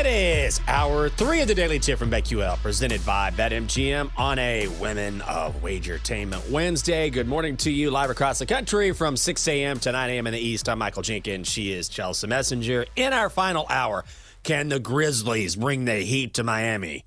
It 0.00 0.06
is 0.06 0.62
hour 0.66 1.10
three 1.10 1.42
of 1.42 1.48
the 1.48 1.54
Daily 1.54 1.78
Tip 1.78 1.98
from 1.98 2.10
BetQL, 2.10 2.56
presented 2.62 3.04
by 3.04 3.30
BetMGM 3.32 4.10
on 4.16 4.38
a 4.38 4.66
Women 4.80 5.20
of 5.20 5.60
Wagertainment 5.60 6.48
Wednesday. 6.50 7.10
Good 7.10 7.28
morning 7.28 7.58
to 7.58 7.70
you, 7.70 7.90
live 7.90 8.08
across 8.08 8.38
the 8.38 8.46
country 8.46 8.92
from 8.92 9.14
6 9.14 9.46
a.m. 9.48 9.78
to 9.80 9.92
9 9.92 10.08
a.m. 10.08 10.26
in 10.26 10.32
the 10.32 10.40
East. 10.40 10.70
I'm 10.70 10.78
Michael 10.78 11.02
Jenkins. 11.02 11.50
She 11.50 11.74
is 11.74 11.90
Chelsea 11.90 12.26
Messenger. 12.26 12.86
In 12.96 13.12
our 13.12 13.28
final 13.28 13.66
hour, 13.68 14.06
can 14.42 14.70
the 14.70 14.80
Grizzlies 14.80 15.56
bring 15.56 15.84
the 15.84 15.96
heat 15.96 16.32
to 16.32 16.44
Miami? 16.44 17.04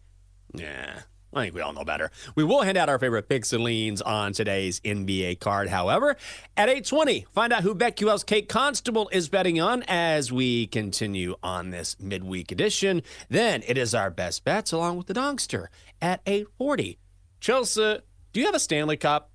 Yeah, 0.54 1.00
I 1.36 1.46
think 1.46 1.56
we 1.56 1.62
all 1.62 1.74
know 1.74 1.84
better. 1.84 2.12
We 2.36 2.44
will 2.44 2.62
hand 2.62 2.78
out 2.78 2.90
our 2.90 3.00
favorite 3.00 3.28
picks 3.28 3.54
and 3.54 3.64
leans 3.64 4.02
on 4.02 4.34
today's 4.34 4.80
NBA 4.82 5.40
card. 5.40 5.70
However, 5.70 6.16
at 6.56 6.70
8:20, 6.70 7.26
find 7.34 7.52
out 7.52 7.64
who 7.64 7.74
BetQL's 7.74 8.24
Kate 8.24 8.48
Constable 8.48 9.10
is 9.12 9.30
betting 9.30 9.60
on 9.60 9.84
as 9.88 10.32
we 10.32 10.68
continue 10.68 11.36
on 11.42 11.72
this 11.72 11.96
midweek 12.00 12.52
edition. 12.52 13.02
Then 13.30 13.64
it 13.68 13.78
is 13.78 13.96
our 13.96 14.12
best 14.12 14.44
bets 14.44 14.72
along 14.72 14.98
with 14.98 15.08
the 15.08 15.14
Donkster 15.14 15.68
at 16.02 16.24
8:40. 16.26 16.98
Chelsea, 17.40 18.00
do 18.32 18.40
you 18.40 18.46
have 18.46 18.56
a 18.56 18.60
Stanley 18.60 18.98
Cup? 18.98 19.32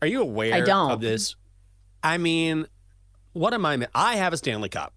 Are 0.00 0.08
you 0.08 0.22
aware 0.22 0.54
I 0.54 0.60
don't. 0.62 0.90
of 0.90 1.00
this? 1.00 1.36
I 2.02 2.16
mean, 2.16 2.66
what 3.32 3.52
am 3.52 3.66
I? 3.66 3.86
I 3.94 4.16
have 4.16 4.32
a 4.32 4.38
Stanley 4.38 4.70
Cup, 4.70 4.94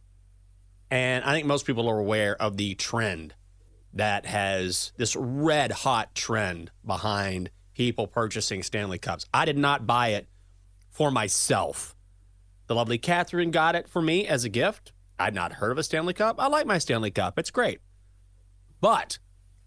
and 0.90 1.26
I 1.26 1.34
think 1.34 1.46
most 1.46 1.66
people 1.66 1.90
are 1.90 2.00
aware 2.00 2.42
of 2.42 2.56
the 2.56 2.76
trend 2.76 3.36
that 3.94 4.26
has 4.26 4.92
this 4.98 5.16
red 5.16 5.72
hot 5.72 6.16
trend 6.16 6.72
behind 6.86 7.50
people 7.74 8.08
purchasing 8.08 8.64
Stanley 8.64 8.98
Cups. 8.98 9.26
I 9.34 9.46
did 9.46 9.58
not 9.58 9.86
buy 9.86 10.10
it 10.10 10.28
for 10.90 11.12
myself. 11.12 11.96
The 12.68 12.76
lovely 12.76 12.98
Catherine 12.98 13.52
got 13.52 13.76
it 13.76 13.88
for 13.88 14.02
me 14.02 14.28
as 14.28 14.44
a 14.44 14.50
gift. 14.50 14.94
I'd 15.20 15.36
not 15.36 15.54
heard 15.54 15.72
of 15.72 15.78
a 15.78 15.84
Stanley 15.84 16.14
Cup. 16.14 16.38
I 16.40 16.48
like 16.48 16.66
my 16.66 16.78
Stanley 16.78 17.12
Cup, 17.12 17.38
it's 17.38 17.52
great. 17.52 17.80
But 18.82 19.20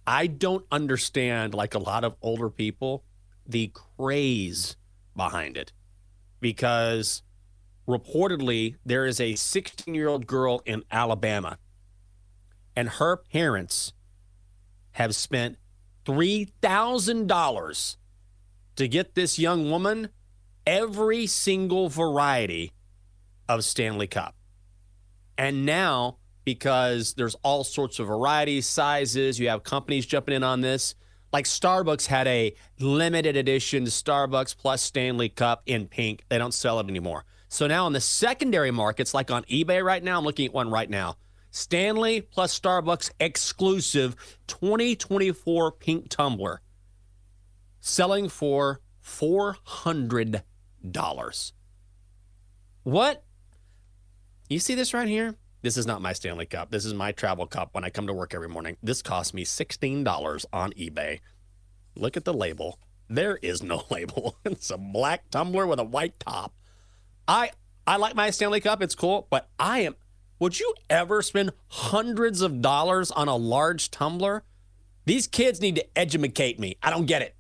I 0.06 0.26
don't 0.26 0.64
understand, 0.70 1.54
like 1.54 1.74
a 1.74 1.78
lot 1.78 2.04
of 2.04 2.16
older 2.20 2.50
people, 2.50 3.04
the 3.46 3.72
craze 3.96 4.76
behind 5.16 5.56
it. 5.56 5.72
Because 6.40 7.22
reportedly, 7.88 8.76
there 8.84 9.06
is 9.06 9.20
a 9.20 9.34
16 9.34 9.94
year 9.94 10.08
old 10.08 10.26
girl 10.26 10.62
in 10.66 10.84
Alabama, 10.90 11.58
and 12.74 12.88
her 12.88 13.16
parents 13.16 13.92
have 14.96 15.14
spent 15.14 15.58
$3,000 16.06 17.96
to 18.76 18.88
get 18.88 19.14
this 19.14 19.38
young 19.38 19.70
woman 19.70 20.08
every 20.66 21.26
single 21.26 21.90
variety 21.90 22.72
of 23.46 23.62
Stanley 23.62 24.06
Cup. 24.06 24.34
And 25.36 25.66
now, 25.66 26.16
because 26.44 27.12
there's 27.12 27.34
all 27.42 27.62
sorts 27.62 27.98
of 27.98 28.06
varieties, 28.06 28.66
sizes, 28.66 29.38
you 29.38 29.50
have 29.50 29.64
companies 29.64 30.06
jumping 30.06 30.34
in 30.34 30.42
on 30.42 30.62
this. 30.62 30.94
Like 31.30 31.44
Starbucks 31.44 32.06
had 32.06 32.26
a 32.26 32.54
limited 32.80 33.36
edition 33.36 33.84
Starbucks 33.84 34.56
plus 34.56 34.80
Stanley 34.80 35.28
Cup 35.28 35.62
in 35.66 35.88
pink. 35.88 36.24
They 36.30 36.38
don't 36.38 36.54
sell 36.54 36.80
it 36.80 36.88
anymore. 36.88 37.26
So 37.50 37.66
now 37.66 37.86
in 37.86 37.92
the 37.92 38.00
secondary 38.00 38.70
markets, 38.70 39.12
like 39.12 39.30
on 39.30 39.42
eBay 39.44 39.84
right 39.84 40.02
now, 40.02 40.16
I'm 40.16 40.24
looking 40.24 40.46
at 40.46 40.54
one 40.54 40.70
right 40.70 40.88
now. 40.88 41.16
Stanley 41.56 42.20
plus 42.20 42.58
Starbucks 42.58 43.10
exclusive 43.18 44.14
2024 44.46 45.72
pink 45.72 46.10
tumbler 46.10 46.60
selling 47.80 48.28
for 48.28 48.82
$400. 49.02 50.42
What? 52.82 53.24
You 54.50 54.58
see 54.58 54.74
this 54.74 54.92
right 54.92 55.08
here? 55.08 55.36
This 55.62 55.78
is 55.78 55.86
not 55.86 56.02
my 56.02 56.12
Stanley 56.12 56.44
Cup. 56.44 56.70
This 56.70 56.84
is 56.84 56.92
my 56.92 57.12
travel 57.12 57.46
cup 57.46 57.70
when 57.72 57.84
I 57.84 57.90
come 57.90 58.06
to 58.06 58.12
work 58.12 58.34
every 58.34 58.50
morning. 58.50 58.76
This 58.82 59.00
cost 59.00 59.32
me 59.32 59.46
$16 59.46 60.44
on 60.52 60.72
eBay. 60.72 61.20
Look 61.96 62.18
at 62.18 62.26
the 62.26 62.34
label. 62.34 62.78
There 63.08 63.38
is 63.38 63.62
no 63.62 63.84
label. 63.90 64.36
It's 64.44 64.68
a 64.68 64.76
black 64.76 65.30
tumbler 65.30 65.66
with 65.66 65.78
a 65.78 65.84
white 65.84 66.20
top. 66.20 66.52
I 67.26 67.52
I 67.86 67.96
like 67.96 68.14
my 68.14 68.28
Stanley 68.28 68.60
Cup. 68.60 68.82
It's 68.82 68.94
cool, 68.94 69.26
but 69.30 69.48
I 69.58 69.78
am 69.80 69.94
would 70.38 70.58
you 70.60 70.74
ever 70.90 71.22
spend 71.22 71.52
hundreds 71.68 72.42
of 72.42 72.60
dollars 72.60 73.10
on 73.10 73.28
a 73.28 73.36
large 73.36 73.90
tumbler? 73.90 74.44
These 75.04 75.26
kids 75.26 75.60
need 75.60 75.76
to 75.76 75.98
educate 75.98 76.58
me. 76.58 76.76
I 76.82 76.90
don't 76.90 77.06
get 77.06 77.22
it. 77.22 77.34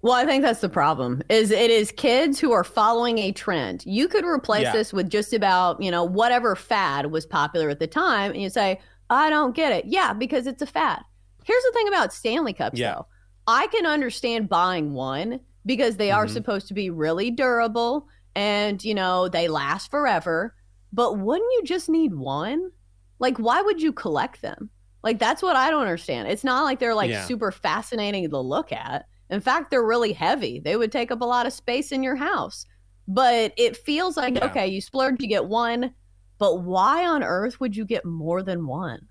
Well, 0.00 0.12
I 0.14 0.24
think 0.24 0.42
that's 0.42 0.60
the 0.60 0.68
problem. 0.68 1.22
Is 1.28 1.50
it 1.50 1.70
is 1.70 1.90
kids 1.90 2.38
who 2.38 2.52
are 2.52 2.62
following 2.64 3.18
a 3.18 3.32
trend. 3.32 3.84
You 3.84 4.06
could 4.06 4.24
replace 4.24 4.62
Yeah. 4.62 4.72
this 4.72 4.92
with 4.92 5.10
just 5.10 5.32
about, 5.32 5.82
you 5.82 5.90
know, 5.90 6.04
whatever 6.04 6.54
fad 6.54 7.06
was 7.10 7.26
popular 7.26 7.68
at 7.68 7.80
the 7.80 7.88
time 7.88 8.30
and 8.32 8.40
you 8.40 8.48
say, 8.48 8.80
"I 9.10 9.28
don't 9.28 9.56
get 9.56 9.72
it." 9.72 9.86
Yeah, 9.86 10.12
because 10.12 10.46
it's 10.46 10.62
a 10.62 10.66
fad. 10.66 11.02
Here's 11.44 11.62
the 11.64 11.72
thing 11.72 11.88
about 11.88 12.12
Stanley 12.12 12.52
Cups 12.52 12.78
Yeah. 12.78 12.94
though. 12.94 13.06
I 13.48 13.66
can 13.68 13.86
understand 13.86 14.48
buying 14.48 14.92
one 14.94 15.40
because 15.66 15.96
they 15.96 16.10
are 16.12 16.26
Mhm. 16.26 16.30
supposed 16.32 16.68
to 16.68 16.74
be 16.74 16.90
really 16.90 17.30
durable 17.30 18.06
and, 18.36 18.82
you 18.84 18.94
know, 18.94 19.26
they 19.28 19.48
last 19.48 19.90
forever. 19.90 20.54
But 20.92 21.18
wouldn't 21.18 21.52
you 21.54 21.62
just 21.64 21.88
need 21.88 22.14
one? 22.14 22.70
Like 23.18 23.38
why 23.38 23.60
would 23.62 23.80
you 23.82 23.92
collect 23.92 24.42
them? 24.42 24.70
Like 25.02 25.18
that's 25.18 25.42
what 25.42 25.56
I 25.56 25.70
don't 25.70 25.82
understand. 25.82 26.28
It's 26.28 26.44
not 26.44 26.64
like 26.64 26.78
they're 26.78 26.94
like 26.94 27.10
Yeah. 27.10 27.24
super 27.24 27.52
fascinating 27.52 28.28
to 28.30 28.38
look 28.40 28.72
at. 28.72 29.06
In 29.30 29.40
fact, 29.40 29.70
they're 29.70 29.84
really 29.84 30.12
heavy. 30.12 30.58
They 30.60 30.76
would 30.76 30.90
take 30.90 31.10
up 31.10 31.20
a 31.20 31.24
lot 31.26 31.46
of 31.46 31.52
space 31.52 31.92
in 31.92 32.02
your 32.02 32.16
house. 32.16 32.64
But 33.06 33.52
it 33.56 33.76
feels 33.76 34.16
like 34.16 34.34
Yeah. 34.36 34.46
okay, 34.46 34.66
you 34.66 34.80
splurge, 34.80 35.20
you 35.20 35.28
get 35.28 35.46
one, 35.46 35.94
but 36.38 36.62
why 36.62 37.06
on 37.06 37.22
earth 37.22 37.60
would 37.60 37.76
you 37.76 37.84
get 37.84 38.04
more 38.04 38.42
than 38.42 38.66
one? 38.66 39.08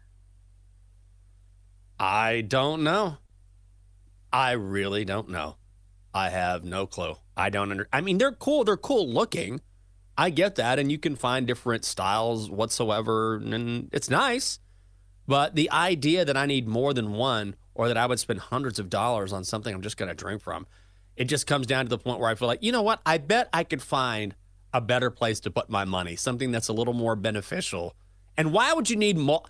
I 2.00 2.42
don't 2.42 2.84
know. 2.84 3.18
I 4.32 4.52
really 4.52 5.06
don't 5.06 5.30
know. 5.30 5.58
I 6.14 6.30
have 6.30 6.64
no 6.64 6.86
clue. 6.88 7.16
I 7.36 7.50
don't 7.50 7.72
under 7.72 7.88
I 7.94 8.02
mean 8.02 8.18
they're 8.18 8.32
cool, 8.32 8.64
they're 8.64 8.78
cool 8.78 9.08
looking. 9.10 9.62
I 10.18 10.30
get 10.32 10.56
that 10.56 10.80
and 10.80 10.92
you 10.92 10.98
can 10.98 11.16
find 11.16 11.46
different 11.46 11.86
styles 11.86 12.50
whatsoever 12.50 13.36
and 13.36 13.90
it's 13.92 14.10
nice. 14.10 14.60
But 15.28 15.56
the 15.56 15.70
idea 15.72 16.26
that 16.26 16.38
I 16.38 16.46
need 16.46 16.68
more 16.68 16.94
than 16.94 17.12
one 17.12 17.56
or 17.76 17.88
that 17.88 17.98
I 17.98 18.06
would 18.06 18.20
spend 18.20 18.40
hundreds 18.40 18.80
of 18.80 18.90
dollars 18.90 19.32
on 19.32 19.44
something 19.44 19.74
I'm 19.74 19.82
just 19.82 19.98
going 19.98 20.10
to 20.10 20.16
drink 20.16 20.42
from, 20.42 20.66
it 21.16 21.26
just 21.26 21.46
comes 21.46 21.68
down 21.68 21.86
to 21.86 21.90
the 21.90 21.98
point 21.98 22.20
where 22.20 22.30
I 22.30 22.36
feel 22.36 22.48
like, 22.48 22.64
you 22.64 22.72
know 22.72 22.82
what? 22.82 23.02
I 23.06 23.18
bet 23.18 23.50
I 23.54 23.64
could 23.64 23.82
find 23.82 24.34
a 24.74 24.82
better 24.82 25.12
place 25.12 25.40
to 25.42 25.52
put 25.52 25.70
my 25.70 25.86
money, 25.86 26.16
something 26.16 26.52
that's 26.52 26.68
a 26.68 26.74
little 26.74 26.94
more 26.94 27.16
beneficial. 27.16 27.94
And 28.38 28.54
why 28.54 28.74
would 28.74 28.90
you 28.90 28.96
need 28.96 29.18
more? 29.18 29.44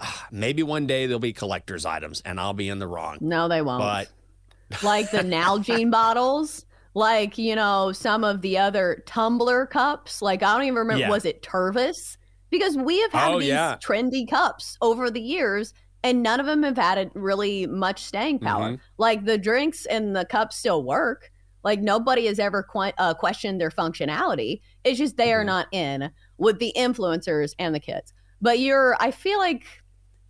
Maybe 0.30 0.62
one 0.62 0.86
day 0.86 1.06
there'll 1.06 1.20
be 1.20 1.32
collector's 1.32 1.86
items 1.86 2.20
and 2.24 2.40
I'll 2.40 2.54
be 2.54 2.68
in 2.68 2.78
the 2.78 2.86
wrong. 2.86 3.18
No, 3.20 3.48
they 3.48 3.62
won't. 3.62 3.80
But 3.80 4.82
like 4.82 5.10
the 5.10 5.18
Nalgene 5.18 5.90
bottles, 5.90 6.64
like 6.94 7.36
you 7.38 7.54
know 7.56 7.92
some 7.92 8.24
of 8.24 8.40
the 8.40 8.56
other 8.58 9.02
tumbler 9.06 9.66
cups. 9.66 10.22
Like 10.22 10.42
I 10.42 10.52
don't 10.54 10.64
even 10.66 10.76
remember. 10.78 11.00
Yeah. 11.00 11.10
Was 11.10 11.24
it 11.24 11.42
Tervis 11.42 12.16
Because 12.50 12.76
we 12.76 13.00
have 13.00 13.12
had 13.12 13.32
Oh, 13.32 13.40
these 13.40 13.48
yeah. 13.48 13.76
trendy 13.84 14.28
cups 14.30 14.78
over 14.80 15.10
the 15.10 15.20
years, 15.20 15.74
and 16.04 16.22
none 16.22 16.38
of 16.40 16.46
them 16.46 16.62
have 16.62 16.76
had 16.76 17.10
really 17.14 17.66
much 17.66 18.04
staying 18.04 18.38
power. 18.38 18.70
Mhm. 18.72 18.78
Like 18.98 19.24
the 19.24 19.38
drinks 19.38 19.86
and 19.86 20.14
the 20.14 20.24
cups 20.24 20.56
still 20.56 20.84
work. 20.84 21.30
Like 21.64 21.80
nobody 21.80 22.26
has 22.26 22.38
ever 22.38 22.62
que- 22.62 22.92
uh, 22.98 23.14
questioned 23.14 23.60
their 23.60 23.70
functionality. 23.70 24.60
It's 24.84 24.98
just 24.98 25.16
they 25.16 25.32
are 25.32 25.42
Mhm. 25.42 25.46
not 25.46 25.66
in 25.72 26.10
with 26.38 26.58
the 26.60 26.72
influencers 26.76 27.54
and 27.58 27.74
the 27.74 27.80
kids. 27.80 28.12
But 28.42 28.58
you're, 28.60 28.96
I 29.00 29.10
feel 29.10 29.38
like 29.38 29.64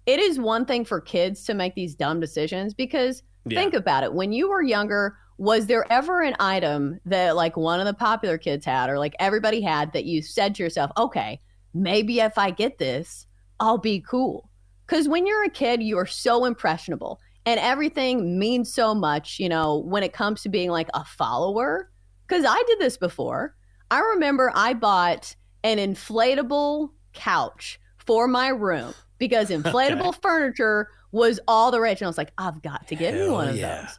it 0.07 0.21
is 0.21 0.39
one 0.39 0.65
thing 0.65 0.85
for 0.85 1.01
kids 1.01 1.45
to 1.45 1.53
make 1.55 1.75
these 1.75 1.95
dumb 1.97 2.21
decisions 2.21 2.73
because 2.73 3.23
Yeah. 3.47 3.59
think 3.61 3.75
about 3.75 4.05
it. 4.05 4.15
When 4.15 4.33
you 4.33 4.49
were 4.49 4.63
younger, 4.63 5.17
was 5.37 5.67
there 5.67 5.91
ever 5.91 6.23
an 6.23 6.37
item 6.39 7.01
that 7.07 7.37
like 7.37 7.57
one 7.57 7.81
of 7.81 7.87
the 7.87 7.95
popular 7.95 8.39
kids 8.39 8.65
had 8.65 8.89
or 8.89 8.99
like 8.99 9.15
everybody 9.19 9.61
had 9.61 9.93
that 9.93 10.05
you 10.05 10.23
said 10.23 10.55
to 10.55 10.63
yourself, 10.63 10.91
okay, 10.97 11.41
maybe 11.73 12.21
if 12.21 12.39
I 12.39 12.51
get 12.51 12.79
this, 12.79 13.27
I'll 13.59 13.79
be 13.79 14.01
cool? 14.01 14.49
Because 14.87 15.09
when 15.09 15.27
you're 15.27 15.45
a 15.45 15.51
kid, 15.51 15.83
you 15.83 15.99
are 15.99 16.07
so 16.07 16.45
impressionable 16.45 17.21
and 17.47 17.59
everything 17.61 18.39
means 18.39 18.73
so 18.73 18.95
much, 18.95 19.39
you 19.39 19.49
know, 19.49 19.79
when 19.79 20.03
it 20.03 20.13
comes 20.13 20.43
to 20.43 20.49
being 20.49 20.71
like 20.71 20.89
a 20.95 21.05
follower. 21.05 21.91
Because 22.27 22.45
I 22.47 22.63
did 22.67 22.79
this 22.79 22.97
before. 22.97 23.55
I 23.91 24.01
remember 24.01 24.51
I 24.55 24.75
bought 24.75 25.35
an 25.63 25.79
inflatable 25.79 26.91
couch 27.13 27.79
for 27.99 28.29
my 28.29 28.49
room 28.49 28.95
because 29.19 29.51
inflatable 29.51 30.09
okay. 30.09 30.19
furniture 30.23 30.89
was 31.13 31.39
all 31.47 31.71
the 31.71 31.81
rage. 31.81 32.01
And 32.01 32.07
I 32.07 32.09
was 32.09 32.19
like, 32.19 32.33
I've 32.39 32.63
got 32.63 32.89
to 32.89 32.97
get 32.97 33.15
Hell 33.15 33.27
me 33.27 33.33
one 33.33 33.49
of 33.49 33.57
yeah. 33.57 33.83
those. 33.83 33.99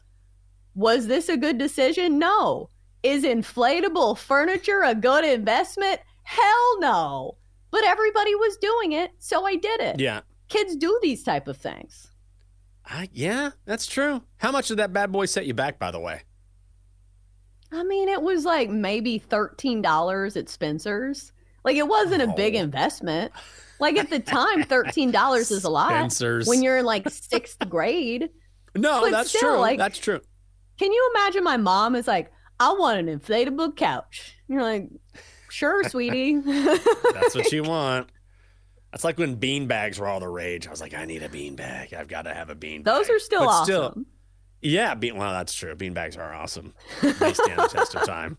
Was 0.75 1.07
this 1.07 1.30
a 1.30 1.38
good 1.38 1.57
decision? 1.57 2.19
No. 2.19 2.69
Is 3.01 3.24
inflatable 3.24 4.18
furniture 4.18 4.83
a 4.83 4.94
good 4.94 5.24
investment? 5.24 6.01
Hell 6.24 6.80
no. 6.80 7.38
But 7.72 7.86
everybody 7.86 8.36
was 8.36 8.57
doing 8.57 8.92
it, 8.94 9.12
so 9.19 9.45
I 9.45 9.56
did 9.56 9.81
it. 9.81 10.00
Yeah. 10.00 10.22
Kids 10.50 10.75
do 10.75 11.00
these 11.01 11.24
type 11.24 11.48
of 11.48 11.57
things. 11.57 12.12
Uh, 12.89 13.07
yeah, 13.12 13.51
that's 13.66 13.88
true. 13.88 14.22
How 14.38 14.51
much 14.51 14.68
did 14.68 14.77
that 14.77 14.94
bad 14.94 15.12
boy 15.12 15.25
set 15.25 15.45
you 15.45 15.54
back, 15.54 15.80
by 15.80 15.92
the 15.92 16.00
way? 16.00 16.22
I 17.72 17.83
mean, 17.83 18.10
it 18.10 18.22
was 18.22 18.45
like 18.45 18.69
maybe 18.69 19.19
$13 19.19 20.38
at 20.38 20.50
Spencer's. 20.50 21.33
Like, 21.63 21.77
it 21.77 21.88
wasn't 21.88 22.22
oh. 22.22 22.31
a 22.31 22.36
big 22.36 22.56
investment. 22.56 23.31
Like, 23.80 23.98
at 23.98 24.10
the 24.10 24.19
time, 24.19 24.63
$13 24.63 25.51
is 25.51 25.63
a 25.63 25.69
lot. 25.69 25.89
Spencer's. 25.89 26.48
When 26.48 26.62
you're 26.62 26.77
in 26.77 26.86
like 26.86 27.10
sixth 27.10 27.68
grade. 27.68 28.30
No, 28.75 29.01
but 29.01 29.12
that's 29.12 29.30
still, 29.30 29.42
true. 29.42 29.60
Like, 29.60 29.77
that's 29.77 29.98
true. 29.98 30.22
Can 30.77 30.92
you 30.92 31.12
imagine 31.16 31.44
my 31.44 31.57
mom 31.57 31.95
is 31.95 32.07
like, 32.07 32.31
I 32.60 32.74
want 32.74 33.00
an 33.00 33.19
inflatable 33.19 33.75
couch? 33.75 34.36
And 34.48 34.56
you're 34.56 34.63
like, 34.63 34.89
sure, 35.50 35.83
sweetie. 35.89 36.39
that's 36.39 37.36
what 37.36 37.51
you 37.51 37.63
want. 37.68 38.10
That's 38.92 39.04
like 39.04 39.18
when 39.18 39.36
bean 39.36 39.68
bags 39.68 40.00
were 40.00 40.07
all 40.07 40.19
the 40.19 40.27
rage. 40.27 40.68
I 40.68 40.72
was 40.72 40.80
like, 40.81 40.94
I 40.94 41.06
need 41.06 41.24
a 41.24 41.30
bean 41.30 41.56
bag. 41.56 41.94
I've 41.94 42.07
got 42.07 42.24
to 42.24 42.33
have 42.33 42.50
a 42.50 42.56
bean 42.56 42.83
bag. 42.83 42.94
Those 42.94 43.10
are 43.10 43.19
still 43.19 43.42
but 43.42 43.50
awesome. 43.50 43.66
Still, 43.66 44.04
yeah, 44.62 44.95
bean, 44.95 45.18
well, 45.18 45.31
that's 45.31 45.54
true. 45.54 45.75
Bean 45.75 45.94
bags 45.94 46.18
are 46.18 46.33
awesome. 46.33 46.74
They 47.01 47.33
stand 47.33 47.60
the 47.60 47.69
test 47.72 47.95
of 47.95 48.06
time. 48.06 48.38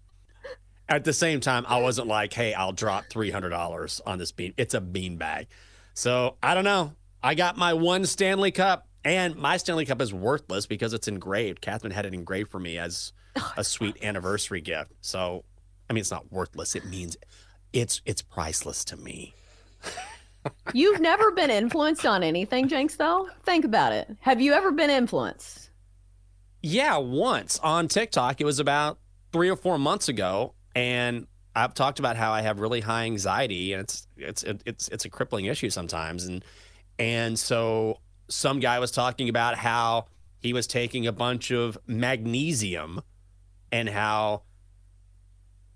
At 0.88 1.05
the 1.05 1.12
same 1.12 1.41
time, 1.41 1.67
I 1.69 1.81
wasn't 1.81 2.09
like, 2.09 2.33
hey, 2.33 2.55
I'll 2.55 2.73
drop 2.73 3.05
$300 3.12 4.00
on 4.06 4.19
this 4.19 4.33
bean. 4.33 4.55
It's 4.56 4.73
a 4.75 4.81
bean 4.81 5.17
bag. 5.19 5.49
So 5.94 6.37
I 6.43 6.55
don't 6.55 6.65
know. 6.65 6.93
I 7.23 7.35
got 7.35 7.56
my 7.56 7.75
one 7.75 8.06
Stanley 8.06 8.50
Cup, 8.50 8.86
and 9.06 9.37
my 9.37 9.56
Stanley 9.56 9.87
Cup 9.87 10.03
is 10.03 10.12
worthless 10.12 10.67
because 10.67 10.93
it's 10.93 11.06
engraved. 11.06 11.61
Catherine 11.61 11.93
had 11.93 12.06
it 12.06 12.12
engraved 12.12 12.50
for 12.50 12.58
me 12.58 12.76
as 12.76 13.12
oh, 13.37 13.53
a 13.56 13.62
sweet 13.62 14.03
anniversary 14.03 14.61
gift. 14.61 14.93
So, 15.00 15.44
I 15.88 15.93
mean, 15.93 16.00
it's 16.00 16.11
not 16.11 16.32
worthless. 16.32 16.75
It 16.75 16.85
means 16.87 17.17
it's 17.73 18.03
it's 18.05 18.20
priceless 18.20 18.85
to 18.87 18.97
me. 18.97 19.32
You've 20.75 21.00
never 21.00 21.31
been 21.31 21.50
influenced 21.50 22.05
on 22.05 22.25
anything, 22.25 22.69
Jenks, 22.69 22.97
though? 22.97 23.29
Think 23.44 23.64
about 23.64 23.93
it. 23.93 24.17
Have 24.20 24.41
you 24.41 24.53
ever 24.53 24.73
been 24.73 24.91
influenced? 24.91 25.70
Yeah, 26.62 26.97
once 26.97 27.61
on 27.61 27.87
TikTok. 27.87 28.41
It 28.41 28.44
was 28.44 28.59
about 28.59 28.99
three 29.32 29.49
or 29.49 29.56
four 29.56 29.79
months 29.79 30.09
ago. 30.09 30.55
And 30.75 31.29
I've 31.55 31.75
talked 31.75 32.00
about 32.00 32.17
how 32.17 32.32
I 32.32 32.43
have 32.43 32.59
really 32.59 32.81
high 32.81 33.05
anxiety 33.05 33.73
and 33.73 33.82
it's 33.82 34.09
it's 34.17 34.43
it's 34.43 34.88
it's 34.88 35.05
a 35.05 35.09
crippling 35.09 35.44
issue 35.44 35.70
sometimes. 35.70 36.25
And 36.25 36.44
and 36.99 37.38
so 37.38 38.00
some 38.28 38.61
guy 38.61 38.78
was 38.78 38.90
talking 38.90 39.28
about 39.28 39.56
how 39.56 40.06
he 40.38 40.52
was 40.52 40.67
taking 40.67 41.06
a 41.06 41.12
bunch 41.12 41.50
of 41.50 41.78
magnesium 41.87 43.02
and 43.73 43.88
how 43.88 44.43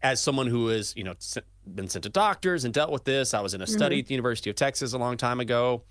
as 0.02 0.20
someone 0.20 0.46
who 0.46 0.68
is, 0.68 0.94
you 0.96 1.04
know, 1.04 1.14
been 1.66 1.88
sent 1.88 2.04
to 2.04 2.08
doctors 2.08 2.64
and 2.64 2.72
dealt 2.72 2.90
with 2.90 3.04
this. 3.04 3.34
I 3.34 3.40
was 3.40 3.54
in 3.54 3.60
a 3.60 3.66
study 3.66 3.96
mm-hmm. 3.96 4.00
at 4.00 4.06
the 4.06 4.14
University 4.14 4.50
of 4.50 4.56
Texas 4.56 4.92
a 4.92 4.98
long 4.98 5.16
time 5.16 5.40
ago. 5.40 5.82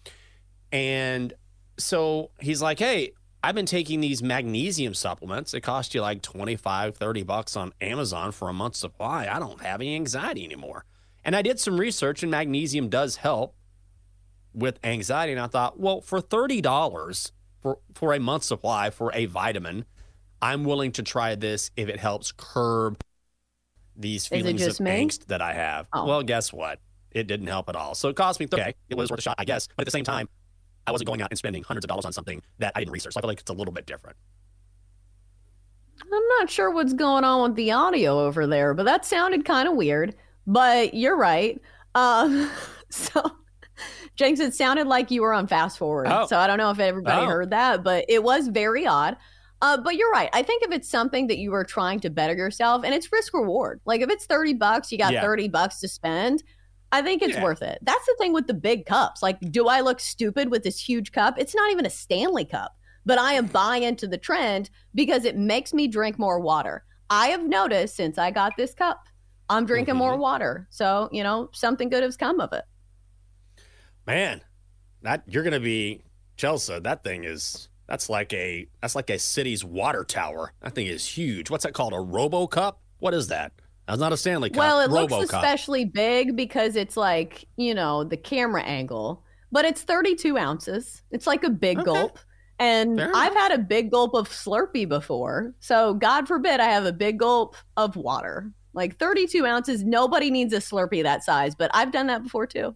And 0.71 1.33
so 1.77 2.31
he's 2.39 2.61
like, 2.61 2.79
hey, 2.79 3.11
I've 3.43 3.55
been 3.55 3.65
taking 3.65 4.01
these 4.01 4.21
magnesium 4.21 4.93
supplements. 4.93 5.53
It 5.53 5.61
cost 5.61 5.95
you 5.95 6.01
like 6.01 6.21
25, 6.21 6.97
30 6.97 7.23
bucks 7.23 7.55
on 7.55 7.73
Amazon 7.79 8.31
for 8.31 8.49
a 8.49 8.53
month's 8.53 8.79
supply. 8.79 9.27
I 9.31 9.39
don't 9.39 9.61
have 9.61 9.79
any 9.79 9.95
anxiety 9.95 10.43
anymore. 10.43 10.85
And 11.23 11.35
I 11.35 11.41
did 11.41 11.59
some 11.59 11.79
research, 11.79 12.23
and 12.23 12.31
magnesium 12.31 12.89
does 12.89 13.17
help 13.17 13.55
with 14.53 14.79
anxiety. 14.83 15.31
And 15.31 15.41
I 15.41 15.47
thought, 15.47 15.79
well, 15.79 16.01
for 16.01 16.21
$30 16.21 17.31
for, 17.61 17.79
for 17.93 18.13
a 18.13 18.19
month's 18.19 18.47
supply 18.47 18.89
for 18.89 19.11
a 19.13 19.25
vitamin, 19.25 19.85
I'm 20.41 20.63
willing 20.63 20.91
to 20.93 21.03
try 21.03 21.35
this 21.35 21.71
if 21.75 21.89
it 21.89 21.99
helps 21.99 22.31
curb 22.31 23.01
these 23.95 24.25
feelings 24.25 24.65
of 24.65 24.79
me? 24.79 24.91
angst 24.91 25.25
that 25.25 25.41
I 25.41 25.53
have. 25.53 25.87
Oh. 25.93 26.05
Well, 26.05 26.23
guess 26.23 26.53
what? 26.53 26.79
It 27.11 27.27
didn't 27.27 27.47
help 27.47 27.69
at 27.69 27.75
all. 27.75 27.95
So 27.95 28.09
it 28.09 28.15
cost 28.15 28.39
me, 28.39 28.47
okay, 28.51 28.75
it 28.87 28.95
was 28.95 29.09
worth 29.09 29.19
a 29.19 29.23
shot, 29.23 29.35
I 29.37 29.45
guess. 29.45 29.67
But 29.67 29.81
at 29.81 29.85
the 29.85 29.91
same 29.91 30.05
time, 30.05 30.29
I 30.87 30.91
wasn't 30.91 31.07
going 31.07 31.21
out 31.21 31.29
and 31.31 31.37
spending 31.37 31.63
hundreds 31.63 31.85
of 31.85 31.89
dollars 31.89 32.05
on 32.05 32.13
something 32.13 32.41
that 32.59 32.71
I 32.75 32.79
didn't 32.79 32.93
research. 32.93 33.13
So 33.13 33.19
I 33.19 33.21
feel 33.21 33.27
like 33.27 33.39
it's 33.39 33.49
a 33.49 33.53
little 33.53 33.73
bit 33.73 33.85
different. 33.85 34.15
I'm 36.01 36.27
not 36.39 36.49
sure 36.49 36.71
what's 36.71 36.93
going 36.93 37.23
on 37.23 37.43
with 37.43 37.55
the 37.55 37.71
audio 37.71 38.19
over 38.19 38.47
there, 38.47 38.73
but 38.73 38.85
that 38.85 39.05
sounded 39.05 39.43
kind 39.43 39.67
of 39.67 39.75
weird. 39.75 40.15
But 40.47 40.93
you're 40.93 41.17
right. 41.17 41.61
Um, 41.93 42.49
so, 42.89 43.21
Jenks, 44.19 44.41
it 44.41 44.53
sounded 44.53 44.85
like 44.85 45.11
you 45.11 45.21
were 45.21 45.33
on 45.33 45.47
fast 45.47 45.77
forward. 45.77 46.07
Oh. 46.09 46.25
So 46.25 46.37
I 46.37 46.45
don't 46.45 46.57
know 46.57 46.71
if 46.71 46.79
everybody 46.79 47.25
oh. 47.25 47.29
heard 47.29 47.51
that, 47.51 47.85
but 47.85 48.03
it 48.09 48.21
was 48.21 48.49
very 48.49 48.85
odd. 48.85 49.15
Uh, 49.61 49.77
but 49.77 49.95
you're 49.95 50.11
right. 50.11 50.29
I 50.33 50.43
think 50.43 50.61
if 50.61 50.71
it's 50.73 50.89
something 50.89 51.27
that 51.27 51.37
you 51.37 51.53
are 51.53 51.63
trying 51.63 52.01
to 52.01 52.09
better 52.09 52.35
yourself 52.35 52.83
and 52.83 52.93
it's 52.93 53.13
risk 53.13 53.33
reward, 53.33 53.79
like 53.85 54.01
if 54.01 54.09
it's 54.09 54.25
30 54.25 54.55
bucks, 54.55 54.91
you 54.91 54.97
got 54.97 55.13
yeah. 55.13 55.21
30 55.21 55.47
bucks 55.47 55.79
to 55.79 55.87
spend. 55.87 56.43
I 56.91 57.01
think 57.01 57.21
it's 57.21 57.35
yeah. 57.35 57.43
worth 57.43 57.61
it. 57.61 57.79
That's 57.81 58.05
the 58.05 58.15
thing 58.19 58.33
with 58.33 58.47
the 58.47 58.53
big 58.53 58.85
cups. 58.85 59.23
Like, 59.23 59.39
do 59.51 59.69
I 59.69 59.79
look 59.79 60.01
stupid 60.01 60.51
with 60.51 60.63
this 60.63 60.81
huge 60.81 61.13
cup? 61.13 61.35
It's 61.39 61.55
not 61.55 61.71
even 61.71 61.85
a 61.85 61.89
Stanley 61.89 62.43
cup, 62.43 62.75
but 63.05 63.19
I 63.19 63.35
am 63.35 63.45
buying 63.45 63.83
into 63.83 64.05
the 64.05 64.17
trend 64.17 64.69
because 64.95 65.23
it 65.23 65.37
makes 65.37 65.73
me 65.73 65.87
drink 65.87 66.19
more 66.19 66.41
water. 66.41 66.83
I 67.09 67.27
have 67.27 67.47
noticed 67.47 67.95
since 67.95 68.17
I 68.17 68.31
got 68.31 68.57
this 68.57 68.73
cup, 68.73 69.01
I'm 69.47 69.65
drinking 69.65 69.93
mm-hmm. 69.93 69.99
more 69.99 70.17
water. 70.17 70.67
So, 70.71 71.07
you 71.13 71.23
know, 71.23 71.51
something 71.53 71.87
good 71.87 72.03
has 72.03 72.17
come 72.17 72.41
of 72.41 72.51
it. 72.51 72.65
Man, 74.07 74.41
that 75.01 75.23
you're 75.27 75.43
going 75.43 75.53
to 75.53 75.59
be 75.59 76.03
Chelsea. 76.37 76.79
That 76.79 77.03
thing 77.03 77.23
is 77.23 77.69
that's 77.87 78.09
like 78.09 78.33
a 78.33 78.67
that's 78.81 78.95
like 78.95 79.09
a 79.09 79.19
city's 79.19 79.65
water 79.65 80.03
tower. 80.03 80.53
That 80.61 80.75
thing 80.75 80.87
is 80.87 81.05
huge. 81.05 81.49
What's 81.49 81.63
that 81.63 81.73
called? 81.73 81.93
A 81.93 81.99
Robo 81.99 82.47
Cup? 82.47 82.81
What 82.99 83.13
is 83.13 83.27
that? 83.27 83.51
That's 83.87 83.99
not 83.99 84.13
a 84.13 84.17
Stanley 84.17 84.49
Cup. 84.49 84.59
Well, 84.59 84.79
it 84.81 84.89
Robo 84.91 85.19
looks 85.19 85.33
especially 85.33 85.85
Cup. 85.85 85.93
big 85.93 86.35
because 86.35 86.75
it's 86.75 86.95
like 86.95 87.45
you 87.57 87.73
know 87.73 88.03
the 88.03 88.17
camera 88.17 88.61
angle, 88.61 89.23
but 89.51 89.65
it's 89.65 89.81
32 89.81 90.37
ounces. 90.37 91.01
It's 91.11 91.25
like 91.25 91.43
a 91.43 91.49
big 91.49 91.79
okay. 91.79 91.85
gulp. 91.85 92.19
And 92.59 93.01
I've 93.01 93.33
had 93.33 93.53
a 93.53 93.57
big 93.57 93.89
gulp 93.89 94.13
of 94.13 94.27
Slurpee 94.27 94.87
before. 94.87 95.55
So 95.61 95.93
God 95.93 96.27
forbid 96.27 96.59
I 96.59 96.65
have 96.65 96.85
a 96.85 96.91
big 96.91 97.17
gulp 97.17 97.55
of 97.77 97.95
water. 97.95 98.51
Like 98.73 98.99
32 98.99 99.45
ounces. 99.45 99.83
Nobody 99.83 100.29
needs 100.29 100.53
a 100.53 100.57
Slurpee 100.57 101.01
that 101.03 101.23
size, 101.23 101.55
but 101.55 101.71
I've 101.73 101.93
done 101.93 102.07
that 102.07 102.21
before 102.21 102.45
too. 102.45 102.75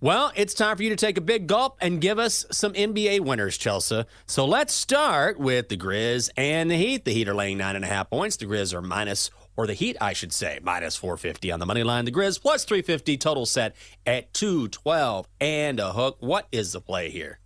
Well, 0.00 0.30
it's 0.36 0.54
time 0.54 0.76
for 0.76 0.84
you 0.84 0.90
to 0.90 0.96
take 0.96 1.18
a 1.18 1.20
big 1.20 1.48
gulp 1.48 1.76
and 1.80 2.00
give 2.00 2.20
us 2.20 2.46
some 2.52 2.72
NBA 2.72 3.18
winners, 3.18 3.58
Chelsea. 3.58 4.04
So 4.26 4.44
let's 4.44 4.72
start 4.72 5.40
with 5.40 5.70
the 5.70 5.76
Grizz 5.76 6.30
and 6.36 6.70
the 6.70 6.76
Heat. 6.76 7.04
The 7.04 7.12
Heat 7.12 7.28
are 7.28 7.34
laying 7.34 7.58
nine 7.58 7.74
and 7.74 7.84
a 7.84 7.88
half 7.88 8.08
points. 8.08 8.36
The 8.36 8.46
Grizz 8.46 8.72
are 8.72 8.80
minus, 8.80 9.28
or 9.56 9.66
the 9.66 9.74
Heat, 9.74 9.96
I 10.00 10.12
should 10.12 10.32
say, 10.32 10.60
minus 10.62 10.94
450 10.94 11.50
on 11.50 11.58
the 11.58 11.66
money 11.66 11.82
line. 11.82 12.04
The 12.04 12.12
Grizz 12.12 12.40
plus 12.40 12.62
350, 12.62 13.16
total 13.16 13.44
set 13.44 13.74
at 14.06 14.32
212 14.34 15.26
and 15.40 15.80
a 15.80 15.92
hook. 15.92 16.18
What 16.20 16.46
is 16.52 16.74
the 16.74 16.80
play 16.80 17.10
here? 17.10 17.40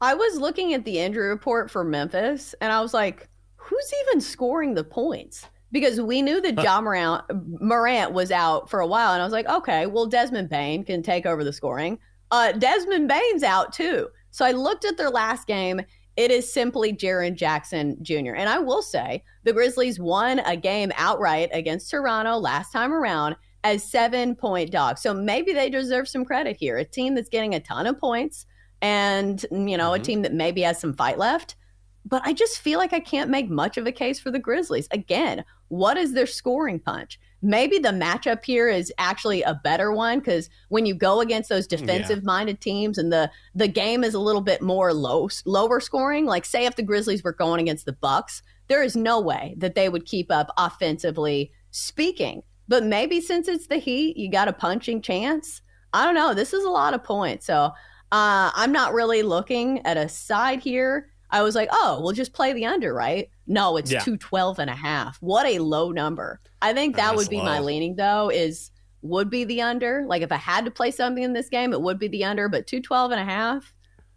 I 0.00 0.14
was 0.14 0.40
looking 0.40 0.74
at 0.74 0.84
the 0.84 0.98
injury 0.98 1.28
report 1.28 1.70
for 1.70 1.84
Memphis 1.84 2.56
and 2.60 2.72
I 2.72 2.80
was 2.80 2.92
like, 2.92 3.28
who's 3.54 3.92
even 4.02 4.20
scoring 4.20 4.74
the 4.74 4.82
points? 4.82 5.46
Because 5.74 6.00
we 6.00 6.22
knew 6.22 6.40
that 6.40 6.62
Ja 6.62 6.80
Morant, 6.80 7.24
Morant 7.60 8.12
was 8.12 8.30
out 8.30 8.70
for 8.70 8.78
a 8.78 8.86
while, 8.86 9.12
and 9.12 9.20
I 9.20 9.24
was 9.24 9.32
like, 9.32 9.48
okay, 9.48 9.86
well 9.86 10.06
Desmond 10.06 10.48
Bane 10.48 10.84
can 10.84 11.02
take 11.02 11.26
over 11.26 11.42
the 11.42 11.52
scoring. 11.52 11.98
Uh, 12.30 12.52
Desmond 12.52 13.08
Bane's 13.08 13.42
out 13.42 13.72
too, 13.72 14.06
so 14.30 14.44
I 14.44 14.52
looked 14.52 14.84
at 14.84 14.96
their 14.96 15.10
last 15.10 15.48
game. 15.48 15.82
It 16.16 16.30
is 16.30 16.50
simply 16.50 16.92
Jaren 16.92 17.34
Jackson 17.34 17.98
Jr. 18.02 18.36
And 18.36 18.48
I 18.48 18.60
will 18.60 18.82
say 18.82 19.24
the 19.42 19.52
Grizzlies 19.52 19.98
won 19.98 20.38
a 20.38 20.56
game 20.56 20.92
outright 20.96 21.50
against 21.52 21.90
Toronto 21.90 22.38
last 22.38 22.70
time 22.70 22.92
around 22.92 23.34
as 23.64 23.82
seven 23.82 24.36
point 24.36 24.70
dogs. 24.70 25.02
So 25.02 25.12
maybe 25.12 25.52
they 25.52 25.68
deserve 25.70 26.06
some 26.06 26.24
credit 26.24 26.56
here. 26.56 26.78
A 26.78 26.84
team 26.84 27.16
that's 27.16 27.28
getting 27.28 27.56
a 27.56 27.58
ton 27.58 27.88
of 27.88 27.98
points 27.98 28.46
and, 28.80 29.44
you 29.50 29.76
know, 29.76 29.90
mm-hmm. 29.90 30.02
a 30.02 30.04
team 30.04 30.22
that 30.22 30.32
maybe 30.32 30.62
has 30.62 30.80
some 30.80 30.94
fight 30.94 31.18
left 31.18 31.56
but 32.04 32.22
I 32.24 32.32
just 32.32 32.58
feel 32.58 32.78
like 32.78 32.92
I 32.92 33.00
can't 33.00 33.30
make 33.30 33.48
much 33.48 33.76
of 33.76 33.86
a 33.86 33.92
case 33.92 34.20
for 34.20 34.30
the 34.30 34.38
Grizzlies. 34.38 34.88
Again, 34.90 35.44
what 35.68 35.96
is 35.96 36.12
their 36.12 36.26
scoring 36.26 36.78
punch? 36.78 37.18
Maybe 37.40 37.78
the 37.78 37.90
matchup 37.90 38.44
here 38.44 38.68
is 38.68 38.92
actually 38.98 39.42
a 39.42 39.60
better 39.64 39.92
one 39.92 40.18
because 40.18 40.48
when 40.68 40.86
you 40.86 40.94
go 40.94 41.20
against 41.20 41.48
those 41.48 41.66
defensive 41.66 42.24
minded 42.24 42.56
yeah. 42.60 42.72
teams 42.72 42.98
and 42.98 43.12
the 43.12 43.30
the 43.54 43.68
game 43.68 44.02
is 44.02 44.14
a 44.14 44.18
little 44.20 44.40
bit 44.40 44.62
more 44.62 44.92
low 44.94 45.28
lower 45.44 45.80
scoring, 45.80 46.24
like 46.24 46.44
say 46.44 46.66
if 46.66 46.76
the 46.76 46.82
Grizzlies 46.82 47.22
were 47.22 47.32
going 47.32 47.60
against 47.60 47.84
the 47.84 47.92
Bucks, 47.92 48.42
there 48.68 48.82
is 48.82 48.96
no 48.96 49.20
way 49.20 49.54
that 49.58 49.74
they 49.74 49.88
would 49.88 50.06
keep 50.06 50.30
up 50.30 50.50
offensively 50.56 51.52
speaking. 51.70 52.42
But 52.66 52.84
maybe 52.84 53.20
since 53.20 53.46
it's 53.48 53.66
the 53.66 53.76
Heat, 53.76 54.16
you 54.16 54.30
got 54.30 54.48
a 54.48 54.52
punching 54.52 55.02
chance. 55.02 55.60
I 55.92 56.04
don't 56.04 56.14
know. 56.14 56.34
This 56.34 56.54
is 56.54 56.64
a 56.64 56.70
lot 56.70 56.94
of 56.94 57.04
points. 57.04 57.46
So 57.46 57.72
uh, 58.12 58.50
I'm 58.54 58.72
not 58.72 58.94
really 58.94 59.22
looking 59.22 59.84
at 59.84 59.96
a 59.96 60.08
side 60.08 60.60
here. 60.60 61.10
I 61.34 61.42
was 61.42 61.56
like, 61.56 61.68
oh, 61.72 62.00
we'll 62.00 62.12
just 62.12 62.32
play 62.32 62.52
the 62.52 62.66
under, 62.66 62.94
right? 62.94 63.28
No, 63.48 63.76
it's 63.76 63.90
yeah. 63.90 63.98
212 63.98 64.60
and 64.60 64.70
a 64.70 64.74
half. 64.74 65.18
What 65.20 65.46
a 65.46 65.58
low 65.58 65.90
number. 65.90 66.40
I 66.62 66.72
think 66.72 66.94
that 66.94 67.08
That's 67.08 67.16
would 67.16 67.28
be 67.28 67.38
low. 67.38 67.44
my 67.44 67.58
leaning 67.58 67.96
though 67.96 68.30
is 68.30 68.70
would 69.02 69.30
be 69.30 69.42
the 69.42 69.60
under. 69.60 70.04
Like 70.06 70.22
if 70.22 70.30
I 70.30 70.36
had 70.36 70.64
to 70.64 70.70
play 70.70 70.92
something 70.92 71.24
in 71.24 71.32
this 71.32 71.48
game, 71.48 71.72
it 71.72 71.80
would 71.80 71.98
be 71.98 72.06
the 72.06 72.24
under, 72.24 72.48
but 72.48 72.68
212 72.68 73.10
and 73.10 73.20
a 73.20 73.24
half. 73.24 73.74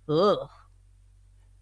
Ugh. 0.07 0.49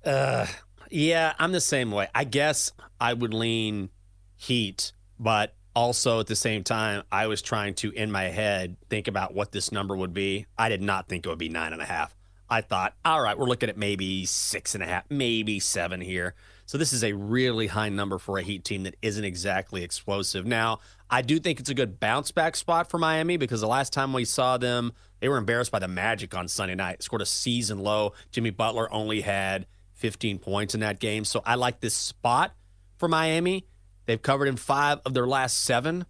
Uh, 0.04 0.46
yeah, 0.92 1.34
I'm 1.40 1.54
the 1.54 1.62
same 1.62 1.90
way. 1.90 2.08
I 2.14 2.26
guess 2.26 2.74
I 3.00 3.14
would 3.14 3.34
lean 3.34 3.90
Heat, 4.36 4.92
but 5.20 5.56
also 5.76 6.20
at 6.20 6.28
the 6.28 6.36
same 6.36 6.64
time, 6.64 7.04
I 7.12 7.28
was 7.28 7.42
trying 7.42 7.74
to, 7.76 7.92
in 7.92 8.12
my 8.12 8.24
head, 8.24 8.78
think 8.90 9.08
about 9.08 9.34
what 9.34 9.52
this 9.52 9.72
number 9.72 9.96
would 9.96 10.14
be. 10.14 10.46
I 10.58 10.70
did 10.70 10.82
not 10.82 11.08
think 11.08 11.26
it 11.26 11.30
would 11.30 11.40
be 11.40 11.50
nine 11.50 11.74
and 11.74 11.82
a 11.82 11.86
half. 11.86 12.15
I 12.50 12.62
thought, 12.62 12.94
all 13.04 13.22
right, 13.22 13.38
we're 13.38 13.48
looking 13.48 13.70
at 13.70 13.78
maybe 13.78 14.26
six 14.26 14.76
and 14.76 14.84
a 14.84 14.88
half, 14.88 15.06
maybe 15.10 15.60
seven 15.60 16.02
here. 16.02 16.36
So 16.68 16.78
this 16.78 16.94
is 16.94 17.04
a 17.04 17.14
really 17.14 17.68
high 17.68 17.90
number 17.90 18.18
for 18.18 18.38
a 18.38 18.42
Heat 18.42 18.64
team 18.64 18.84
that 18.84 18.96
isn't 19.02 19.24
exactly 19.24 19.84
explosive. 19.84 20.46
Now, 20.46 20.80
I 21.10 21.22
do 21.22 21.40
think 21.40 21.60
it's 21.60 21.70
a 21.70 21.76
good 21.76 22.00
bounce 22.00 22.32
back 22.32 22.56
spot 22.56 22.90
for 22.90 22.98
Miami 22.98 23.38
because 23.38 23.62
the 23.62 23.68
last 23.68 23.94
time 23.94 24.14
we 24.14 24.26
saw 24.26 24.58
them, 24.58 24.94
they 25.20 25.30
were 25.30 25.38
embarrassed 25.38 25.72
by 25.72 25.80
the 25.80 25.88
Magic 25.88 26.36
on 26.36 26.48
Sunday 26.48 26.76
night, 26.76 27.04
scored 27.04 27.22
a 27.22 27.26
season 27.26 27.80
low. 27.80 28.14
Jimmy 28.32 28.50
Butler 28.50 28.92
only 28.92 29.22
had 29.22 29.68
15 29.94 30.40
points 30.40 30.74
in 30.74 30.82
that 30.82 31.00
game. 31.00 31.24
So 31.24 31.42
I 31.46 31.56
like 31.56 31.80
this 31.80 31.94
spot 31.94 32.54
for 32.98 33.08
Miami. 33.08 33.66
They've 34.06 34.22
covered 34.22 34.48
in 34.48 34.56
five 34.56 35.00
of 35.06 35.14
their 35.14 35.28
last 35.28 35.64
seven. 35.64 36.06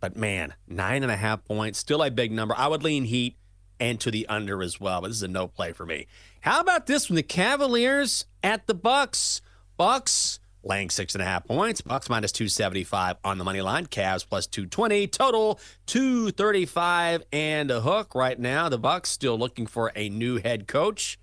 But 0.00 0.16
man, 0.16 0.54
nine 0.68 1.02
and 1.02 1.10
a 1.10 1.16
half 1.16 1.44
points, 1.44 1.78
still 1.78 2.02
a 2.02 2.10
big 2.10 2.30
number. 2.30 2.54
I 2.56 2.68
would 2.68 2.82
lean 2.82 3.04
Heat 3.04 3.38
and 3.80 4.00
to 4.00 4.10
the 4.10 4.26
under 4.28 4.62
as 4.62 4.80
well, 4.80 5.00
but 5.00 5.08
this 5.08 5.18
is 5.18 5.22
a 5.22 5.28
no 5.28 5.48
play 5.48 5.72
for 5.72 5.86
me. 5.86 6.06
How 6.40 6.60
about 6.60 6.86
this 6.86 7.08
one? 7.08 7.16
The 7.16 7.22
Cavaliers 7.22 8.26
at 8.42 8.66
the 8.66 8.74
Bucks. 8.74 9.40
Bucks 9.76 10.38
laying 10.62 10.90
six 10.90 11.14
and 11.14 11.22
a 11.22 11.24
half 11.24 11.44
points. 11.46 11.80
Bucks 11.80 12.08
minus 12.08 12.32
275 12.32 13.16
on 13.24 13.38
the 13.38 13.44
money 13.44 13.60
line. 13.60 13.86
Cavs 13.86 14.26
plus 14.28 14.46
220. 14.46 15.06
Total 15.08 15.58
235 15.86 17.22
and 17.32 17.70
a 17.70 17.80
hook 17.80 18.14
right 18.14 18.38
now. 18.38 18.68
The 18.68 18.78
Bucks 18.78 19.10
still 19.10 19.38
looking 19.38 19.66
for 19.66 19.92
a 19.94 20.08
new 20.08 20.36
head 20.36 20.66
coach 20.66 21.18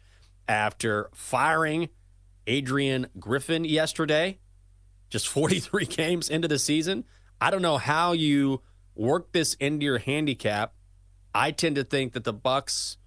after 0.47 1.09
firing 1.13 1.89
Adrian 2.47 3.07
Griffin 3.19 3.63
yesterday, 3.63 4.39
just 5.09 5.27
43 5.27 5.85
games 5.85 6.29
into 6.29 6.47
the 6.47 6.59
season. 6.59 7.05
I 7.39 7.49
don't 7.51 7.61
know 7.61 7.77
how 7.77 8.11
you 8.11 8.61
work 8.95 9.31
this 9.31 9.53
into 9.55 9.85
your 9.85 9.99
handicap. 9.99 10.73
I 11.33 11.51
tend 11.51 11.75
to 11.77 11.83
think 11.83 12.13
that 12.13 12.23
the 12.23 12.33
Bucks, 12.33 12.97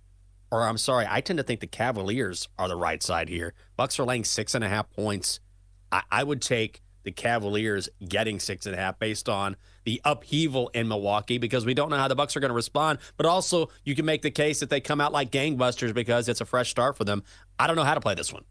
or 0.51 0.63
I'm 0.63 0.79
sorry, 0.79 1.07
I 1.09 1.21
tend 1.21 1.39
to 1.39 1.43
think 1.43 1.61
the 1.61 1.67
Cavaliers 1.67 2.49
are 2.59 2.69
the 2.69 2.77
right 2.77 3.03
side 3.03 3.29
here. 3.29 3.55
Bucks 3.77 3.99
are 3.99 4.05
laying 4.05 4.25
six 4.25 4.55
and 4.55 4.65
a 4.65 4.69
half 4.69 4.91
points. 4.91 5.41
I, 5.93 6.03
I 6.11 6.25
would 6.25 6.41
take 6.41 6.81
the 7.03 7.13
Cavaliers 7.13 7.89
getting 8.09 8.41
six 8.41 8.65
and 8.65 8.75
a 8.75 8.79
half 8.79 8.99
based 8.99 9.29
on 9.29 9.57
the 9.85 10.01
upheaval 10.07 10.69
in 10.69 10.89
Milwaukee 10.89 11.37
because 11.37 11.67
we 11.67 11.75
don't 11.75 11.91
know 11.91 11.99
how 11.99 12.09
the 12.09 12.15
Bucks 12.15 12.35
are 12.35 12.41
going 12.41 12.49
to 12.49 12.55
respond. 12.55 12.99
But 13.19 13.27
also, 13.27 13.69
you 13.85 13.95
can 13.95 14.07
make 14.07 14.23
the 14.23 14.31
case 14.31 14.61
that 14.61 14.71
they 14.71 14.81
come 14.81 15.03
out 15.03 15.13
like 15.13 15.31
gangbusters 15.31 15.93
because 15.93 16.29
it's 16.31 16.41
a 16.41 16.47
fresh 16.47 16.71
start 16.71 16.97
for 16.97 17.05
them. 17.05 17.23
I 17.59 17.67
don't 17.67 17.77
know 17.77 17.85
how 17.85 17.93
to 17.95 18.01
play 18.01 18.15
this 18.15 18.33
one. 18.33 18.45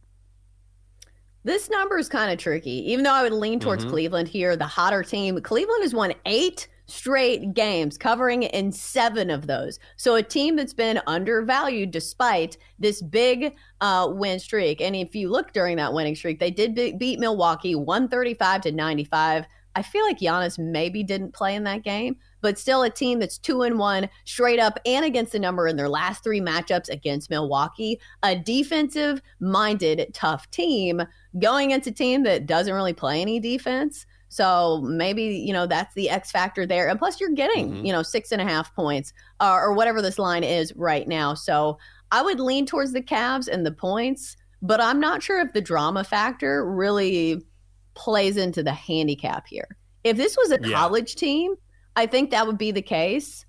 This 1.43 1.69
number 1.69 1.97
is 1.97 2.07
kind 2.07 2.31
of 2.31 2.37
tricky. 2.37 2.91
Even 2.91 3.03
though 3.03 3.11
I 3.11 3.23
would 3.23 3.33
lean 3.33 3.59
towards 3.59 3.83
Mhm. 3.85 3.89
Cleveland 3.89 4.27
here, 4.29 4.55
the 4.55 4.67
hotter 4.67 5.03
team. 5.03 5.41
Cleveland 5.41 5.81
has 5.83 5.93
won 5.93 6.13
eight 6.25 6.67
straight 6.85 7.53
games, 7.53 7.97
covering 7.97 8.43
in 8.43 8.71
seven 8.71 9.29
of 9.29 9.47
those. 9.47 9.79
So 9.97 10.15
a 10.15 10.23
team 10.23 10.55
that's 10.55 10.73
been 10.73 11.01
undervalued 11.07 11.91
despite 11.91 12.57
this 12.79 13.01
big 13.01 13.55
uh, 13.81 14.09
win 14.11 14.39
streak. 14.39 14.81
And 14.81 14.95
if 14.95 15.15
you 15.15 15.29
look 15.29 15.53
during 15.53 15.77
that 15.77 15.93
winning 15.93 16.15
streak, 16.15 16.39
they 16.39 16.51
did 16.51 16.75
be- 16.75 16.93
beat 16.93 17.19
Milwaukee 17.19 17.75
135 17.75 18.61
to 18.61 18.71
95. 18.71 19.45
I 19.75 19.81
feel 19.81 20.05
like 20.05 20.19
Giannis 20.19 20.59
maybe 20.59 21.03
didn't 21.03 21.33
play 21.33 21.55
in 21.55 21.63
that 21.63 21.83
game, 21.83 22.17
but 22.41 22.59
still 22.59 22.83
a 22.83 22.89
team 22.89 23.19
that's 23.19 23.39
two 23.39 23.63
and 23.63 23.79
one 23.79 24.07
straight 24.25 24.59
up 24.59 24.77
and 24.85 25.03
against 25.03 25.31
the 25.31 25.39
number 25.39 25.67
in 25.67 25.77
their 25.77 25.89
last 25.89 26.23
three 26.23 26.41
matchups 26.41 26.89
against 26.89 27.31
Milwaukee. 27.31 27.99
A 28.21 28.35
defensive 28.35 29.21
minded, 29.39 30.11
tough 30.13 30.49
team 30.51 31.01
going 31.39 31.71
into 31.71 31.89
a 31.89 31.93
team 31.93 32.23
that 32.23 32.45
doesn't 32.45 32.73
really 32.73 32.93
play 32.93 33.21
any 33.21 33.39
defense. 33.39 34.05
So 34.33 34.81
maybe, 34.81 35.23
you 35.23 35.53
know, 35.53 35.67
that's 35.67 35.93
the 35.93 36.09
X 36.09 36.31
factor 36.31 36.65
there. 36.65 36.87
And 36.89 36.97
plus, 36.97 37.21
you're 37.21 37.29
getting, 37.35 37.71
Mhm. 37.73 37.85
you 37.85 37.91
know, 37.91 38.01
six 38.01 38.31
and 38.31 38.41
a 38.41 38.45
half 38.45 38.73
points 38.75 39.13
uh, 39.39 39.51
or 39.53 39.73
whatever 39.73 40.01
this 40.01 40.17
line 40.17 40.43
is 40.43 40.73
right 40.75 41.07
now. 41.07 41.35
So 41.35 41.77
I 42.11 42.23
would 42.23 42.39
lean 42.39 42.65
towards 42.65 42.93
the 42.93 43.01
Cavs 43.01 43.47
and 43.47 43.63
the 43.65 43.71
points, 43.71 44.35
but 44.61 44.81
I'm 44.81 44.99
not 44.99 45.21
sure 45.21 45.39
if 45.39 45.53
the 45.53 45.61
drama 45.61 46.03
factor 46.03 46.65
really 46.65 47.45
plays 47.93 48.37
into 48.37 48.63
the 48.63 48.73
handicap 48.73 49.45
here. 49.47 49.77
If 50.03 50.17
this 50.17 50.35
was 50.35 50.51
a 50.51 50.59
Yeah. 50.61 50.75
college 50.77 51.13
team, 51.15 51.53
I 51.95 52.07
think 52.07 52.31
that 52.31 52.47
would 52.47 52.57
be 52.57 52.71
the 52.71 52.81
case, 52.81 53.45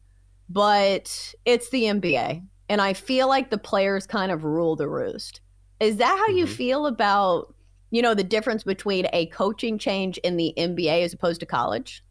but 0.51 1.35
it's 1.47 1.71
the 1.71 1.85
NBA. 1.87 2.43
And 2.69 2.83
I 2.83 2.93
feel 2.93 3.27
like 3.27 3.51
the 3.51 3.59
players 3.59 4.07
kind 4.07 4.31
of 4.31 4.45
rule 4.45 4.77
the 4.77 4.89
roost. 4.89 5.41
Is 5.81 5.97
that 5.97 6.19
how 6.19 6.29
you 6.29 6.45
Mhm. 6.45 6.57
feel 6.57 6.87
about, 6.87 7.55
you 7.95 8.03
know, 8.03 8.13
the 8.13 8.25
difference 8.25 8.65
between 8.65 9.07
a 9.13 9.27
coaching 9.27 9.79
change 9.79 10.19
in 10.19 10.37
the 10.37 10.53
NBA 10.59 11.05
as 11.05 11.13
opposed 11.13 11.39
to 11.41 11.47
college? 11.47 12.03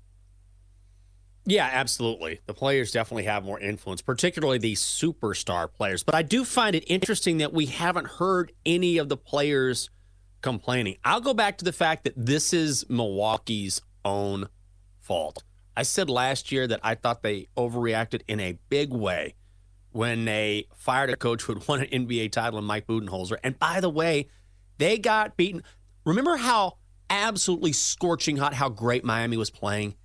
Yeah, 1.45 1.69
absolutely. 1.69 2.39
The 2.45 2.53
players 2.53 2.93
definitely 2.93 3.25
have 3.25 3.43
more 3.43 3.59
influence, 3.59 4.01
particularly 4.01 4.59
the 4.59 4.75
superstar 4.75 5.69
players. 5.69 6.01
But 6.01 6.15
I 6.15 6.21
do 6.21 6.45
find 6.45 6.73
it 6.73 6.85
interesting 6.87 7.39
that 7.39 7.51
we 7.51 7.65
haven't 7.65 8.07
heard 8.07 8.53
any 8.65 8.97
of 8.97 9.09
the 9.09 9.17
players 9.17 9.89
complaining. 10.41 10.95
I'll 11.03 11.19
go 11.19 11.33
back 11.33 11.57
to 11.57 11.65
the 11.65 11.73
fact 11.73 12.05
that 12.05 12.13
this 12.15 12.53
is 12.53 12.89
Milwaukee's 12.89 13.81
own 14.05 14.47
fault. 15.01 15.43
I 15.75 15.83
said 15.83 16.09
last 16.09 16.49
year 16.49 16.65
that 16.65 16.79
I 16.81 16.95
thought 16.95 17.23
they 17.23 17.47
overreacted 17.57 18.21
in 18.29 18.39
a 18.39 18.57
big 18.69 18.93
way 18.93 19.35
when 19.91 20.23
they 20.23 20.67
fired 20.73 21.09
a 21.09 21.17
coach 21.17 21.43
who 21.43 21.55
had 21.55 21.67
won 21.67 21.81
an 21.81 21.87
NBA 21.87 22.31
title 22.31 22.57
in 22.57 22.63
Mike 22.63 22.87
Budenholzer. 22.87 23.35
And 23.43 23.59
by 23.59 23.81
the 23.81 23.89
way, 23.89 24.29
they 24.77 24.97
got 24.97 25.37
beaten. 25.37 25.63
Remember 26.05 26.37
how 26.37 26.77
absolutely 27.09 27.73
scorching 27.73 28.37
hot, 28.37 28.53
how 28.53 28.69
great 28.69 29.03
Miami 29.03 29.37
was 29.37 29.49
playing 29.49 29.95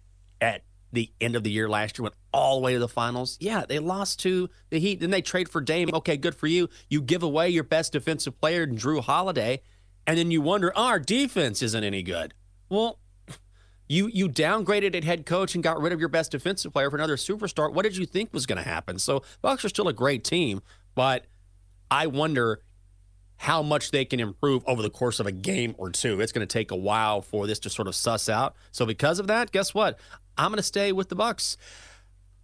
at 0.40 0.62
the 0.92 1.10
end 1.20 1.36
of 1.36 1.42
the 1.42 1.50
year 1.50 1.68
last 1.68 1.98
year, 1.98 2.04
went 2.04 2.14
all 2.32 2.56
the 2.56 2.64
way 2.64 2.72
to 2.74 2.78
the 2.78 2.88
finals. 2.88 3.36
Yeah, 3.40 3.64
they 3.68 3.78
lost 3.78 4.20
to 4.20 4.48
the 4.70 4.78
Heat. 4.78 5.00
Then 5.00 5.10
they 5.10 5.22
trade 5.22 5.48
for 5.48 5.60
Dame. 5.60 5.90
Okay, 5.92 6.16
good 6.16 6.34
for 6.34 6.46
you. 6.46 6.68
You 6.88 7.02
give 7.02 7.22
away 7.22 7.48
your 7.50 7.64
best 7.64 7.92
defensive 7.92 8.40
player, 8.40 8.66
Jrue 8.66 9.02
Holiday, 9.02 9.60
and 10.06 10.18
then 10.18 10.30
you 10.30 10.40
wonder, 10.40 10.72
oh, 10.74 10.84
our 10.84 10.98
defense 10.98 11.62
isn't 11.62 11.84
any 11.84 12.02
good. 12.02 12.34
Well, 12.68 12.98
you 13.88 14.10
you 14.12 14.28
downgraded 14.28 14.94
at 14.94 15.04
head 15.04 15.24
coach 15.24 15.54
and 15.54 15.64
got 15.64 15.80
rid 15.80 15.92
of 15.92 16.00
your 16.00 16.10
best 16.10 16.32
defensive 16.32 16.72
player 16.72 16.90
for 16.90 16.96
another 16.96 17.16
superstar. 17.16 17.72
What 17.72 17.82
did 17.82 17.96
you 17.96 18.06
think 18.06 18.32
was 18.32 18.46
going 18.46 18.62
to 18.62 18.68
happen? 18.68 18.98
So 18.98 19.22
Bucks 19.40 19.64
are 19.64 19.68
still 19.70 19.88
a 19.88 19.94
great 19.94 20.24
team, 20.24 20.62
but 20.94 21.26
I 21.90 22.06
wonder 22.06 22.60
how 23.38 23.62
much 23.62 23.92
they 23.92 24.04
can 24.04 24.20
improve 24.20 24.62
over 24.66 24.82
the 24.82 24.90
course 24.90 25.20
of 25.20 25.26
a 25.26 25.32
game 25.32 25.74
or 25.78 25.90
two. 25.90 26.20
It's 26.20 26.32
going 26.32 26.46
to 26.46 26.52
take 26.52 26.70
a 26.70 26.76
while 26.76 27.22
for 27.22 27.46
this 27.46 27.60
to 27.60 27.70
sort 27.70 27.88
of 27.88 27.94
suss 27.94 28.28
out. 28.28 28.54
So 28.72 28.84
because 28.84 29.20
of 29.20 29.28
that, 29.28 29.52
guess 29.52 29.72
what? 29.72 29.98
I'm 30.36 30.50
going 30.50 30.58
to 30.58 30.62
stay 30.62 30.92
with 30.92 31.08
the 31.08 31.14
Bucks. 31.14 31.56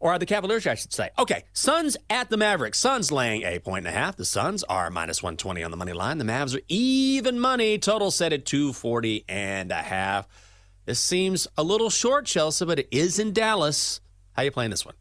Or 0.00 0.18
the 0.18 0.26
Cavaliers, 0.26 0.66
I 0.66 0.74
should 0.74 0.92
say. 0.92 1.10
Okay, 1.18 1.44
Suns 1.52 1.96
at 2.10 2.28
the 2.28 2.36
Mavericks. 2.36 2.78
Suns 2.78 3.10
laying 3.10 3.42
a 3.42 3.58
point 3.58 3.86
and 3.86 3.94
a 3.94 3.98
half. 3.98 4.16
The 4.16 4.24
Suns 4.24 4.62
are 4.64 4.90
minus 4.90 5.22
120 5.22 5.62
on 5.62 5.70
the 5.70 5.78
money 5.78 5.94
line. 5.94 6.18
The 6.18 6.24
Mavs 6.24 6.54
are 6.54 6.62
even 6.68 7.40
money. 7.40 7.78
Total 7.78 8.10
set 8.10 8.32
at 8.32 8.44
240 8.44 9.24
and 9.28 9.72
a 9.72 9.76
half. 9.76 10.28
This 10.84 11.00
seems 11.00 11.48
a 11.56 11.62
little 11.62 11.88
short, 11.88 12.26
Chelsea, 12.26 12.66
but 12.66 12.78
it 12.78 12.88
is 12.90 13.18
in 13.18 13.32
Dallas. 13.32 14.00
How 14.32 14.42
you 14.42 14.50
playing 14.50 14.70
this 14.70 14.84
one? 14.84 14.94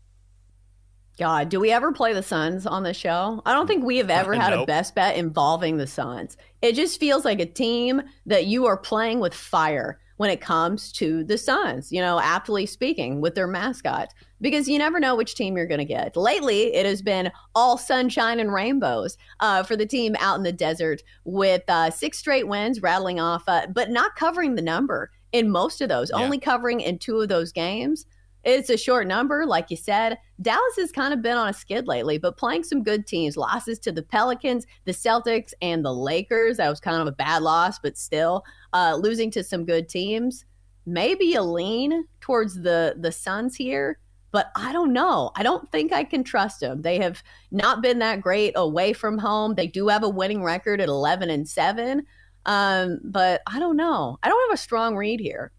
God, 1.20 1.50
do 1.50 1.60
we 1.60 1.72
ever 1.72 1.92
play 1.92 2.14
the 2.14 2.24
Suns 2.24 2.66
on 2.66 2.84
the 2.84 2.94
show? 2.94 3.42
I 3.46 3.54
don't 3.54 3.68
think 3.68 3.84
we 3.84 3.98
have 3.98 4.10
ever 4.10 4.34
had 4.34 4.54
a 4.54 4.66
best 4.66 4.96
bet 4.96 5.16
involving 5.16 5.78
the 5.78 5.86
Suns. 5.88 6.38
It 6.62 6.74
just 6.74 7.00
feels 7.00 7.24
like 7.24 7.40
a 7.40 7.46
team 7.46 8.02
that 8.26 8.48
you 8.48 8.66
are 8.66 8.78
playing 8.78 9.20
with 9.20 9.34
fire 9.34 10.00
when 10.18 10.30
it 10.30 10.42
comes 10.42 10.92
to 10.94 11.24
the 11.24 11.38
Suns, 11.38 11.92
you 11.92 12.00
know, 12.02 12.20
aptly 12.20 12.66
speaking, 12.66 13.20
with 13.22 13.36
their 13.36 13.48
mascot, 13.48 14.10
because 14.42 14.68
you 14.68 14.78
never 14.78 15.00
know 15.00 15.16
which 15.16 15.36
team 15.36 15.56
you're 15.58 15.68
going 15.68 15.80
to 15.80 15.86
get. 15.86 16.16
Lately, 16.16 16.74
it 16.74 16.86
has 16.86 17.02
been 17.02 17.32
all 17.54 17.78
sunshine 17.78 18.40
and 18.40 18.54
rainbows 18.54 19.18
uh, 19.40 19.64
for 19.64 19.76
the 19.76 19.86
team 19.86 20.16
out 20.20 20.38
in 20.38 20.44
the 20.44 20.52
desert 20.52 21.04
with 21.26 21.64
uh, 21.68 21.92
six 21.92 22.18
straight 22.20 22.48
wins 22.48 22.82
rattling 22.82 23.20
off, 23.20 23.44
uh, 23.48 23.68
but 23.68 23.90
not 23.92 24.16
covering 24.16 24.56
the 24.56 24.62
number 24.62 25.12
in 25.32 25.50
most 25.50 25.82
of 25.82 25.90
those, 25.90 26.10
Yeah. 26.14 26.24
only 26.24 26.40
covering 26.40 26.80
in 26.80 27.00
two 27.00 27.20
of 27.20 27.28
those 27.30 27.52
games. 27.52 28.06
It's 28.44 28.70
a 28.70 28.78
short 28.78 29.08
number, 29.08 29.46
like 29.46 29.72
you 29.72 29.78
said. 29.78 30.18
Dallas 30.42 30.76
has 30.78 30.92
kind 30.92 31.14
of 31.14 31.22
been 31.22 31.38
on 31.38 31.48
a 31.48 31.54
skid 31.54 31.88
lately, 31.88 32.18
but 32.18 32.38
playing 32.38 32.64
some 32.64 32.84
good 32.84 33.08
teams. 33.08 33.38
Losses 33.38 33.80
to 33.80 33.92
the 33.92 34.04
Pelicans, 34.04 34.66
the 34.84 34.92
Celtics, 34.92 35.54
and 35.62 35.86
the 35.86 35.94
Lakers. 35.94 36.58
That 36.58 36.70
was 36.70 36.82
kind 36.82 37.02
of 37.02 37.08
a 37.08 37.14
bad 37.14 37.42
loss, 37.42 37.80
but 37.80 37.98
still 37.98 38.44
uh, 38.74 38.98
losing 39.00 39.32
to 39.32 39.44
some 39.44 39.66
good 39.66 39.88
teams. 39.88 40.44
Maybe 40.86 41.36
a 41.36 41.44
lean 41.44 42.06
towards 42.20 42.62
the 42.62 42.96
the 43.00 43.14
Suns 43.14 43.56
here, 43.56 44.00
but 44.32 44.52
I 44.58 44.74
don't 44.74 44.92
know. 44.92 45.32
I 45.38 45.44
don't 45.44 45.72
think 45.72 45.94
I 45.94 46.04
can 46.04 46.26
trust 46.26 46.60
them. 46.60 46.82
They 46.82 46.98
have 46.98 47.24
not 47.52 47.82
been 47.82 48.00
that 48.00 48.20
great 48.20 48.52
away 48.58 48.92
from 48.92 49.18
home. 49.18 49.56
They 49.56 49.68
do 49.68 49.88
have 49.88 50.04
a 50.04 50.10
winning 50.10 50.44
record 50.44 50.82
at 50.82 50.90
eleven 50.90 51.30
and 51.30 51.48
seven, 51.48 52.06
um, 52.46 53.00
but 53.06 53.42
I 53.48 53.60
don't 53.60 53.78
know. 53.78 54.18
I 54.22 54.28
don't 54.28 54.50
have 54.50 54.54
a 54.54 54.62
strong 54.62 54.98
read 54.98 55.22
here. 55.22 55.54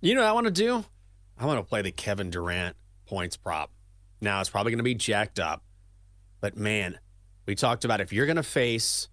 You 0.00 0.14
know 0.14 0.20
what 0.20 0.28
I 0.28 0.32
want 0.32 0.46
to 0.46 0.52
do? 0.52 0.84
I 1.38 1.46
want 1.46 1.58
to 1.58 1.68
play 1.68 1.82
the 1.82 1.92
Kevin 1.92 2.30
Durant 2.30 2.76
points 3.06 3.36
prop. 3.36 3.70
Now 4.20 4.40
it's 4.40 4.50
probably 4.50 4.72
going 4.72 4.78
to 4.78 4.84
be 4.84 4.94
jacked 4.94 5.38
up. 5.38 5.62
But 6.40 6.56
man, 6.56 6.98
we 7.46 7.54
talked 7.54 7.84
about 7.84 8.00
if 8.00 8.12
you're 8.12 8.26
going 8.26 8.36
to 8.36 8.42
face 8.42 9.08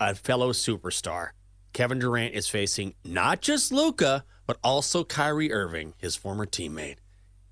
a 0.00 0.14
fellow 0.14 0.52
superstar, 0.52 1.30
Kevin 1.72 1.98
Durant 1.98 2.34
is 2.34 2.48
facing 2.48 2.94
not 3.04 3.42
just 3.42 3.70
Luka, 3.70 4.24
but 4.46 4.58
also 4.64 5.04
Kyrie 5.04 5.52
Irving, 5.52 5.94
his 5.98 6.16
former 6.16 6.46
teammate. 6.46 6.96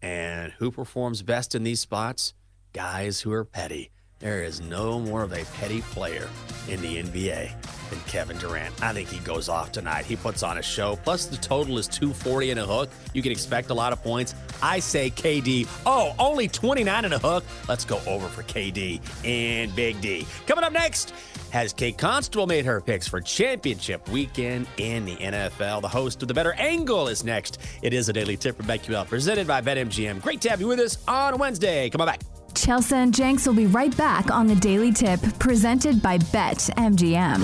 And 0.00 0.52
who 0.52 0.70
performs 0.70 1.22
best 1.22 1.54
in 1.54 1.64
these 1.64 1.80
spots? 1.80 2.34
Guys 2.72 3.20
who 3.20 3.32
are 3.32 3.44
petty. 3.44 3.90
There 4.24 4.42
is 4.42 4.62
no 4.62 4.98
more 4.98 5.22
of 5.22 5.34
a 5.34 5.44
petty 5.60 5.82
player 5.82 6.30
in 6.66 6.80
the 6.80 7.02
NBA 7.02 7.50
than 7.90 8.00
Kevin 8.06 8.38
Durant. 8.38 8.82
I 8.82 8.94
think 8.94 9.10
he 9.10 9.18
goes 9.18 9.50
off 9.50 9.70
tonight. 9.70 10.06
He 10.06 10.16
puts 10.16 10.42
on 10.42 10.56
a 10.56 10.62
show. 10.62 10.96
Plus, 11.04 11.26
the 11.26 11.36
total 11.36 11.76
is 11.76 11.86
240 11.86 12.52
and 12.52 12.60
a 12.60 12.64
hook. 12.64 12.88
You 13.12 13.20
can 13.20 13.30
expect 13.30 13.68
a 13.68 13.74
lot 13.74 13.92
of 13.92 14.02
points. 14.02 14.34
I 14.62 14.78
say 14.78 15.10
KD. 15.10 15.68
Oh, 15.84 16.14
only 16.18 16.48
29 16.48 17.04
and 17.04 17.12
a 17.12 17.18
hook. 17.18 17.44
Let's 17.68 17.84
go 17.84 18.00
over 18.06 18.26
for 18.28 18.42
KD 18.44 19.02
and 19.26 19.76
Big 19.76 20.00
D. 20.00 20.26
Coming 20.46 20.64
up 20.64 20.72
next, 20.72 21.12
has 21.50 21.74
Kate 21.74 21.98
Constable 21.98 22.46
made 22.46 22.64
her 22.64 22.80
picks 22.80 23.06
for 23.06 23.20
championship 23.20 24.08
weekend 24.08 24.66
in 24.78 25.04
the 25.04 25.16
NFL? 25.16 25.82
The 25.82 25.88
host 25.88 26.22
of 26.22 26.28
The 26.28 26.34
Better 26.34 26.54
Angle 26.54 27.08
is 27.08 27.24
next. 27.24 27.58
It 27.82 27.92
is 27.92 28.08
a 28.08 28.14
daily 28.14 28.38
tip 28.38 28.56
from 28.56 28.64
BetQL 28.64 29.06
presented 29.06 29.46
by 29.46 29.60
BetMGM. 29.60 30.22
Great 30.22 30.40
to 30.40 30.48
have 30.48 30.62
you 30.62 30.68
with 30.68 30.80
us 30.80 30.96
on 31.06 31.36
Wednesday. 31.36 31.90
Come 31.90 32.00
on 32.00 32.06
back. 32.06 32.20
Chelsea 32.54 32.94
and 32.94 33.12
Jenks 33.12 33.46
will 33.46 33.54
be 33.54 33.66
right 33.66 33.94
back 33.96 34.30
on 34.30 34.46
the 34.46 34.54
Daily 34.54 34.92
Tip 34.92 35.20
presented 35.38 36.00
by 36.00 36.18
Bet 36.18 36.58
MGM 36.76 37.40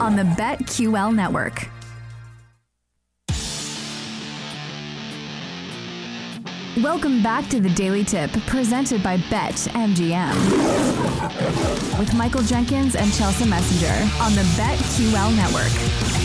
on 0.00 0.16
the 0.16 0.22
BetQL 0.22 1.14
network. 1.14 1.68
Welcome 6.82 7.22
back 7.22 7.48
to 7.48 7.60
the 7.60 7.70
Daily 7.70 8.04
Tip 8.04 8.30
presented 8.46 9.02
by 9.02 9.16
Bet 9.30 9.54
MGM 9.54 10.36
with 11.98 12.14
Michael 12.14 12.42
Jenkins 12.42 12.94
and 12.94 13.12
Chelsea 13.12 13.44
Messenger 13.48 14.08
on 14.22 14.34
the 14.34 14.42
BetQL 14.56 15.34
network. 15.36 16.17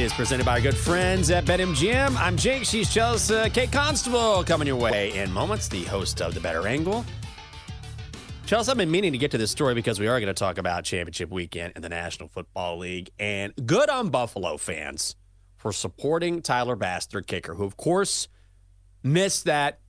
Is 0.00 0.14
presented 0.14 0.46
by 0.46 0.52
our 0.52 0.60
good 0.62 0.76
friends 0.76 1.30
at 1.30 1.44
BetMGM. 1.44 2.16
I'm 2.16 2.34
Jenks. 2.34 2.70
She's 2.70 2.88
Chelsea. 2.88 3.50
Kate 3.50 3.70
Constable 3.70 4.42
coming 4.44 4.66
your 4.66 4.76
way 4.76 5.14
in 5.18 5.30
moments. 5.30 5.68
The 5.68 5.84
host 5.84 6.22
of 6.22 6.32
The 6.32 6.40
Better 6.40 6.66
Angle. 6.66 7.04
Chelsea, 8.46 8.70
I've 8.70 8.78
been 8.78 8.90
meaning 8.90 9.12
to 9.12 9.18
get 9.18 9.30
to 9.32 9.38
this 9.38 9.50
story 9.50 9.74
because 9.74 10.00
we 10.00 10.08
are 10.08 10.18
going 10.18 10.32
to 10.32 10.38
talk 10.38 10.56
about 10.56 10.84
championship 10.84 11.28
weekend 11.28 11.74
in 11.76 11.82
the 11.82 11.90
National 11.90 12.30
Football 12.30 12.78
League. 12.78 13.10
And 13.18 13.52
good 13.66 13.90
on 13.90 14.08
Buffalo 14.08 14.56
fans 14.56 15.16
for 15.58 15.70
supporting 15.70 16.40
Tyler 16.40 16.76
Bass, 16.76 17.04
their 17.04 17.20
kicker, 17.20 17.54
who, 17.54 17.64
of 17.64 17.76
course, 17.76 18.26
missed 19.02 19.44
that 19.44 19.80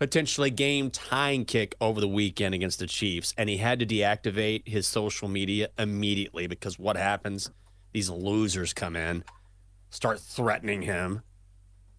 potentially 0.00 0.50
game 0.50 0.90
tying 0.90 1.44
kick 1.44 1.76
over 1.80 2.00
the 2.00 2.08
weekend 2.08 2.56
against 2.56 2.80
the 2.80 2.88
Chiefs, 2.88 3.32
and 3.38 3.48
he 3.48 3.58
had 3.58 3.78
to 3.78 3.86
deactivate 3.86 4.66
his 4.66 4.88
social 4.88 5.28
media 5.28 5.68
immediately 5.78 6.48
because 6.48 6.76
what 6.76 6.96
happens? 6.96 7.52
These 7.92 8.10
losers 8.10 8.72
come 8.72 8.96
in, 8.96 9.22
start 9.90 10.20
threatening 10.20 10.82
him, 10.82 11.22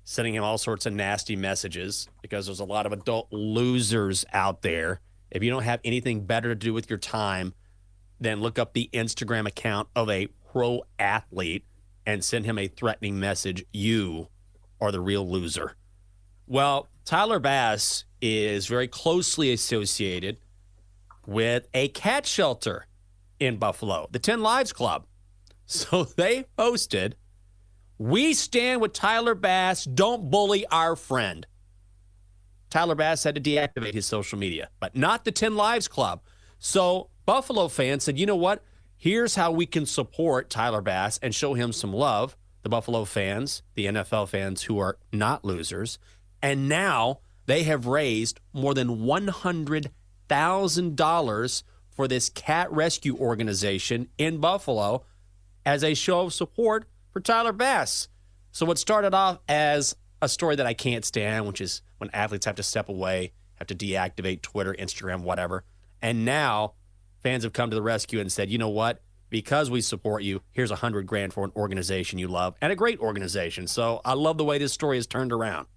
sending 0.03 0.35
him 0.35 0.43
all 0.43 0.57
sorts 0.57 0.85
of 0.85 0.93
nasty 0.93 1.35
messages 1.35 2.07
because 2.21 2.45
there's 2.45 2.59
a 2.59 2.65
lot 2.65 2.85
of 2.85 2.91
adult 2.91 3.27
losers 3.31 4.25
out 4.33 4.61
there. 4.61 4.99
If 5.29 5.43
you 5.43 5.49
don't 5.49 5.63
have 5.63 5.79
anything 5.83 6.25
better 6.25 6.49
to 6.49 6.55
do 6.55 6.73
with 6.73 6.89
your 6.89 6.99
time, 6.99 7.53
then 8.19 8.41
look 8.41 8.59
up 8.59 8.73
the 8.73 8.89
Instagram 8.93 9.47
account 9.47 9.87
of 9.95 10.09
a 10.09 10.27
pro 10.51 10.83
athlete 10.99 11.65
and 12.05 12.23
send 12.23 12.45
him 12.45 12.57
a 12.57 12.67
threatening 12.67 13.19
message. 13.19 13.63
You 13.71 14.27
are 14.79 14.91
the 14.91 14.99
real 14.99 15.29
loser. 15.29 15.75
Well, 16.47 16.89
Tyler 17.05 17.39
Bass 17.39 18.05
is 18.21 18.67
very 18.67 18.87
closely 18.87 19.51
associated 19.53 20.37
with 21.25 21.67
a 21.73 21.87
cat 21.89 22.25
shelter 22.25 22.87
in 23.39 23.57
Buffalo, 23.57 24.07
the 24.11 24.19
10 24.19 24.41
Lives 24.41 24.73
Club. 24.73 25.05
So 25.71 26.03
they 26.03 26.43
posted, 26.57 27.15
We 28.01 28.33
stand 28.33 28.81
with 28.81 28.93
Tyler 28.93 29.35
Bass. 29.35 29.85
Don't 29.85 30.31
bully 30.31 30.65
our 30.71 30.95
friend. 30.95 31.45
Tyler 32.71 32.95
Bass 32.95 33.23
had 33.23 33.35
to 33.35 33.41
deactivate 33.41 33.93
his 33.93 34.07
social 34.07 34.39
media, 34.39 34.69
but 34.79 34.95
not 34.95 35.23
the 35.23 35.31
10 35.31 35.55
Lives 35.55 35.87
Club. 35.87 36.23
So 36.57 37.11
Buffalo 37.27 37.67
fans 37.67 38.03
said, 38.03 38.17
you 38.17 38.25
know 38.25 38.35
what? 38.35 38.63
Here's 38.97 39.35
how 39.35 39.51
we 39.51 39.67
can 39.67 39.85
support 39.85 40.49
Tyler 40.49 40.81
Bass 40.81 41.19
and 41.21 41.35
show 41.35 41.53
him 41.53 41.71
some 41.71 41.93
love. 41.93 42.35
The 42.63 42.69
Buffalo 42.69 43.05
fans, 43.05 43.61
the 43.75 43.85
NFL 43.85 44.29
fans 44.29 44.63
who 44.63 44.79
are 44.79 44.97
not 45.13 45.45
losers. 45.45 45.99
And 46.41 46.67
now 46.67 47.19
they 47.45 47.61
have 47.65 47.85
raised 47.85 48.39
more 48.51 48.73
than 48.73 49.01
$100,000 49.01 51.63
for 51.91 52.07
this 52.07 52.29
cat 52.29 52.71
rescue 52.71 53.15
organization 53.15 54.07
in 54.17 54.39
Buffalo 54.39 55.05
as 55.67 55.83
a 55.83 55.93
show 55.93 56.21
of 56.21 56.33
support 56.33 56.87
for 57.11 57.19
Tyler 57.19 57.51
Bass. 57.53 58.07
So, 58.51 58.65
what 58.65 58.77
started 58.77 59.13
off 59.13 59.39
as 59.47 59.95
a 60.21 60.27
story 60.29 60.55
that 60.55 60.65
I 60.65 60.73
can't 60.73 61.05
stand, 61.05 61.47
which 61.47 61.61
is 61.61 61.81
when 61.97 62.09
athletes 62.11 62.45
have 62.45 62.55
to 62.55 62.63
step 62.63 62.89
away, 62.89 63.31
have 63.55 63.67
to 63.67 63.75
deactivate 63.75 64.41
Twitter, 64.41 64.75
Instagram, 64.77 65.23
whatever. 65.23 65.63
And 66.01 66.25
now 66.25 66.73
fans 67.23 67.43
have 67.43 67.53
come 67.53 67.69
to 67.69 67.75
the 67.75 67.81
rescue 67.81 68.19
and 68.19 68.31
said, 68.31 68.49
you 68.49 68.57
know 68.57 68.69
what? 68.69 69.01
Because 69.29 69.69
we 69.69 69.81
support 69.81 70.23
you, 70.23 70.41
here's 70.51 70.71
a 70.71 70.75
hundred 70.75 71.07
grand 71.07 71.33
for 71.33 71.45
an 71.45 71.51
organization 71.55 72.19
you 72.19 72.27
love 72.27 72.55
and 72.61 72.71
a 72.71 72.75
great 72.75 72.99
organization. 72.99 73.67
So 73.67 74.01
I 74.03 74.13
love 74.13 74.37
the 74.37 74.43
way 74.43 74.57
this 74.57 74.73
story 74.73 74.97
has 74.97 75.07
turned 75.07 75.31
around. 75.31 75.67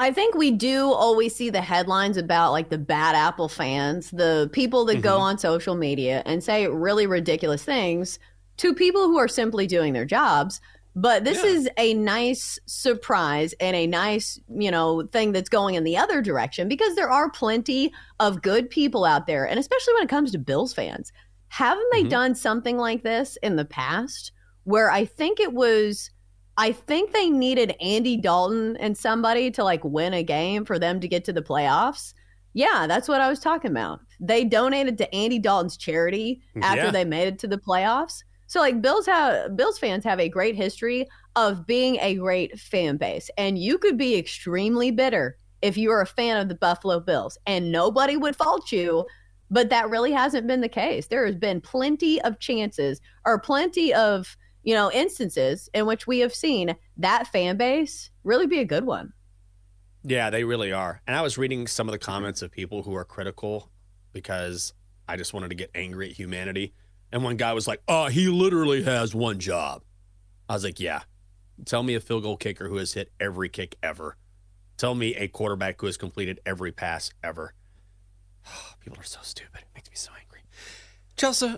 I 0.00 0.12
think 0.12 0.34
we 0.34 0.50
do 0.52 0.92
always 0.92 1.34
see 1.34 1.50
the 1.50 1.60
headlines 1.60 2.16
about 2.16 2.52
like 2.52 2.68
the 2.70 2.78
bad 2.78 3.14
Apple 3.14 3.48
fans, 3.48 4.10
the 4.10 4.48
people 4.52 4.84
that 4.86 5.02
go 5.02 5.18
Mhm. 5.18 5.20
on 5.20 5.38
social 5.38 5.74
media 5.74 6.22
and 6.24 6.42
say 6.42 6.66
really 6.68 7.06
ridiculous 7.06 7.64
things 7.64 8.18
to 8.58 8.74
people 8.74 9.04
who 9.08 9.18
are 9.18 9.28
simply 9.28 9.66
doing 9.66 9.92
their 9.92 10.04
jobs. 10.04 10.60
But 10.96 11.24
this 11.24 11.38
Yeah. 11.44 11.50
is 11.50 11.68
a 11.78 11.94
nice 11.94 12.58
surprise 12.66 13.54
and 13.60 13.76
a 13.76 13.86
nice, 13.86 14.40
you 14.48 14.70
know, 14.70 15.06
thing 15.12 15.32
that's 15.32 15.48
going 15.48 15.76
in 15.76 15.84
the 15.84 15.96
other 15.96 16.20
direction 16.20 16.68
because 16.68 16.96
there 16.96 17.10
are 17.10 17.30
plenty 17.30 17.92
of 18.18 18.42
good 18.42 18.68
people 18.68 19.04
out 19.04 19.26
there. 19.26 19.46
And 19.46 19.60
especially 19.60 19.94
when 19.94 20.02
it 20.02 20.08
comes 20.08 20.32
to 20.32 20.38
Bills 20.38 20.72
fans, 20.74 21.12
haven't 21.48 21.86
they 21.92 22.02
Mhm. 22.04 22.10
done 22.10 22.34
something 22.34 22.76
like 22.78 23.04
this 23.04 23.38
in 23.42 23.56
the 23.56 23.64
past 23.64 24.32
where 24.64 24.90
I 24.90 25.04
think 25.04 25.40
it 25.40 25.52
was 25.52 26.10
I 26.60 26.72
think 26.72 27.12
they 27.12 27.30
needed 27.30 27.76
Andy 27.80 28.16
Dalton 28.16 28.76
and 28.78 28.98
somebody 28.98 29.48
to 29.52 29.62
like 29.62 29.84
win 29.84 30.12
a 30.12 30.24
game 30.24 30.64
for 30.64 30.76
them 30.76 30.98
to 30.98 31.06
get 31.06 31.24
to 31.26 31.32
the 31.32 31.40
playoffs. 31.40 32.14
Yeah, 32.52 32.88
that's 32.88 33.06
what 33.06 33.20
I 33.20 33.28
was 33.28 33.38
talking 33.38 33.70
about. 33.70 34.00
They 34.18 34.42
donated 34.42 34.98
to 34.98 35.14
Andy 35.14 35.38
Dalton's 35.38 35.76
charity 35.76 36.42
after 36.60 36.86
Yeah. 36.86 36.90
they 36.90 37.04
made 37.04 37.28
it 37.28 37.38
to 37.38 37.46
the 37.46 37.58
playoffs. 37.58 38.24
So 38.48 38.60
like 38.60 38.82
Bills 38.82 39.06
have 39.06 39.56
Bills 39.56 39.78
fans 39.78 40.04
have 40.04 40.18
a 40.18 40.28
great 40.28 40.56
history 40.56 41.06
of 41.36 41.66
being 41.66 41.98
a 42.00 42.16
great 42.16 42.58
fan 42.58 42.96
base. 42.96 43.30
And 43.38 43.58
you 43.58 43.78
could 43.78 43.96
be 43.96 44.16
extremely 44.16 44.90
bitter 44.90 45.38
if 45.62 45.76
you 45.76 45.90
are 45.92 46.00
a 46.00 46.06
fan 46.06 46.36
of 46.38 46.48
the 46.48 46.54
Buffalo 46.54 46.98
Bills 46.98 47.38
and 47.46 47.70
nobody 47.70 48.16
would 48.16 48.34
fault 48.34 48.72
you, 48.72 49.06
but 49.50 49.70
that 49.70 49.90
really 49.90 50.12
hasn't 50.12 50.46
been 50.46 50.60
the 50.60 50.68
case. 50.68 51.06
There 51.06 51.26
has 51.26 51.36
been 51.36 51.60
plenty 51.60 52.20
of 52.22 52.40
chances 52.40 53.00
or 53.24 53.38
plenty 53.38 53.94
of 53.94 54.36
you 54.68 54.74
know, 54.74 54.92
instances 54.92 55.70
in 55.72 55.86
which 55.86 56.06
we 56.06 56.18
have 56.18 56.34
seen 56.34 56.76
that 56.98 57.26
fan 57.28 57.56
base 57.56 58.10
really 58.22 58.46
be 58.46 58.58
a 58.58 58.66
good 58.66 58.84
one. 58.84 59.14
Yeah, 60.02 60.28
they 60.28 60.44
really 60.44 60.72
are. 60.72 61.00
And 61.06 61.16
I 61.16 61.22
was 61.22 61.38
reading 61.38 61.66
some 61.66 61.88
of 61.88 61.92
the 61.92 61.98
comments 61.98 62.42
of 62.42 62.50
people 62.50 62.82
who 62.82 62.94
are 62.94 63.04
critical 63.04 63.70
because 64.12 64.74
I 65.08 65.16
just 65.16 65.32
wanted 65.32 65.48
to 65.48 65.54
get 65.54 65.70
angry 65.74 66.10
at 66.10 66.16
humanity. 66.16 66.74
And 67.12 67.24
one 67.24 67.36
guy 67.36 67.52
was 67.52 67.66
like, 67.66 67.82
"Oh, 67.88 68.06
he 68.06 68.28
literally 68.28 68.82
has 68.82 69.14
one 69.14 69.38
job." 69.38 69.82
I 70.48 70.54
was 70.54 70.64
like, 70.64 70.80
"Yeah. 70.80 71.02
Tell 71.64 71.82
me 71.82 71.94
a 71.94 72.00
field 72.00 72.22
goal 72.22 72.36
kicker 72.36 72.68
who 72.68 72.76
has 72.76 72.92
hit 72.92 73.12
every 73.18 73.48
kick 73.48 73.76
ever. 73.82 74.16
Tell 74.76 74.94
me 74.94 75.14
a 75.14 75.26
quarterback 75.28 75.80
who 75.80 75.86
has 75.86 75.96
completed 75.96 76.40
every 76.46 76.72
pass 76.72 77.10
ever." 77.22 77.54
People 78.80 79.00
are 79.00 79.04
so 79.04 79.20
stupid. 79.22 79.60
It 79.62 79.68
makes 79.74 79.90
me 79.90 79.96
so 79.96 80.10
angry. 80.20 80.40
Chelsea, 81.16 81.56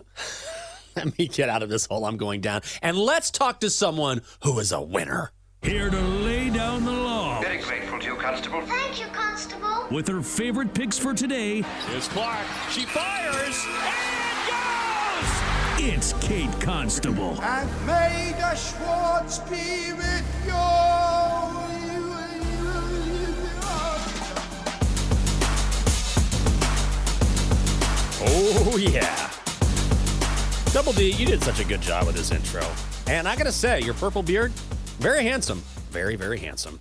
let 0.96 1.18
me 1.18 1.28
get 1.28 1.48
out 1.48 1.62
of 1.62 1.68
this 1.68 1.86
hole 1.86 2.04
I'm 2.06 2.16
going 2.16 2.40
down 2.40 2.62
and 2.80 2.96
let's 2.96 3.30
talk 3.30 3.60
to 3.60 3.70
someone 3.70 4.22
who 4.42 4.58
is 4.58 4.72
a 4.72 4.80
winner. 4.80 5.32
Here 5.62 5.90
to 5.90 6.00
lay 6.00 6.48
down 6.48 6.86
the 6.86 6.90
law 6.92 7.42
Very 7.42 7.58
grateful 7.58 7.98
to 7.98 8.06
you, 8.06 8.16
Constable. 8.16 8.62
Thank 8.62 8.98
you, 8.98 9.06
Constable. 9.08 9.86
with 9.90 10.08
her 10.08 10.22
favorite 10.22 10.72
picks 10.72 10.98
for 10.98 11.12
today. 11.12 11.60
Here's 11.90 12.08
Clark. 12.08 12.46
She 12.70 12.86
fires. 12.86 13.66
It's 15.88 16.12
Kate 16.14 16.52
Constable. 16.60 17.40
And 17.40 17.86
may 17.86 18.34
the 18.38 18.54
Schwartz 18.54 19.38
be 19.38 19.92
with 19.94 20.46
you. 20.46 20.52
Oh, 28.22 28.76
yeah. 28.78 29.30
Double 30.72 30.92
D, 30.92 31.10
you 31.10 31.26
did 31.26 31.42
such 31.42 31.60
a 31.60 31.64
good 31.64 31.80
job 31.80 32.06
with 32.06 32.14
this 32.14 32.30
intro. 32.30 32.64
And 33.06 33.26
I 33.26 33.34
gotta 33.34 33.50
say, 33.50 33.80
your 33.80 33.94
purple 33.94 34.22
beard, 34.22 34.52
very 35.00 35.24
handsome. 35.24 35.62
Very, 35.90 36.14
very 36.14 36.38
handsome. 36.38 36.78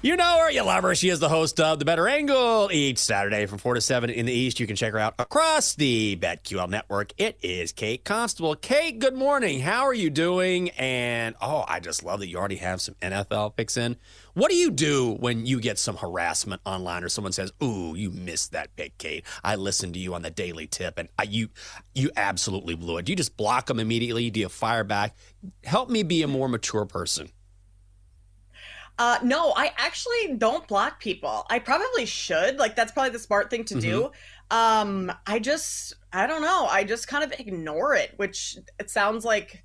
You 0.00 0.16
know 0.16 0.38
her, 0.42 0.50
you 0.52 0.62
love 0.62 0.84
her. 0.84 0.94
She 0.94 1.08
is 1.08 1.18
the 1.18 1.28
host 1.28 1.58
of 1.58 1.80
The 1.80 1.84
Better 1.84 2.06
Angle 2.06 2.70
each 2.70 2.98
Saturday 2.98 3.46
from 3.46 3.58
4 3.58 3.74
to 3.74 3.80
7 3.80 4.10
in 4.10 4.26
the 4.26 4.32
East. 4.32 4.60
You 4.60 4.66
can 4.68 4.76
check 4.76 4.92
her 4.92 4.98
out 5.00 5.14
across 5.18 5.74
the 5.74 6.16
BetQL 6.16 6.68
network. 6.68 7.12
It 7.18 7.36
is 7.42 7.72
Kate 7.72 8.04
Constable. 8.04 8.54
Kate, 8.54 9.00
good 9.00 9.16
morning. 9.16 9.58
How 9.58 9.86
are 9.86 9.92
you 9.92 10.08
doing? 10.08 10.70
And 10.78 11.34
oh, 11.40 11.64
I 11.66 11.80
just 11.80 12.04
love 12.04 12.20
that 12.20 12.28
you 12.28 12.38
already 12.38 12.58
have 12.58 12.80
some 12.80 12.94
NFL 13.02 13.56
picks 13.56 13.76
in. 13.76 13.96
What 14.34 14.52
do 14.52 14.56
you 14.56 14.70
do 14.70 15.16
when 15.18 15.46
you 15.46 15.58
get 15.58 15.80
some 15.80 15.96
harassment 15.96 16.62
online 16.64 17.02
or 17.02 17.08
someone 17.08 17.32
says, 17.32 17.50
"Ooh, 17.60 17.96
you 17.96 18.12
missed 18.12 18.52
that 18.52 18.76
pick, 18.76 18.96
Kate. 18.98 19.24
I 19.42 19.56
listened 19.56 19.94
to 19.94 19.98
you 19.98 20.14
on 20.14 20.22
the 20.22 20.30
daily 20.30 20.68
tip 20.68 20.96
and 20.98 21.08
I, 21.18 21.24
you 21.24 21.48
you 21.92 22.12
absolutely 22.16 22.76
blew 22.76 22.98
it." 22.98 23.06
Do 23.06 23.10
you 23.10 23.16
just 23.16 23.36
block 23.36 23.66
them 23.66 23.80
immediately? 23.80 24.30
Do 24.30 24.38
you 24.38 24.48
fire 24.48 24.84
back? 24.84 25.16
Help 25.64 25.90
me 25.90 26.04
be 26.04 26.22
a 26.22 26.28
more 26.28 26.48
mature 26.48 26.84
person. 26.84 27.30
Uh, 28.98 29.18
no, 29.22 29.52
I 29.56 29.72
actually 29.76 30.36
don't 30.36 30.66
block 30.66 30.98
people. 30.98 31.46
I 31.48 31.60
probably 31.60 32.04
should. 32.04 32.58
Like 32.58 32.74
that's 32.74 32.90
probably 32.90 33.10
the 33.10 33.18
smart 33.20 33.48
thing 33.48 33.64
to 33.66 33.74
mm-hmm. 33.74 33.80
do. 33.80 34.10
Um, 34.50 35.12
I 35.26 35.38
just 35.38 35.94
I 36.12 36.26
don't 36.26 36.42
know. 36.42 36.66
I 36.66 36.84
just 36.84 37.06
kind 37.06 37.22
of 37.22 37.38
ignore 37.38 37.94
it, 37.94 38.14
which 38.16 38.56
it 38.78 38.90
sounds 38.90 39.24
like 39.24 39.62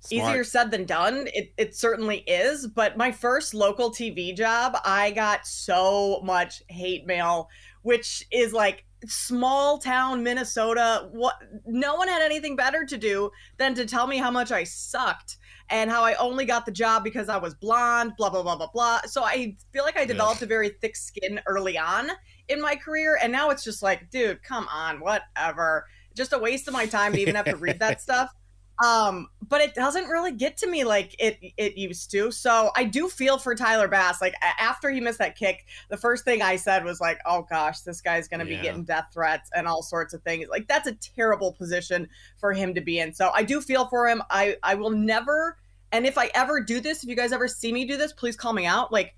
Smart. 0.00 0.30
easier 0.30 0.44
said 0.44 0.70
than 0.70 0.84
done. 0.84 1.28
It 1.34 1.52
it 1.56 1.74
certainly 1.74 2.18
is. 2.18 2.68
But 2.68 2.96
my 2.96 3.10
first 3.10 3.54
local 3.54 3.90
TV 3.90 4.36
job, 4.36 4.76
I 4.84 5.10
got 5.10 5.46
so 5.46 6.20
much 6.22 6.62
hate 6.68 7.06
mail, 7.06 7.48
which 7.82 8.24
is 8.30 8.52
like 8.52 8.84
small 9.06 9.78
town 9.78 10.22
Minnesota. 10.22 11.08
What 11.10 11.34
no 11.66 11.96
one 11.96 12.06
had 12.06 12.22
anything 12.22 12.54
better 12.54 12.84
to 12.84 12.96
do 12.96 13.30
than 13.56 13.74
to 13.74 13.84
tell 13.84 14.06
me 14.06 14.18
how 14.18 14.30
much 14.30 14.52
I 14.52 14.62
sucked 14.62 15.38
and 15.70 15.90
how 15.90 16.02
I 16.02 16.14
only 16.14 16.44
got 16.44 16.66
the 16.66 16.72
job 16.72 17.04
because 17.04 17.28
I 17.28 17.36
was 17.36 17.54
blonde, 17.54 18.12
blah, 18.16 18.30
blah, 18.30 18.42
blah, 18.42 18.56
blah, 18.56 18.70
blah. 18.72 19.02
So 19.06 19.24
I 19.24 19.56
feel 19.72 19.84
like 19.84 19.98
I 19.98 20.04
developed 20.04 20.42
a 20.42 20.46
very 20.46 20.70
thick 20.80 20.96
skin 20.96 21.40
early 21.46 21.76
on 21.76 22.10
in 22.48 22.60
my 22.60 22.74
career. 22.76 23.18
And 23.22 23.30
now 23.30 23.50
it's 23.50 23.64
just 23.64 23.82
like, 23.82 24.10
dude, 24.10 24.42
come 24.42 24.66
on, 24.72 25.00
whatever. 25.00 25.86
Just 26.14 26.32
a 26.32 26.38
waste 26.38 26.68
of 26.68 26.74
my 26.74 26.86
time 26.86 27.12
to 27.12 27.20
even 27.20 27.34
have 27.34 27.44
to 27.44 27.56
read 27.56 27.78
that 27.80 28.00
stuff. 28.00 28.34
Um, 28.84 29.28
but 29.48 29.60
it 29.60 29.74
doesn't 29.74 30.06
really 30.06 30.30
get 30.30 30.56
to 30.58 30.68
me 30.68 30.84
like 30.84 31.16
it 31.18 31.38
it 31.56 31.76
used 31.76 32.10
to. 32.12 32.30
So 32.30 32.70
I 32.76 32.84
do 32.84 33.08
feel 33.08 33.38
for 33.38 33.54
Tyler 33.54 33.88
Bass. 33.88 34.20
Like 34.20 34.34
after 34.42 34.90
he 34.90 35.00
missed 35.00 35.18
that 35.18 35.36
kick, 35.36 35.66
the 35.88 35.96
first 35.96 36.24
thing 36.24 36.42
I 36.42 36.56
said 36.56 36.84
was 36.84 37.00
like, 37.00 37.18
"Oh 37.26 37.46
gosh, 37.48 37.80
this 37.80 38.00
guy's 38.00 38.28
going 38.28 38.44
to 38.44 38.50
yeah. 38.50 38.58
be 38.58 38.62
getting 38.62 38.84
death 38.84 39.08
threats 39.12 39.50
and 39.54 39.66
all 39.66 39.82
sorts 39.82 40.14
of 40.14 40.22
things." 40.22 40.46
Like 40.48 40.68
that's 40.68 40.86
a 40.86 40.94
terrible 40.94 41.52
position 41.52 42.08
for 42.38 42.52
him 42.52 42.74
to 42.74 42.80
be 42.80 43.00
in. 43.00 43.12
So 43.14 43.30
I 43.34 43.42
do 43.42 43.60
feel 43.60 43.88
for 43.88 44.08
him. 44.08 44.22
I 44.30 44.56
I 44.62 44.76
will 44.76 44.90
never 44.90 45.56
and 45.90 46.06
if 46.06 46.18
I 46.18 46.30
ever 46.34 46.60
do 46.60 46.80
this, 46.80 47.02
if 47.02 47.08
you 47.08 47.16
guys 47.16 47.32
ever 47.32 47.48
see 47.48 47.72
me 47.72 47.84
do 47.84 47.96
this, 47.96 48.12
please 48.12 48.36
call 48.36 48.52
me 48.52 48.66
out. 48.66 48.92
Like 48.92 49.14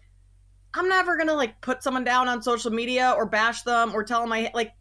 I'm 0.75 0.89
never 0.89 1.17
going 1.17 1.29
to 1.29 1.35
like 1.35 1.61
put 1.61 1.83
someone 1.83 2.05
down 2.05 2.29
on 2.29 2.43
social 2.43 2.71
media 2.71 3.13
or 3.17 3.27
bash 3.27 3.63
them 3.63 3.93
or 3.95 4.05
tell 4.05 4.21
them 4.21 4.33
I 4.33 4.51
like 4.55 4.73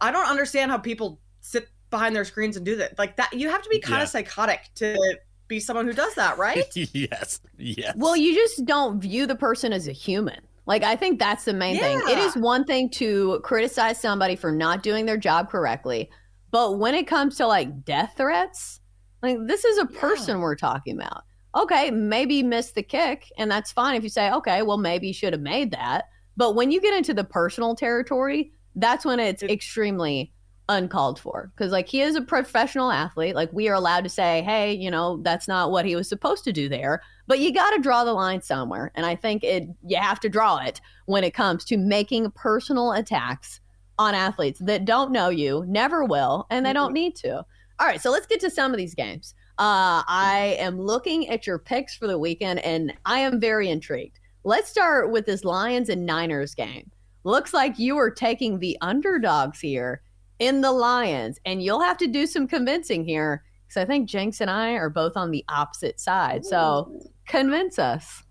I 0.00 0.10
don't 0.10 0.28
understand 0.28 0.70
how 0.70 0.78
people 0.78 1.20
sit 1.40 1.68
behind 1.90 2.14
their 2.14 2.24
screens 2.24 2.56
and 2.56 2.64
do 2.64 2.76
that. 2.76 2.98
Like 2.98 3.16
that, 3.16 3.32
you 3.32 3.48
have 3.48 3.62
to 3.62 3.68
be 3.68 3.78
kind 3.78 3.98
yeah. 3.98 4.04
of 4.04 4.08
psychotic 4.08 4.70
to 4.76 5.18
be 5.48 5.60
someone 5.60 5.86
who 5.86 5.92
does 5.92 6.14
that, 6.14 6.38
right? 6.38 6.64
yes. 6.74 7.40
Yes. 7.58 7.94
Well, 7.96 8.16
you 8.16 8.34
just 8.34 8.64
don't 8.64 9.00
view 9.00 9.26
the 9.26 9.36
person 9.36 9.72
as 9.72 9.88
a 9.88 9.92
human. 9.92 10.40
Like, 10.66 10.82
I 10.82 10.96
think 10.96 11.18
that's 11.18 11.44
the 11.44 11.54
main 11.54 11.76
yeah. 11.76 11.82
thing. 11.82 12.02
It 12.08 12.18
is 12.18 12.34
one 12.34 12.64
thing 12.64 12.90
to 12.90 13.40
criticize 13.44 14.00
somebody 14.00 14.34
for 14.34 14.50
not 14.50 14.82
doing 14.82 15.06
their 15.06 15.16
job 15.16 15.48
correctly, 15.48 16.10
but 16.50 16.78
when 16.78 16.94
it 16.94 17.06
comes 17.06 17.36
to 17.36 17.46
like 17.46 17.84
death 17.84 18.14
threats, 18.16 18.80
like 19.22 19.38
this 19.46 19.64
is 19.64 19.78
a 19.78 19.86
person 19.86 20.36
yeah. 20.36 20.42
we're 20.42 20.56
talking 20.56 20.96
about. 20.96 21.22
Okay, 21.54 21.90
maybe 21.90 22.42
missed 22.42 22.74
the 22.74 22.82
kick, 22.82 23.30
and 23.38 23.50
that's 23.50 23.72
fine 23.72 23.96
if 23.96 24.02
you 24.02 24.10
say, 24.10 24.30
okay, 24.30 24.62
well, 24.62 24.76
maybe 24.76 25.06
you 25.06 25.14
should 25.14 25.32
have 25.32 25.40
made 25.40 25.70
that. 25.70 26.04
But 26.36 26.54
when 26.54 26.70
you 26.70 26.82
get 26.82 26.94
into 26.94 27.14
the 27.14 27.24
personal 27.24 27.74
territory, 27.74 28.52
that's 28.74 29.06
when 29.06 29.20
it's 29.20 29.42
extremely 29.42 30.32
uncalled 30.68 31.18
for. 31.18 31.50
Because 31.54 31.72
like 31.72 31.88
he 31.88 32.00
is 32.00 32.16
a 32.16 32.22
professional 32.22 32.90
athlete. 32.90 33.34
Like 33.34 33.52
we 33.52 33.68
are 33.68 33.74
allowed 33.74 34.04
to 34.04 34.10
say 34.10 34.42
hey 34.42 34.72
you 34.72 34.90
know 34.90 35.18
that's 35.22 35.48
not 35.48 35.70
what 35.70 35.84
he 35.84 35.96
was 35.96 36.08
supposed 36.08 36.44
to 36.44 36.52
do 36.52 36.68
there. 36.68 37.02
But 37.26 37.40
you 37.40 37.52
got 37.52 37.70
to 37.70 37.82
draw 37.82 38.04
the 38.04 38.12
line 38.12 38.42
somewhere. 38.42 38.92
And 38.94 39.06
i 39.06 39.14
think 39.14 39.44
it 39.44 39.68
you 39.86 39.96
have 39.96 40.20
to 40.20 40.28
draw 40.28 40.58
it 40.58 40.80
when 41.06 41.24
it 41.24 41.34
comes 41.34 41.64
to 41.66 41.76
making 41.76 42.30
personal 42.32 42.92
attacks 42.92 43.60
on 43.98 44.14
athletes 44.14 44.60
that 44.60 44.84
don't 44.84 45.12
know 45.12 45.30
you 45.30 45.64
never 45.66 46.04
will 46.04 46.46
and 46.50 46.66
they 46.66 46.72
don't 46.72 46.88
mm-hmm. 46.88 46.94
need 46.94 47.16
to. 47.16 47.36
All 47.78 47.86
right 47.86 48.00
so 48.00 48.10
let's 48.10 48.26
get 48.26 48.40
to 48.40 48.50
some 48.50 48.72
of 48.72 48.78
these 48.78 48.94
games. 48.94 49.34
Uh, 49.58 50.04
i 50.06 50.56
am 50.58 50.78
looking 50.78 51.28
at 51.28 51.46
your 51.46 51.58
picks 51.58 51.94
for 51.94 52.06
the 52.06 52.18
weekend 52.18 52.58
and 52.60 52.92
i 53.04 53.18
am 53.18 53.40
very 53.40 53.68
intrigued. 53.70 54.18
Let's 54.44 54.68
start 54.68 55.10
with 55.10 55.26
this 55.26 55.44
lions 55.44 55.88
and 55.88 56.06
niners 56.06 56.54
game. 56.54 56.90
Looks 57.24 57.52
like 57.52 57.80
you 57.80 57.96
are 57.98 58.10
taking 58.10 58.60
the 58.60 58.78
underdogs 58.80 59.58
here 59.58 60.02
in 60.38 60.60
the 60.60 60.72
Lions. 60.72 61.38
And 61.44 61.62
you'll 61.62 61.80
have 61.80 61.98
to 61.98 62.06
do 62.06 62.26
some 62.26 62.46
convincing 62.46 63.04
here 63.04 63.44
because 63.66 63.82
I 63.82 63.84
think 63.84 64.08
Jenks 64.08 64.40
and 64.40 64.50
I 64.50 64.72
are 64.72 64.90
both 64.90 65.16
on 65.16 65.30
the 65.30 65.44
opposite 65.48 66.00
side. 66.00 66.44
So 66.44 67.00
convince 67.26 67.78
us. 67.78 68.22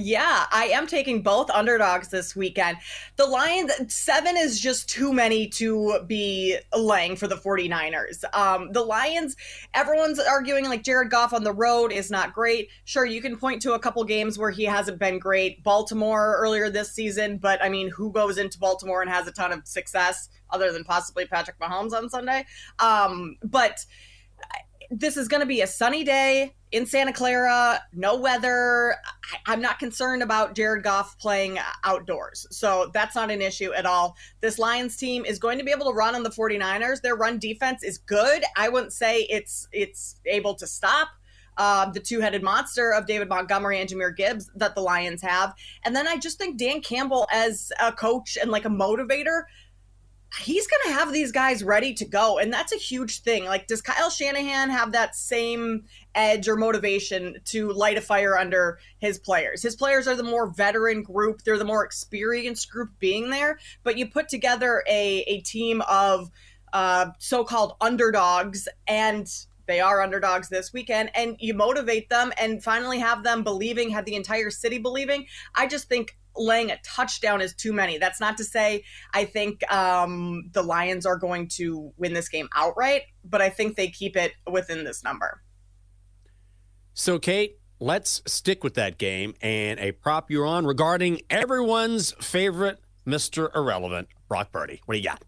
Yeah, 0.00 0.46
I 0.50 0.66
am 0.66 0.86
taking 0.86 1.22
both 1.22 1.50
underdogs 1.50 2.08
this 2.08 2.34
weekend. 2.34 2.78
The 3.16 3.26
Lions, 3.26 3.72
seven 3.94 4.36
is 4.36 4.58
just 4.58 4.88
too 4.88 5.12
many 5.12 5.48
to 5.48 6.00
be 6.06 6.58
laying 6.76 7.16
for 7.16 7.26
the 7.26 7.36
49ers. 7.36 8.24
Um, 8.34 8.72
the 8.72 8.82
Lions, 8.82 9.36
everyone's 9.74 10.18
arguing 10.18 10.68
like 10.68 10.82
Jared 10.82 11.10
Goff 11.10 11.32
on 11.32 11.44
the 11.44 11.52
road 11.52 11.92
is 11.92 12.10
not 12.10 12.32
great. 12.32 12.68
Sure, 12.84 13.04
you 13.04 13.20
can 13.20 13.36
point 13.36 13.60
to 13.62 13.74
a 13.74 13.78
couple 13.78 14.02
games 14.04 14.38
where 14.38 14.50
he 14.50 14.64
hasn't 14.64 14.98
been 14.98 15.18
great. 15.18 15.62
Baltimore 15.62 16.36
earlier 16.38 16.70
this 16.70 16.92
season, 16.92 17.38
but 17.38 17.62
I 17.62 17.68
mean, 17.68 17.90
who 17.90 18.10
goes 18.10 18.38
into 18.38 18.58
Baltimore 18.58 19.02
and 19.02 19.10
has 19.10 19.26
a 19.26 19.32
ton 19.32 19.52
of 19.52 19.66
success? 19.66 20.28
other 20.52 20.72
than 20.72 20.84
possibly 20.84 21.26
Patrick 21.26 21.58
Mahomes 21.58 21.92
on 21.92 22.08
Sunday. 22.10 22.44
Um, 22.78 23.36
but 23.42 23.84
this 24.90 25.16
is 25.16 25.28
going 25.28 25.40
to 25.40 25.46
be 25.46 25.60
a 25.60 25.66
sunny 25.66 26.04
day 26.04 26.54
in 26.72 26.86
Santa 26.86 27.12
Clara, 27.12 27.80
no 27.92 28.16
weather. 28.16 28.94
I, 29.46 29.52
am 29.52 29.60
not 29.60 29.78
concerned 29.78 30.22
about 30.22 30.54
Jared 30.54 30.84
Goff 30.84 31.18
playing 31.18 31.58
outdoors. 31.84 32.46
So 32.50 32.90
that's 32.94 33.14
not 33.14 33.30
an 33.30 33.42
issue 33.42 33.72
at 33.72 33.86
all. 33.86 34.16
This 34.40 34.58
Lions 34.58 34.96
team 34.96 35.24
is 35.24 35.38
going 35.38 35.58
to 35.58 35.64
be 35.64 35.72
able 35.72 35.86
to 35.86 35.92
run 35.92 36.14
on 36.14 36.22
the 36.22 36.30
49ers. 36.30 37.02
Their 37.02 37.16
run 37.16 37.38
defense 37.38 37.82
is 37.82 37.98
good. 37.98 38.44
I 38.56 38.68
wouldn't 38.68 38.92
say 38.92 39.22
it's 39.22 39.68
it's 39.72 40.20
able 40.26 40.54
to 40.54 40.66
stop 40.66 41.08
uh, 41.56 41.90
the 41.90 42.00
two-headed 42.00 42.42
monster 42.42 42.92
of 42.92 43.06
David 43.06 43.28
Montgomery 43.28 43.80
and 43.80 43.90
Jahmyr 43.90 44.16
Gibbs 44.16 44.50
that 44.54 44.74
the 44.74 44.80
Lions 44.80 45.20
have. 45.22 45.54
And 45.84 45.94
then 45.94 46.06
I 46.06 46.16
just 46.16 46.38
think 46.38 46.56
Dan 46.56 46.80
Campbell 46.80 47.26
as 47.32 47.72
a 47.82 47.92
coach 47.92 48.38
and 48.40 48.50
like 48.50 48.64
a 48.64 48.70
motivator 48.70 49.42
he's 50.38 50.66
going 50.66 50.80
to 50.84 51.00
have 51.00 51.12
these 51.12 51.32
guys 51.32 51.64
ready 51.64 51.92
to 51.94 52.04
go. 52.04 52.38
And 52.38 52.52
that's 52.52 52.72
a 52.72 52.76
huge 52.76 53.22
thing. 53.22 53.44
Like, 53.44 53.66
does 53.66 53.82
Kyle 53.82 54.10
Shanahan 54.10 54.70
have 54.70 54.92
that 54.92 55.16
same 55.16 55.84
edge 56.14 56.48
or 56.48 56.56
motivation 56.56 57.36
to 57.46 57.72
light 57.72 57.98
a 57.98 58.00
fire 58.00 58.38
under 58.38 58.78
his 58.98 59.18
players? 59.18 59.62
His 59.62 59.74
players 59.74 60.06
are 60.06 60.14
the 60.14 60.22
more 60.22 60.46
veteran 60.46 61.02
group, 61.02 61.42
they're 61.42 61.58
the 61.58 61.64
more 61.64 61.84
experienced 61.84 62.70
group 62.70 62.90
being 62.98 63.30
there. 63.30 63.58
But 63.82 63.98
you 63.98 64.08
put 64.08 64.28
together 64.28 64.84
a, 64.88 65.20
a 65.22 65.40
team 65.40 65.82
of 65.88 66.30
uh, 66.72 67.10
so 67.18 67.42
called 67.44 67.74
underdogs 67.80 68.68
and 68.86 69.28
they 69.66 69.80
are 69.80 70.00
underdogs 70.02 70.48
this 70.48 70.72
weekend 70.72 71.10
and 71.14 71.36
you 71.38 71.54
motivate 71.54 72.08
them 72.08 72.32
and 72.40 72.62
finally 72.62 72.98
have 72.98 73.22
them 73.22 73.44
believing 73.44 73.90
have 73.90 74.04
the 74.04 74.14
entire 74.16 74.50
city 74.50 74.78
believing 74.78 75.26
i 75.54 75.66
just 75.66 75.88
think 75.88 76.16
laying 76.36 76.70
a 76.70 76.78
touchdown 76.84 77.40
is 77.40 77.54
too 77.54 77.72
many. 77.72 77.98
That's 77.98 78.20
not 78.20 78.36
to 78.38 78.44
say 78.44 78.84
I 79.12 79.24
think 79.24 79.70
um, 79.72 80.50
the 80.52 80.62
Lions 80.62 81.06
are 81.06 81.16
going 81.16 81.48
to 81.56 81.92
win 81.96 82.12
this 82.12 82.28
game 82.28 82.48
outright, 82.54 83.02
but 83.24 83.40
I 83.40 83.50
think 83.50 83.76
they 83.76 83.88
keep 83.88 84.16
it 84.16 84.32
within 84.50 84.84
this 84.84 85.02
number. 85.04 85.42
So, 86.94 87.18
Kate, 87.18 87.58
let's 87.78 88.22
stick 88.26 88.62
with 88.62 88.74
that 88.74 88.98
game 88.98 89.34
and 89.40 89.80
a 89.80 89.92
prop 89.92 90.30
you're 90.30 90.46
on 90.46 90.66
regarding 90.66 91.22
everyone's 91.30 92.12
favorite 92.20 92.78
Mr. 93.06 93.54
Irrelevant, 93.54 94.08
Brock 94.28 94.52
Purdy. 94.52 94.82
What 94.84 94.94
do 94.94 94.98
you 94.98 95.04
got? 95.04 95.24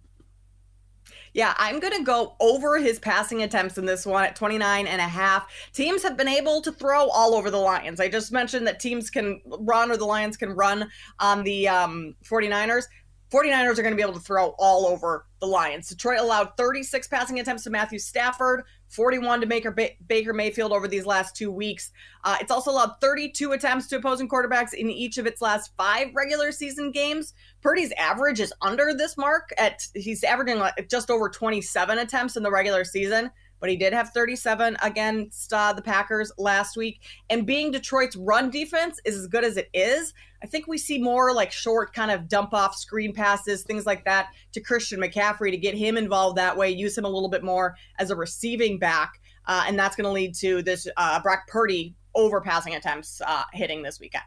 Yeah, 1.34 1.54
I'm 1.56 1.80
going 1.80 1.96
to 1.96 2.04
go 2.04 2.36
over 2.40 2.78
his 2.78 2.98
passing 2.98 3.42
attempts 3.42 3.78
in 3.78 3.86
this 3.86 4.04
one 4.04 4.24
at 4.24 4.36
29 4.36 4.86
and 4.86 5.00
a 5.00 5.04
half. 5.04 5.50
Teams 5.72 6.02
have 6.02 6.16
been 6.16 6.28
able 6.28 6.60
to 6.60 6.72
throw 6.72 7.08
all 7.08 7.34
over 7.34 7.50
the 7.50 7.58
Lions. 7.58 8.00
I 8.00 8.08
just 8.08 8.32
mentioned 8.32 8.66
that 8.66 8.80
teams 8.80 9.08
can 9.08 9.40
run 9.46 9.90
or 9.90 9.96
the 9.96 10.04
Lions 10.04 10.36
can 10.36 10.50
run 10.50 10.90
on 11.18 11.42
the 11.42 11.68
um, 11.68 12.14
49ers. 12.24 12.84
49ers 13.32 13.78
are 13.78 13.82
going 13.82 13.92
to 13.92 13.96
be 13.96 14.02
able 14.02 14.12
to 14.12 14.20
throw 14.20 14.54
all 14.58 14.86
over 14.86 15.26
the 15.40 15.46
Lions. 15.46 15.88
Detroit 15.88 16.20
allowed 16.20 16.54
36 16.58 17.08
passing 17.08 17.40
attempts 17.40 17.64
to 17.64 17.70
Matthew 17.70 17.98
Stafford, 17.98 18.64
41 18.92 19.40
to 19.40 19.46
Baker, 19.46 19.74
Baker 20.06 20.32
Mayfield 20.32 20.72
over 20.72 20.86
these 20.86 21.06
last 21.06 21.34
two 21.34 21.50
weeks. 21.50 21.90
Uh, 22.24 22.36
it's 22.40 22.50
also 22.50 22.70
allowed 22.70 22.94
32 23.00 23.52
attempts 23.52 23.88
to 23.88 23.96
opposing 23.96 24.28
quarterbacks 24.28 24.74
in 24.74 24.90
each 24.90 25.18
of 25.18 25.26
its 25.26 25.40
last 25.40 25.72
five 25.76 26.08
regular 26.14 26.52
season 26.52 26.92
games. 26.92 27.32
Purdy's 27.62 27.92
average 27.92 28.40
is 28.40 28.52
under 28.60 28.94
this 28.94 29.16
mark 29.16 29.50
at 29.56 29.86
he's 29.94 30.22
averaging 30.24 30.58
like 30.58 30.88
just 30.88 31.10
over 31.10 31.28
27 31.28 31.98
attempts 31.98 32.36
in 32.36 32.42
the 32.42 32.50
regular 32.50 32.84
season 32.84 33.30
but 33.62 33.70
he 33.70 33.76
did 33.76 33.92
have 33.92 34.10
37 34.10 34.76
against 34.82 35.52
uh, 35.52 35.72
the 35.72 35.80
Packers 35.80 36.32
last 36.36 36.76
week. 36.76 37.00
And 37.30 37.46
being 37.46 37.70
Detroit's 37.70 38.16
run 38.16 38.50
defense 38.50 39.00
is 39.04 39.16
as 39.16 39.28
good 39.28 39.44
as 39.44 39.56
it 39.56 39.70
is, 39.72 40.12
I 40.42 40.46
think 40.48 40.66
we 40.66 40.76
see 40.76 40.98
more 40.98 41.32
like 41.32 41.52
short 41.52 41.94
kind 41.94 42.10
of 42.10 42.26
dump 42.26 42.52
off 42.52 42.74
screen 42.76 43.14
passes, 43.14 43.62
things 43.62 43.86
like 43.86 44.04
that 44.04 44.30
to 44.54 44.60
Christian 44.60 45.00
McCaffrey 45.00 45.52
to 45.52 45.56
get 45.56 45.76
him 45.76 45.96
involved 45.96 46.38
that 46.38 46.56
way, 46.56 46.70
use 46.70 46.98
him 46.98 47.04
a 47.04 47.08
little 47.08 47.28
bit 47.28 47.44
more 47.44 47.76
as 48.00 48.10
a 48.10 48.16
receiving 48.16 48.80
back. 48.80 49.12
Uh, 49.46 49.62
and 49.68 49.78
that's 49.78 49.94
going 49.94 50.06
to 50.06 50.10
lead 50.10 50.34
to 50.34 50.60
this 50.62 50.88
uh, 50.96 51.22
Brock 51.22 51.46
Purdy 51.46 51.94
overpassing 52.16 52.74
attempts 52.74 53.22
uh, 53.24 53.44
hitting 53.52 53.82
this 53.82 54.00
weekend. 54.00 54.24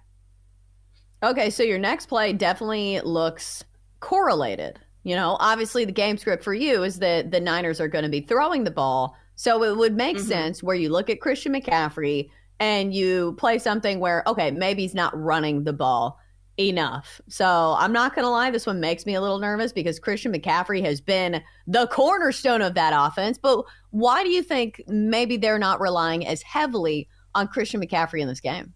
Okay, 1.22 1.50
so 1.50 1.62
your 1.62 1.78
next 1.78 2.06
play 2.06 2.32
definitely 2.32 3.02
looks 3.02 3.66
correlated. 4.00 4.80
You 5.06 5.16
know, 5.16 5.38
obviously 5.40 5.86
the 5.86 5.92
game 5.92 6.18
script 6.18 6.44
for 6.44 6.56
you 6.56 6.84
is 6.84 6.98
that 6.98 7.30
the 7.30 7.40
Niners 7.40 7.80
are 7.80 7.88
going 7.88 8.04
to 8.04 8.10
be 8.10 8.22
throwing 8.22 8.64
the 8.64 8.72
ball 8.72 9.16
so 9.36 9.64
it 9.64 9.78
would 9.78 9.96
make 9.96 10.18
mm-hmm. 10.18 10.26
sense 10.26 10.64
where 10.64 10.76
you 10.76 10.90
look 10.90 11.10
at 11.10 11.22
Christian 11.22 11.54
McCaffrey 11.54 12.30
and 12.60 12.94
you 12.94 13.34
play 13.38 13.60
something 13.60 14.00
where, 14.00 14.24
okay, 14.28 14.52
maybe 14.52 14.84
he's 14.84 14.96
not 14.96 15.18
running 15.20 15.64
the 15.64 15.74
ball 15.74 16.20
enough. 16.58 17.20
So 17.28 17.76
I'm 17.78 17.92
not 17.92 18.16
going 18.16 18.24
to 18.24 18.30
lie, 18.30 18.50
this 18.50 18.66
one 18.66 18.80
makes 18.80 19.06
me 19.06 19.16
a 19.16 19.22
little 19.22 19.40
nervous 19.40 19.74
because 19.74 20.00
Christian 20.00 20.34
McCaffrey 20.34 20.84
has 20.84 21.02
been 21.02 21.42
the 21.68 21.88
cornerstone 21.88 22.62
of 22.62 22.76
that 22.76 22.94
offense. 22.96 23.38
But 23.38 23.66
why 23.92 24.24
do 24.24 24.30
you 24.30 24.42
think 24.42 24.82
maybe 24.88 25.38
they're 25.38 25.60
not 25.60 25.82
relying 25.82 26.26
as 26.26 26.42
heavily 26.42 27.10
on 27.34 27.50
Christian 27.50 27.82
McCaffrey 27.82 28.22
in 28.22 28.28
this 28.28 28.40
game? 28.40 28.74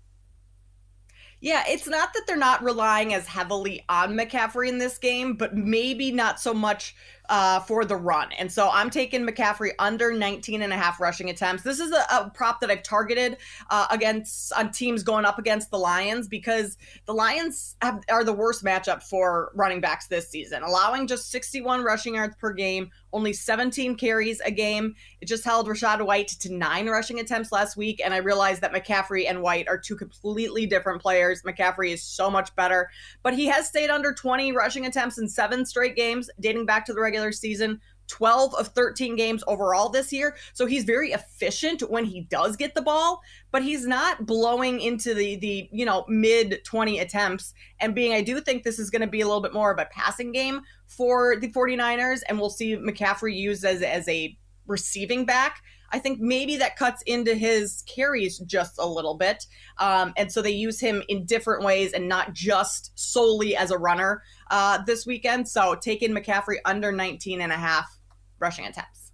Yeah, 1.42 1.64
it's 1.68 1.88
not 1.88 2.14
that 2.14 2.24
they're 2.28 2.36
not 2.36 2.62
relying 2.62 3.14
as 3.14 3.26
heavily 3.26 3.86
on 3.88 4.14
McCaffrey 4.14 4.68
in 4.68 4.78
this 4.78 4.98
game, 4.98 5.36
but 5.36 5.56
maybe 5.56 6.12
not 6.12 6.42
so 6.42 6.54
much 6.54 6.96
uh, 7.30 7.60
for 7.62 7.86
the 7.86 7.96
run. 7.96 8.32
And 8.34 8.52
so 8.52 8.70
I'm 8.72 8.90
taking 8.90 9.26
McCaffrey 9.26 9.72
under 9.80 10.12
19 10.12 10.62
and 10.64 10.74
a 10.74 10.76
half 10.76 11.00
rushing 11.00 11.30
attempts. 11.30 11.64
This 11.64 11.80
is 11.80 11.92
a, 11.92 12.04
a 12.12 12.32
prop 12.34 12.60
that 12.62 12.72
I've 12.72 12.84
targeted 12.84 13.38
uh, 13.70 13.88
against 13.92 14.52
on 14.54 14.72
teams 14.72 15.04
going 15.04 15.26
up 15.26 15.38
against 15.40 15.70
the 15.70 15.78
Lions 15.78 16.28
because 16.28 16.78
the 17.06 17.14
Lions 17.14 17.76
have, 17.82 18.04
are 18.10 18.24
the 18.24 18.34
worst 18.34 18.64
matchup 18.64 19.04
for 19.04 19.52
running 19.54 19.80
backs 19.80 20.08
this 20.08 20.28
season, 20.30 20.64
allowing 20.64 21.08
just 21.08 21.30
61 21.32 21.84
rushing 21.84 22.16
yards 22.16 22.36
per 22.36 22.52
game, 22.52 22.90
only 23.14 23.34
17 23.34 23.96
carries 23.96 24.40
a 24.42 24.52
game. 24.52 24.96
It 25.22 25.26
just 25.28 25.44
held 25.44 25.68
Rachaad 25.68 26.06
White 26.06 26.28
to 26.40 26.54
nine 26.54 26.88
rushing 26.88 27.20
attempts 27.20 27.52
last 27.52 27.78
week. 27.78 28.02
And 28.04 28.14
I 28.14 28.18
realized 28.18 28.62
that 28.62 28.74
McCaffrey 28.74 29.30
and 29.30 29.42
White 29.42 29.68
are 29.68 29.78
two 29.78 29.96
completely 29.96 30.66
different 30.66 31.02
players. 31.02 31.44
McCaffrey 31.44 31.92
is 31.92 32.04
so 32.04 32.30
much 32.30 32.56
better, 32.56 32.90
but 33.24 33.34
he 33.34 33.46
has 33.48 33.68
stayed 33.68 33.90
under 33.90 34.14
20 34.14 34.52
rushing 34.52 34.86
attempts 34.86 35.18
in 35.18 35.28
seven 35.28 35.66
straight 35.66 35.96
games 35.96 36.30
dating 36.40 36.66
back 36.66 36.86
to 36.86 36.94
the 36.94 37.02
regular 37.02 37.32
season, 37.32 37.80
12 38.10 38.56
of 38.56 38.68
13 38.70 39.16
games 39.16 39.44
overall 39.48 39.90
this 39.90 40.12
year. 40.12 40.36
So 40.54 40.66
he's 40.66 40.84
very 40.84 41.12
efficient 41.12 41.90
when 41.90 42.06
he 42.06 42.22
does 42.22 42.58
get 42.58 42.76
the 42.76 42.82
ball, 42.82 43.22
but 43.52 43.64
he's 43.64 43.86
not 43.88 44.26
blowing 44.26 44.82
into 44.82 45.14
the 45.14 45.38
the, 45.38 45.70
you 45.72 45.86
know, 45.86 46.06
mid 46.08 46.60
20 46.66 47.00
attempts 47.00 47.54
and 47.80 47.96
being 47.96 48.14
I 48.14 48.22
do 48.22 48.42
think 48.42 48.64
this 48.64 48.80
is 48.80 48.90
going 48.90 49.02
to 49.02 49.08
be 49.08 49.22
a 49.22 49.26
little 49.26 49.42
bit 49.42 49.54
more 49.54 49.72
of 49.72 49.80
a 49.80 49.86
passing 49.86 50.32
game 50.32 50.62
for 50.88 51.38
the 51.38 51.52
49ers 51.52 52.22
and 52.28 52.40
we'll 52.40 52.50
see 52.50 52.76
McCaffrey 52.76 53.36
used 53.36 53.64
as 53.64 53.82
as 53.82 54.08
a 54.10 54.38
receiving 54.68 55.26
back. 55.26 55.62
I 55.92 56.00
think 56.00 56.20
maybe 56.20 56.58
that 56.58 56.76
cuts 56.76 57.02
into 57.04 57.34
his 57.34 57.84
carries 57.88 58.38
just 58.40 58.76
a 58.78 58.86
little 58.86 59.16
bit. 59.16 59.46
Um, 59.80 60.14
and 60.18 60.32
so 60.32 60.42
they 60.42 60.52
use 60.52 60.80
him 60.80 61.02
in 61.10 61.26
different 61.26 61.64
ways 61.64 61.94
and 61.94 62.08
not 62.08 62.34
just 62.34 62.92
solely 62.94 63.56
as 63.56 63.72
a 63.72 63.78
runner 63.78 64.22
uh, 64.52 64.84
this 64.86 65.08
weekend. 65.08 65.48
So 65.48 65.76
taking 65.76 66.12
McCaffrey 66.12 66.58
under 66.66 66.92
19 66.92 67.42
and 67.42 67.52
a 67.52 67.58
half 67.58 67.99
rushing 68.40 68.66
attempts. 68.66 69.12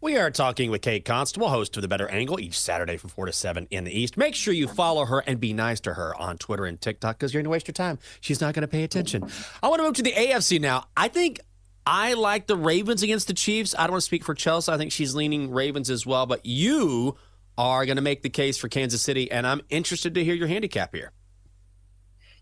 We 0.00 0.18
are 0.18 0.30
talking 0.30 0.70
with 0.70 0.82
Kate 0.82 1.04
Constable, 1.04 1.48
host 1.48 1.76
of 1.76 1.82
The 1.82 1.88
Better 1.88 2.06
Angle, 2.08 2.38
each 2.38 2.60
Saturday 2.60 2.96
from 2.96 3.10
4 3.10 3.26
to 3.26 3.32
7 3.32 3.66
in 3.70 3.84
the 3.84 3.98
East. 3.98 4.16
Make 4.16 4.34
sure 4.34 4.52
you 4.52 4.68
follow 4.68 5.06
her 5.06 5.20
and 5.20 5.40
be 5.40 5.52
nice 5.52 5.80
to 5.80 5.94
her 5.94 6.14
on 6.20 6.36
Twitter 6.36 6.66
and 6.66 6.80
TikTok 6.80 7.18
because 7.18 7.32
you're 7.32 7.40
going 7.40 7.46
to 7.46 7.50
waste 7.50 7.66
your 7.66 7.72
time. 7.72 7.98
She's 8.20 8.40
not 8.40 8.54
going 8.54 8.62
to 8.62 8.68
pay 8.68 8.84
attention. 8.84 9.28
I 9.62 9.68
want 9.68 9.80
to 9.80 9.84
move 9.84 9.94
to 9.94 10.02
the 10.02 10.12
AFC 10.12 10.60
now. 10.60 10.84
I 10.96 11.08
think 11.08 11.40
I 11.86 12.12
like 12.12 12.46
the 12.46 12.56
Ravens 12.56 13.02
against 13.02 13.26
the 13.26 13.34
Chiefs. 13.34 13.74
I 13.76 13.84
don't 13.84 13.92
want 13.92 14.02
to 14.02 14.06
speak 14.06 14.22
for 14.22 14.34
Chelsea. 14.34 14.70
I 14.70 14.76
think 14.76 14.92
she's 14.92 15.14
leaning 15.14 15.50
Ravens 15.50 15.88
as 15.88 16.04
well. 16.04 16.26
But 16.26 16.44
you 16.44 17.16
are 17.56 17.86
going 17.86 17.96
to 17.96 18.02
make 18.02 18.22
the 18.22 18.30
case 18.30 18.58
for 18.58 18.68
Kansas 18.68 19.00
City, 19.00 19.30
and 19.30 19.46
I'm 19.46 19.62
interested 19.70 20.14
to 20.14 20.24
hear 20.24 20.34
your 20.34 20.48
handicap 20.48 20.94
here. 20.94 21.12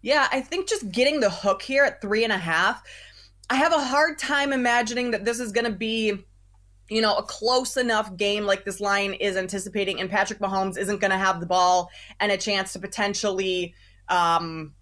Yeah, 0.03 0.29
I 0.33 0.41
think 0.41 0.69
just 0.69 0.91
getting 0.91 1.21
the 1.21 1.31
hook 1.31 1.63
here 1.63 1.85
at 1.85 2.01
three 2.03 2.25
and 2.25 2.33
a 2.33 2.39
half, 2.39 2.83
I 3.51 3.57
have 3.57 3.73
a 3.73 3.81
hard 3.81 4.19
time 4.19 4.53
imagining 4.53 5.11
that 5.13 5.25
this 5.25 5.39
is 5.39 5.53
going 5.53 5.67
to 5.67 5.73
be, 5.73 6.25
you 6.89 7.03
know, 7.03 7.17
a 7.17 7.23
close 7.23 7.77
enough 7.77 8.17
game 8.17 8.45
like 8.45 8.65
this 8.65 8.81
line 8.81 9.15
is 9.15 9.37
anticipating, 9.37 10.01
and 10.01 10.11
Patrick 10.11 10.39
Mahomes 10.39 10.79
isn't 10.79 11.01
going 11.01 11.11
to 11.11 11.19
have 11.19 11.41
the 11.41 11.47
ball 11.47 11.91
and 12.21 12.33
a 12.33 12.37
chance 12.37 12.73
to 12.73 12.79
potentially. 12.79 13.75
Um, 14.09 14.75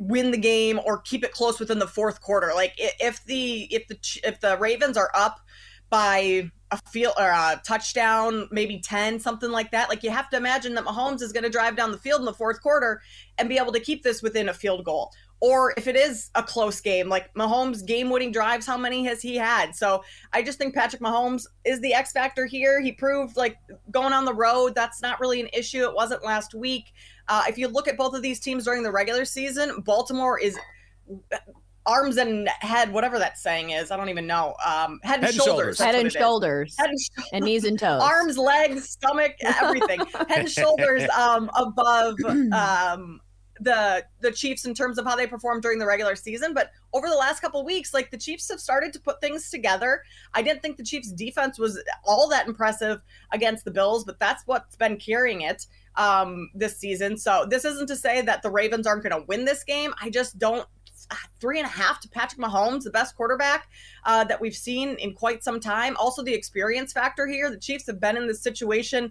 win 0.00 0.30
the 0.30 0.38
game 0.38 0.80
or 0.86 0.98
keep 1.02 1.22
it 1.22 1.30
close 1.30 1.60
within 1.60 1.78
the 1.78 1.86
fourth 1.86 2.22
quarter. 2.22 2.52
Like 2.54 2.72
if 2.78 3.22
the 3.26 3.64
if 3.70 3.86
the 3.86 3.98
if 4.24 4.40
the 4.40 4.56
Ravens 4.56 4.96
are 4.96 5.10
up 5.14 5.40
by 5.90 6.50
a 6.70 6.78
field 6.90 7.14
or 7.18 7.28
a 7.28 7.60
touchdown, 7.66 8.48
maybe 8.50 8.78
10, 8.78 9.18
something 9.20 9.50
like 9.50 9.72
that. 9.72 9.88
Like 9.88 10.02
you 10.02 10.10
have 10.10 10.30
to 10.30 10.36
imagine 10.36 10.74
that 10.74 10.84
Mahomes 10.84 11.20
is 11.20 11.32
going 11.32 11.42
to 11.42 11.50
drive 11.50 11.76
down 11.76 11.90
the 11.90 11.98
field 11.98 12.20
in 12.20 12.24
the 12.24 12.32
fourth 12.32 12.62
quarter 12.62 13.02
and 13.38 13.48
be 13.48 13.58
able 13.58 13.72
to 13.72 13.80
keep 13.80 14.02
this 14.02 14.22
within 14.22 14.48
a 14.48 14.54
field 14.54 14.84
goal. 14.84 15.12
Or 15.40 15.72
if 15.78 15.86
it 15.86 15.96
is 15.96 16.30
a 16.34 16.42
close 16.42 16.80
game, 16.80 17.08
like 17.08 17.32
Mahomes 17.34 17.84
game 17.86 18.10
winning 18.10 18.30
drives, 18.30 18.66
how 18.66 18.76
many 18.76 19.04
has 19.04 19.22
he 19.22 19.36
had? 19.36 19.74
So 19.74 20.04
I 20.34 20.42
just 20.42 20.58
think 20.58 20.74
Patrick 20.74 21.00
Mahomes 21.00 21.44
is 21.64 21.80
the 21.80 21.94
X 21.94 22.12
factor 22.12 22.44
here. 22.44 22.80
He 22.80 22.92
proved 22.92 23.36
like 23.36 23.56
going 23.90 24.12
on 24.12 24.26
the 24.26 24.34
road, 24.34 24.74
that's 24.74 25.00
not 25.00 25.18
really 25.18 25.40
an 25.40 25.48
issue. 25.54 25.84
It 25.84 25.94
wasn't 25.94 26.22
last 26.22 26.54
week. 26.54 26.92
Uh, 27.28 27.44
if 27.48 27.56
you 27.56 27.68
look 27.68 27.88
at 27.88 27.96
both 27.96 28.14
of 28.14 28.22
these 28.22 28.40
teams 28.40 28.64
during 28.64 28.82
the 28.82 28.92
regular 28.92 29.24
season, 29.24 29.80
Baltimore 29.80 30.38
is 30.38 30.58
arms 31.86 32.16
and 32.18 32.48
head, 32.60 32.92
whatever 32.92 33.18
that 33.18 33.38
saying 33.38 33.70
is. 33.70 33.90
I 33.90 33.96
don't 33.96 34.08
even 34.08 34.26
know. 34.26 34.54
Um, 34.64 35.00
head, 35.02 35.16
and 35.16 35.24
head 35.24 35.34
shoulders. 35.34 35.78
Head 35.78 35.94
and 35.94 36.12
shoulders. 36.12 36.76
Head 36.78 36.90
and 36.90 37.00
shoulders. 37.00 37.30
And 37.32 37.44
knees 37.44 37.64
and 37.64 37.78
toes. 37.78 38.02
Arms, 38.02 38.38
legs, 38.38 38.88
stomach, 38.90 39.32
everything. 39.40 40.00
head 40.28 40.40
and 40.40 40.50
shoulders 40.50 41.08
um, 41.18 41.50
above 41.54 42.16
um, 42.52 43.20
the 43.60 44.04
the 44.20 44.32
Chiefs 44.32 44.64
in 44.64 44.74
terms 44.74 44.98
of 44.98 45.04
how 45.04 45.14
they 45.16 45.26
performed 45.26 45.62
during 45.62 45.78
the 45.78 45.86
regular 45.86 46.16
season. 46.16 46.54
But 46.54 46.70
over 46.92 47.08
the 47.08 47.14
last 47.16 47.40
couple 47.40 47.64
weeks, 47.64 47.94
like 47.94 48.10
the 48.10 48.18
Chiefs 48.18 48.48
have 48.50 48.60
started 48.60 48.92
to 48.94 49.00
put 49.00 49.20
things 49.20 49.50
together. 49.50 50.02
I 50.34 50.42
didn't 50.42 50.62
think 50.62 50.76
the 50.76 50.84
Chiefs 50.84 51.12
defense 51.12 51.58
was 51.58 51.82
all 52.04 52.28
that 52.28 52.46
impressive 52.46 53.00
against 53.32 53.64
the 53.64 53.70
Bills, 53.70 54.04
but 54.04 54.18
that's 54.18 54.42
what's 54.46 54.76
been 54.76 54.96
carrying 54.96 55.42
it 55.42 55.66
um, 55.96 56.50
this 56.54 56.76
season. 56.76 57.16
So 57.16 57.46
this 57.48 57.64
isn't 57.64 57.88
to 57.88 57.96
say 57.96 58.22
that 58.22 58.42
the 58.42 58.50
Ravens 58.50 58.86
aren't 58.86 59.02
going 59.02 59.18
to 59.18 59.26
win 59.26 59.44
this 59.44 59.64
game. 59.64 59.92
I 60.00 60.10
just 60.10 60.38
don't. 60.38 60.66
Three 61.40 61.58
and 61.58 61.66
a 61.66 61.70
half 61.70 61.98
to 62.02 62.08
Patrick 62.08 62.40
Mahomes, 62.40 62.84
the 62.84 62.90
best 62.90 63.16
quarterback 63.16 63.68
uh, 64.04 64.22
that 64.24 64.40
we've 64.40 64.54
seen 64.54 64.90
in 64.96 65.12
quite 65.12 65.42
some 65.42 65.58
time. 65.58 65.96
Also, 65.96 66.22
the 66.22 66.32
experience 66.32 66.92
factor 66.92 67.26
here. 67.26 67.50
The 67.50 67.58
Chiefs 67.58 67.86
have 67.88 67.98
been 67.98 68.16
in 68.16 68.28
this 68.28 68.40
situation 68.40 69.10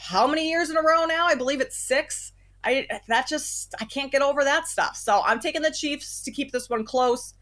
how 0.00 0.26
many 0.26 0.48
years 0.48 0.70
in 0.70 0.78
a 0.78 0.82
row 0.82 1.04
now? 1.04 1.26
I 1.26 1.34
believe 1.34 1.60
it's 1.60 1.76
six. 1.76 2.32
I 2.64 2.86
that 3.08 3.26
just 3.28 3.74
I 3.80 3.84
can't 3.84 4.12
get 4.12 4.22
over 4.22 4.44
that 4.44 4.68
stuff. 4.68 4.96
So 4.96 5.22
I'm 5.24 5.40
taking 5.40 5.62
the 5.62 5.70
Chiefs 5.70 6.22
to 6.22 6.30
keep 6.30 6.52
this 6.52 6.68
one 6.68 6.84
close. 6.84 7.34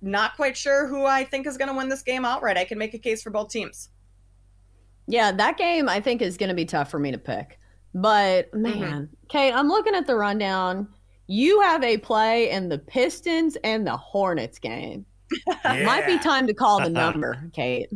Not 0.00 0.34
quite 0.36 0.56
sure 0.56 0.86
who 0.86 1.04
I 1.04 1.24
think 1.24 1.46
is 1.46 1.56
going 1.56 1.68
to 1.68 1.76
win 1.76 1.88
this 1.88 2.02
game 2.02 2.24
outright. 2.24 2.56
I 2.56 2.64
can 2.64 2.78
make 2.78 2.94
a 2.94 2.98
case 2.98 3.22
for 3.22 3.30
both 3.30 3.50
teams. 3.50 3.90
Yeah, 5.06 5.32
that 5.32 5.58
game 5.58 5.88
I 5.88 6.00
think 6.00 6.22
is 6.22 6.36
going 6.36 6.48
to 6.48 6.54
be 6.54 6.64
tough 6.64 6.90
for 6.90 6.98
me 6.98 7.12
to 7.12 7.18
pick. 7.18 7.58
But 7.94 8.50
mm-hmm. 8.52 8.62
man, 8.62 8.80
mm-hmm. 8.80 9.04
Kate, 9.28 9.52
I'm 9.52 9.68
looking 9.68 9.94
at 9.94 10.06
the 10.06 10.16
rundown. 10.16 10.88
You 11.26 11.60
have 11.60 11.84
a 11.84 11.98
play 11.98 12.50
in 12.50 12.68
the 12.68 12.78
Pistons 12.78 13.56
and 13.62 13.86
the 13.86 13.96
Hornets 13.96 14.58
game. 14.58 15.06
Yeah. 15.46 15.82
Might 15.84 16.06
be 16.06 16.18
time 16.18 16.46
to 16.46 16.54
call 16.54 16.80
the 16.80 16.90
number, 16.90 17.50
Kate. 17.52 17.88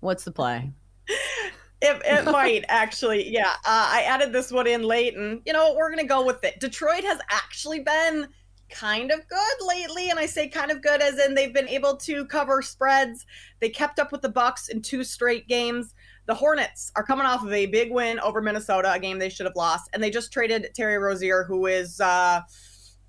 What's 0.00 0.24
the 0.24 0.32
play? 0.32 0.72
It, 1.84 2.00
it 2.04 2.24
might 2.32 2.64
actually, 2.68 3.30
yeah. 3.30 3.52
Uh, 3.64 3.88
I 3.92 4.04
added 4.08 4.32
this 4.32 4.50
one 4.50 4.66
in 4.66 4.82
late, 4.82 5.16
and 5.16 5.42
you 5.44 5.52
know 5.52 5.74
we're 5.76 5.90
gonna 5.90 6.04
go 6.04 6.24
with 6.24 6.42
it. 6.42 6.58
Detroit 6.60 7.04
has 7.04 7.18
actually 7.30 7.80
been 7.80 8.28
kind 8.70 9.10
of 9.10 9.26
good 9.28 9.66
lately, 9.66 10.10
and 10.10 10.18
I 10.18 10.26
say 10.26 10.48
kind 10.48 10.70
of 10.70 10.82
good 10.82 11.02
as 11.02 11.18
in 11.18 11.34
they've 11.34 11.52
been 11.52 11.68
able 11.68 11.96
to 11.98 12.24
cover 12.26 12.62
spreads. 12.62 13.26
They 13.60 13.68
kept 13.68 13.98
up 13.98 14.12
with 14.12 14.22
the 14.22 14.28
Bucks 14.28 14.68
in 14.68 14.82
two 14.82 15.04
straight 15.04 15.46
games. 15.46 15.94
The 16.26 16.34
Hornets 16.34 16.90
are 16.96 17.04
coming 17.04 17.26
off 17.26 17.44
of 17.44 17.52
a 17.52 17.66
big 17.66 17.92
win 17.92 18.18
over 18.20 18.40
Minnesota, 18.40 18.90
a 18.92 18.98
game 18.98 19.18
they 19.18 19.28
should 19.28 19.46
have 19.46 19.56
lost, 19.56 19.90
and 19.92 20.02
they 20.02 20.10
just 20.10 20.32
traded 20.32 20.70
Terry 20.74 20.96
Rozier, 20.96 21.44
who 21.44 21.66
is, 21.66 22.00
uh, 22.00 22.40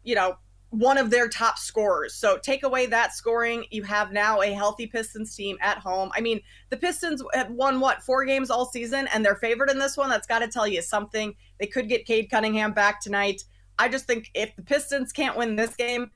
you 0.03 0.15
know, 0.15 0.35
one 0.77 0.97
of 0.97 1.09
their 1.09 1.29
top 1.29 1.57
scorers. 1.57 2.15
So 2.15 2.37
take 2.37 2.63
away 2.63 2.85
that 2.87 3.13
scoring, 3.13 3.65
you 3.71 3.83
have 3.83 4.11
now 4.11 4.41
a 4.41 4.51
healthy 4.51 4.87
Pistons 4.87 5.33
team 5.35 5.57
at 5.61 5.77
home. 5.77 6.11
I 6.13 6.21
mean, 6.21 6.41
the 6.69 6.77
Pistons 6.77 7.23
have 7.33 7.49
won 7.49 7.79
what 7.79 8.03
four 8.03 8.25
games 8.25 8.49
all 8.49 8.65
season, 8.65 9.07
and 9.13 9.23
they're 9.23 9.35
favored 9.35 9.69
in 9.69 9.79
this 9.79 9.95
one. 9.95 10.09
That's 10.09 10.27
got 10.27 10.39
to 10.39 10.47
tell 10.47 10.67
you 10.67 10.81
something. 10.81 11.33
They 11.59 11.67
could 11.67 11.87
get 11.87 12.05
Cade 12.05 12.29
Cunningham 12.29 12.73
back 12.73 12.99
tonight. 12.99 13.43
I 13.79 13.87
just 13.87 14.05
think 14.05 14.29
if 14.33 14.55
the 14.55 14.63
Pistons 14.63 15.13
can't 15.13 15.37
win 15.37 15.55
this 15.55 15.75
game, 15.75 16.11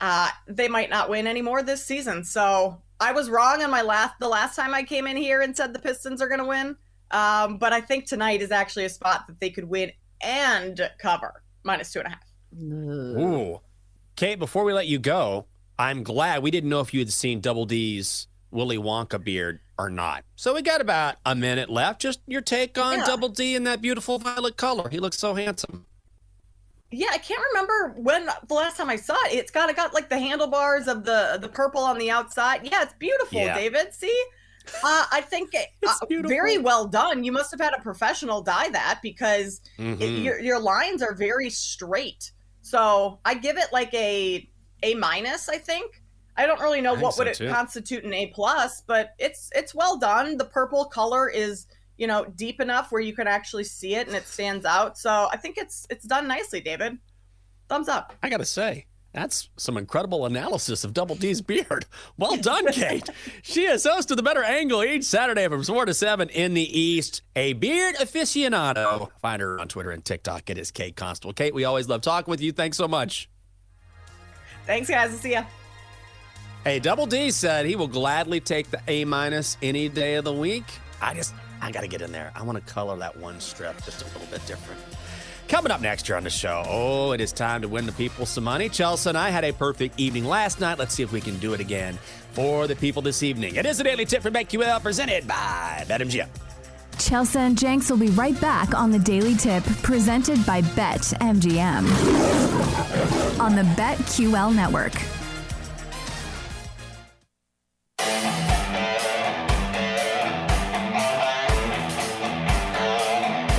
uh, 0.00 0.30
they 0.46 0.68
might 0.68 0.90
not 0.90 1.10
win 1.10 1.26
anymore 1.26 1.62
this 1.62 1.84
season. 1.84 2.22
So 2.22 2.80
I 3.00 3.12
was 3.12 3.28
wrong 3.28 3.62
on 3.62 3.70
my 3.70 3.82
last 3.82 4.14
the 4.20 4.28
last 4.28 4.54
time 4.54 4.74
I 4.74 4.84
came 4.84 5.06
in 5.06 5.16
here 5.16 5.40
and 5.40 5.56
said 5.56 5.72
the 5.72 5.80
Pistons 5.80 6.22
are 6.22 6.28
going 6.28 6.40
to 6.40 6.46
win. 6.46 6.76
Um, 7.10 7.58
but 7.58 7.72
I 7.72 7.80
think 7.80 8.06
tonight 8.06 8.42
is 8.42 8.52
actually 8.52 8.84
a 8.84 8.90
spot 8.90 9.26
that 9.26 9.40
they 9.40 9.50
could 9.50 9.64
win 9.64 9.90
and 10.20 10.88
cover 11.00 11.42
minus 11.64 11.92
two 11.92 12.00
and 12.00 12.08
a 12.08 12.10
half. 12.10 12.28
Ooh. 12.62 13.60
Kate, 14.18 14.36
before 14.36 14.64
we 14.64 14.72
let 14.72 14.88
you 14.88 14.98
go, 14.98 15.46
I'm 15.78 16.02
glad 16.02 16.42
we 16.42 16.50
didn't 16.50 16.68
know 16.68 16.80
if 16.80 16.92
you 16.92 16.98
had 16.98 17.12
seen 17.12 17.38
Double 17.40 17.66
D's 17.66 18.26
Willy 18.50 18.76
Wonka 18.76 19.22
beard 19.22 19.60
or 19.78 19.88
not. 19.88 20.24
So 20.34 20.54
we 20.56 20.62
got 20.62 20.80
about 20.80 21.14
a 21.24 21.36
minute 21.36 21.70
left. 21.70 22.00
Just 22.00 22.18
your 22.26 22.40
take 22.40 22.76
on 22.78 22.98
Yeah. 22.98 23.04
Double 23.06 23.28
D 23.28 23.54
in 23.54 23.62
that 23.62 23.80
beautiful 23.80 24.18
violet 24.18 24.56
color. 24.56 24.88
He 24.88 24.98
looks 24.98 25.20
so 25.20 25.34
handsome. 25.34 25.86
Yeah, 26.90 27.10
I 27.12 27.18
can't 27.18 27.40
remember 27.52 27.94
when 27.96 28.26
the 28.48 28.54
last 28.54 28.76
time 28.76 28.90
I 28.90 28.96
saw 28.96 29.14
it. 29.26 29.34
It's 29.34 29.52
got 29.52 29.70
it 29.70 29.76
got 29.76 29.94
like 29.94 30.08
the 30.08 30.18
handlebars 30.18 30.88
of 30.88 31.04
the 31.04 31.38
the 31.40 31.48
purple 31.48 31.82
on 31.84 31.96
the 31.96 32.10
outside. 32.10 32.62
Yeah, 32.64 32.82
it's 32.82 32.94
beautiful, 32.94 33.38
Yeah. 33.38 33.54
David. 33.54 33.94
See, 33.94 34.20
uh, 34.82 35.04
I 35.12 35.20
think 35.20 35.50
it, 35.54 35.68
uh, 35.88 35.94
very 36.26 36.58
well 36.58 36.88
done. 36.88 37.22
You 37.22 37.30
must 37.30 37.52
have 37.52 37.60
had 37.60 37.72
a 37.78 37.80
professional 37.82 38.40
dye 38.42 38.70
that 38.70 38.98
because 39.00 39.60
it- 39.78 39.82
Mhm. 40.00 40.24
your 40.24 40.40
your 40.40 40.58
lines 40.58 41.02
are 41.04 41.14
very 41.14 41.50
straight. 41.50 42.32
So 42.62 43.20
I 43.24 43.34
give 43.34 43.56
it 43.56 43.68
like 43.72 43.92
a 43.94 44.48
a 44.82 44.94
minus. 44.94 45.48
I 45.48 45.58
think. 45.58 46.02
I 46.36 46.46
don't 46.46 46.60
really 46.60 46.80
know 46.80 46.94
what 46.94 47.14
think 47.14 47.26
would 47.26 47.36
so, 47.36 47.44
it 47.44 47.50
constitute 47.50 48.04
an 48.04 48.14
A 48.14 48.28
plus, 48.28 48.82
but 48.86 49.14
it's 49.18 49.50
it's 49.56 49.74
well 49.74 49.98
done. 49.98 50.36
The 50.36 50.44
purple 50.44 50.84
color 50.84 51.28
is 51.28 51.66
you 51.96 52.06
know 52.06 52.24
deep 52.36 52.60
enough 52.60 52.92
where 52.92 53.00
you 53.00 53.12
can 53.12 53.26
actually 53.26 53.64
see 53.64 53.96
it 53.96 54.06
and 54.06 54.16
it 54.16 54.26
stands 54.26 54.64
out. 54.64 54.96
So 54.96 55.28
I 55.32 55.36
think 55.36 55.58
it's 55.58 55.86
it's 55.90 56.04
done 56.04 56.28
nicely, 56.28 56.60
David. 56.60 56.98
Thumbs 57.68 57.88
up. 57.88 58.14
I 58.22 58.30
got 58.30 58.38
to 58.38 58.44
say, 58.44 58.86
that's 59.18 59.48
some 59.56 59.76
incredible 59.76 60.26
analysis 60.26 60.84
of 60.84 60.94
Double 60.94 61.16
D's 61.16 61.40
beard. 61.40 61.84
Well 62.16 62.36
done, 62.36 62.66
Kate. 62.72 63.08
she 63.42 63.64
is 63.64 63.84
host 63.84 64.10
of 64.10 64.16
the 64.16 64.22
Better 64.22 64.42
Angle 64.42 64.82
each 64.82 65.04
Saturday 65.04 65.46
from 65.46 65.62
4 65.62 65.86
to 65.86 65.94
7 65.94 66.28
in 66.30 66.54
the 66.54 66.80
East. 66.80 67.22
A 67.36 67.52
beard 67.52 67.94
aficionado. 67.96 69.10
Find 69.20 69.40
her 69.40 69.60
on 69.60 69.68
Twitter 69.68 69.90
and 69.90 70.04
TikTok. 70.04 70.50
It 70.50 70.58
is 70.58 70.70
Kate 70.70 70.96
Constable. 70.96 71.32
Kate, 71.32 71.54
we 71.54 71.64
always 71.64 71.88
love 71.88 72.00
talking 72.00 72.30
with 72.30 72.40
you. 72.40 72.50
Thanks 72.50 72.76
so 72.76 72.88
much. 72.88 73.28
Thanks, 74.66 74.88
guys. 74.88 75.10
I'll 75.12 75.16
see 75.16 75.32
ya. 75.32 75.44
Hey, 76.64 76.80
Double 76.80 77.06
D 77.06 77.30
said 77.30 77.66
he 77.66 77.76
will 77.76 77.88
gladly 77.88 78.40
take 78.40 78.70
the 78.70 78.80
A 78.88 79.04
minus 79.04 79.56
any 79.62 79.88
day 79.88 80.16
of 80.16 80.24
the 80.24 80.32
week. 80.32 80.64
I 81.00 81.14
just, 81.14 81.34
I 81.60 81.70
got 81.70 81.82
to 81.82 81.88
get 81.88 82.02
in 82.02 82.10
there. 82.10 82.32
I 82.34 82.42
want 82.42 82.64
to 82.64 82.72
color 82.72 82.96
that 82.96 83.16
one 83.16 83.40
strip 83.40 83.76
just 83.84 84.02
a 84.02 84.06
little 84.06 84.26
bit 84.26 84.44
different. 84.46 84.80
Coming 85.48 85.72
up 85.72 85.80
next 85.80 86.08
year 86.08 86.18
on 86.18 86.24
the 86.24 86.30
show, 86.30 86.62
oh, 86.66 87.12
it 87.12 87.22
is 87.22 87.32
time 87.32 87.62
to 87.62 87.68
win 87.68 87.86
the 87.86 87.92
people 87.92 88.26
some 88.26 88.44
money. 88.44 88.68
Chelsea 88.68 89.08
and 89.08 89.16
I 89.16 89.30
had 89.30 89.44
a 89.44 89.52
perfect 89.52 89.98
evening 89.98 90.26
last 90.26 90.60
night. 90.60 90.78
Let's 90.78 90.94
see 90.94 91.02
if 91.02 91.10
we 91.10 91.22
can 91.22 91.38
do 91.38 91.54
it 91.54 91.60
again 91.60 91.98
for 92.32 92.66
the 92.66 92.76
people 92.76 93.00
this 93.00 93.22
evening. 93.22 93.56
It 93.56 93.64
is 93.64 93.80
a 93.80 93.84
daily 93.84 94.04
tip 94.04 94.22
from 94.22 94.34
BetQL 94.34 94.82
presented 94.82 95.26
by 95.26 95.84
BetMGM. 95.88 96.28
Chelsea 96.98 97.38
and 97.38 97.56
Jenks 97.56 97.88
will 97.90 97.96
be 97.96 98.08
right 98.08 98.38
back 98.40 98.74
on 98.74 98.90
the 98.90 98.98
Daily 98.98 99.34
Tip 99.34 99.64
presented 99.82 100.44
by 100.44 100.60
Bet 100.60 101.00
MGM 101.20 101.86
on 103.40 103.54
the 103.54 103.62
BetQL 103.62 104.54
network. 104.54 104.92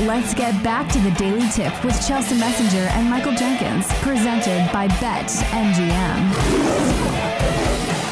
Let's 0.04 0.34
get 0.34 0.64
back 0.64 0.90
to 0.94 1.00
the 1.00 1.12
Daily 1.12 1.46
Tip 1.50 1.84
with 1.84 2.08
Chelsea 2.08 2.38
Messenger 2.40 2.88
and 2.94 3.10
Michael 3.10 3.34
Jenkins, 3.34 3.86
presented 3.96 4.72
by 4.72 4.88
Bet 4.88 5.26
MGM 5.28 6.20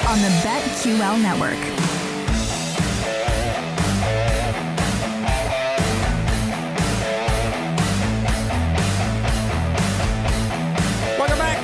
on 0.09 0.21
the 0.21 0.27
BetQL 0.43 1.21
network. 1.21 1.57
Welcome 11.17 11.37
back. 11.37 11.63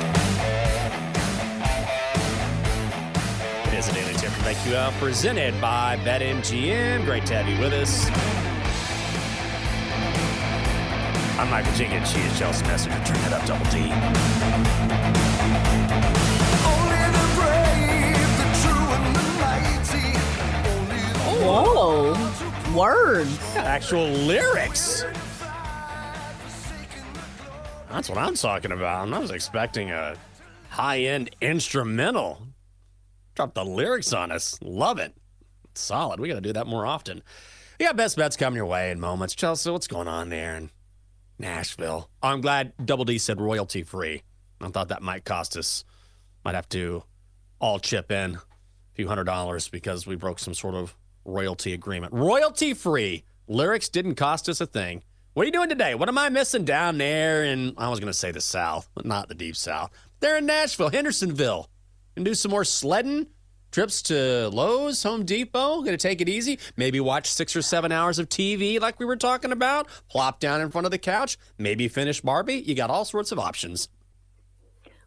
It 3.66 3.74
is 3.74 3.88
a 3.88 3.92
daily 3.92 4.14
tip 4.14 4.30
from 4.30 4.44
BetQL 4.44 4.90
presented 4.92 5.60
by 5.60 5.98
BetMGM. 5.98 7.04
Great 7.04 7.26
to 7.26 7.34
have 7.34 7.46
you 7.46 7.60
with 7.60 7.74
us. 7.74 8.33
I'm 11.44 11.50
Michael 11.50 11.74
Jenkins. 11.74 12.10
She 12.10 12.20
is 12.20 12.38
Chelsea 12.38 12.64
Messenger. 12.64 13.04
Turn 13.04 13.16
that 13.18 13.34
up, 13.34 13.44
Double 13.44 13.66
D. 13.66 13.90
Whoa. 21.44 22.74
Words. 22.74 23.38
Actual 23.56 24.08
lyrics. 24.08 25.04
That's 27.90 28.08
what 28.08 28.16
I'm 28.16 28.36
talking 28.36 28.72
about. 28.72 29.12
I 29.12 29.18
was 29.18 29.30
expecting 29.30 29.90
a 29.90 30.16
high 30.70 31.00
end 31.00 31.36
instrumental. 31.42 32.40
Drop 33.34 33.52
the 33.52 33.66
lyrics 33.66 34.14
on 34.14 34.32
us. 34.32 34.58
Love 34.62 34.98
it. 34.98 35.14
Solid. 35.74 36.20
We 36.20 36.28
got 36.28 36.36
to 36.36 36.40
do 36.40 36.54
that 36.54 36.66
more 36.66 36.86
often. 36.86 37.22
You 37.78 37.84
got 37.84 37.96
best 37.96 38.16
bets 38.16 38.38
coming 38.38 38.56
your 38.56 38.64
way 38.64 38.90
in 38.90 38.98
moments. 38.98 39.34
Chelsea, 39.34 39.70
what's 39.70 39.88
going 39.88 40.08
on 40.08 40.30
there 40.30 40.56
in 40.56 40.70
Nashville? 41.38 42.08
I'm 42.22 42.40
glad 42.40 42.72
Double 42.84 43.04
D 43.04 43.18
said 43.18 43.40
royalty 43.40 43.82
free. 43.82 44.22
I 44.60 44.68
thought 44.68 44.88
that 44.88 45.02
might 45.02 45.24
cost 45.24 45.56
us, 45.56 45.84
might 46.44 46.54
have 46.54 46.68
to 46.70 47.04
all 47.58 47.78
chip 47.78 48.10
in 48.10 48.36
a 48.36 48.40
few 48.94 49.08
hundred 49.08 49.24
dollars 49.24 49.68
because 49.68 50.06
we 50.06 50.16
broke 50.16 50.38
some 50.38 50.54
sort 50.54 50.74
of 50.74 50.94
royalty 51.24 51.72
agreement. 51.72 52.12
Royalty 52.12 52.74
free. 52.74 53.24
Lyrics 53.46 53.88
didn't 53.88 54.14
cost 54.14 54.48
us 54.48 54.60
a 54.60 54.66
thing. 54.66 55.02
What 55.34 55.42
are 55.42 55.46
you 55.46 55.52
doing 55.52 55.68
today? 55.68 55.94
What 55.94 56.08
am 56.08 56.16
I 56.16 56.28
missing 56.28 56.64
down 56.64 56.96
there 56.98 57.44
in, 57.44 57.74
I 57.76 57.88
was 57.88 57.98
going 57.98 58.10
to 58.10 58.18
say 58.18 58.30
the 58.30 58.40
South, 58.40 58.88
but 58.94 59.04
not 59.04 59.28
the 59.28 59.34
deep 59.34 59.56
South. 59.56 59.90
They're 60.20 60.38
in 60.38 60.46
Nashville, 60.46 60.90
Hendersonville. 60.90 61.68
Gonna 62.14 62.24
do 62.24 62.34
some 62.34 62.52
more 62.52 62.64
sledding, 62.64 63.26
trips 63.74 64.02
to 64.02 64.48
Lowe's, 64.50 65.02
Home 65.02 65.24
Depot. 65.24 65.82
Gonna 65.82 65.96
take 65.96 66.20
it 66.20 66.28
easy. 66.28 66.60
Maybe 66.76 67.00
watch 67.00 67.28
six 67.28 67.56
or 67.56 67.62
seven 67.62 67.90
hours 67.90 68.20
of 68.20 68.28
TV 68.28 68.80
like 68.80 69.00
we 69.00 69.04
were 69.04 69.16
talking 69.16 69.50
about. 69.50 69.88
Plop 70.08 70.38
down 70.38 70.60
in 70.60 70.70
front 70.70 70.84
of 70.84 70.92
the 70.92 70.98
couch. 70.98 71.36
Maybe 71.58 71.88
finish 71.88 72.20
Barbie. 72.20 72.54
You 72.60 72.76
got 72.76 72.88
all 72.88 73.04
sorts 73.04 73.32
of 73.32 73.38
options. 73.40 73.88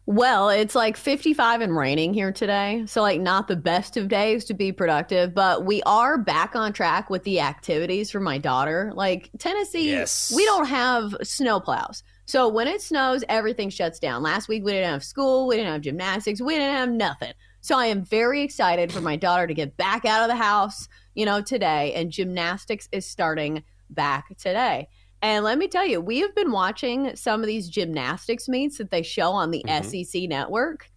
Well, 0.04 0.48
it's 0.50 0.74
like 0.74 0.96
55 0.96 1.60
and 1.62 1.76
raining 1.76 2.14
here 2.14 2.32
today. 2.32 2.84
So, 2.86 3.02
like, 3.02 3.20
not 3.20 3.46
the 3.46 3.56
best 3.56 3.98
of 3.98 4.08
days 4.08 4.46
to 4.46 4.54
be 4.54 4.72
productive, 4.72 5.34
but 5.34 5.66
we 5.66 5.82
are 5.82 6.16
back 6.16 6.56
on 6.56 6.72
track 6.72 7.10
with 7.10 7.24
the 7.24 7.40
activities 7.40 8.10
for 8.10 8.20
my 8.20 8.38
daughter. 8.38 8.90
Like, 8.94 9.30
Tennessee, 9.38 9.90
Yes. 9.90 10.32
we 10.34 10.44
don't 10.46 10.66
have 10.66 11.14
snow 11.22 11.60
plows. 11.60 12.02
So, 12.24 12.48
when 12.48 12.68
it 12.68 12.80
snows, 12.80 13.22
everything 13.28 13.68
shuts 13.68 13.98
down. 13.98 14.22
Last 14.22 14.48
week, 14.48 14.64
we 14.64 14.72
didn't 14.72 14.90
have 14.92 15.04
school, 15.04 15.46
we 15.46 15.56
didn't 15.56 15.72
have 15.72 15.82
gymnastics, 15.82 16.40
we 16.40 16.54
didn't 16.54 16.74
have 16.74 16.90
nothing. 16.90 17.32
So, 17.60 17.78
I 17.78 17.86
am 17.86 18.04
very 18.04 18.42
excited 18.42 18.92
for 18.92 19.00
my 19.00 19.16
daughter 19.16 19.46
to 19.46 19.54
get 19.54 19.76
back 19.76 20.04
out 20.04 20.22
of 20.22 20.28
the 20.28 20.42
house, 20.42 20.88
you 21.14 21.26
know, 21.26 21.42
today. 21.42 21.92
And 21.94 22.10
gymnastics 22.10 22.88
is 22.92 23.06
starting 23.06 23.64
back 23.90 24.36
today. 24.38 24.88
And 25.20 25.44
let 25.44 25.58
me 25.58 25.66
tell 25.66 25.86
you, 25.86 26.00
we 26.00 26.20
have 26.20 26.34
been 26.36 26.52
watching 26.52 27.16
some 27.16 27.40
of 27.40 27.46
these 27.48 27.68
gymnastics 27.68 28.48
meets 28.48 28.78
that 28.78 28.90
they 28.90 29.02
show 29.02 29.32
on 29.32 29.50
the 29.50 29.64
Mhm. 29.64 29.68
SEC 29.68 30.28
network. 30.28 30.90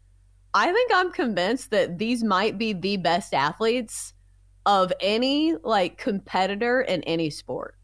I 0.53 0.71
think 0.73 0.91
I'm 0.93 1.11
convinced 1.11 1.71
that 1.71 1.97
these 1.99 2.23
might 2.23 2.57
be 2.57 2.73
the 2.73 2.97
best 2.97 3.33
athletes 3.33 4.13
of 4.65 4.93
any 5.01 5.55
like 5.63 5.97
competitor 5.97 6.81
in 6.81 7.03
any 7.03 7.29
sport. 7.29 7.77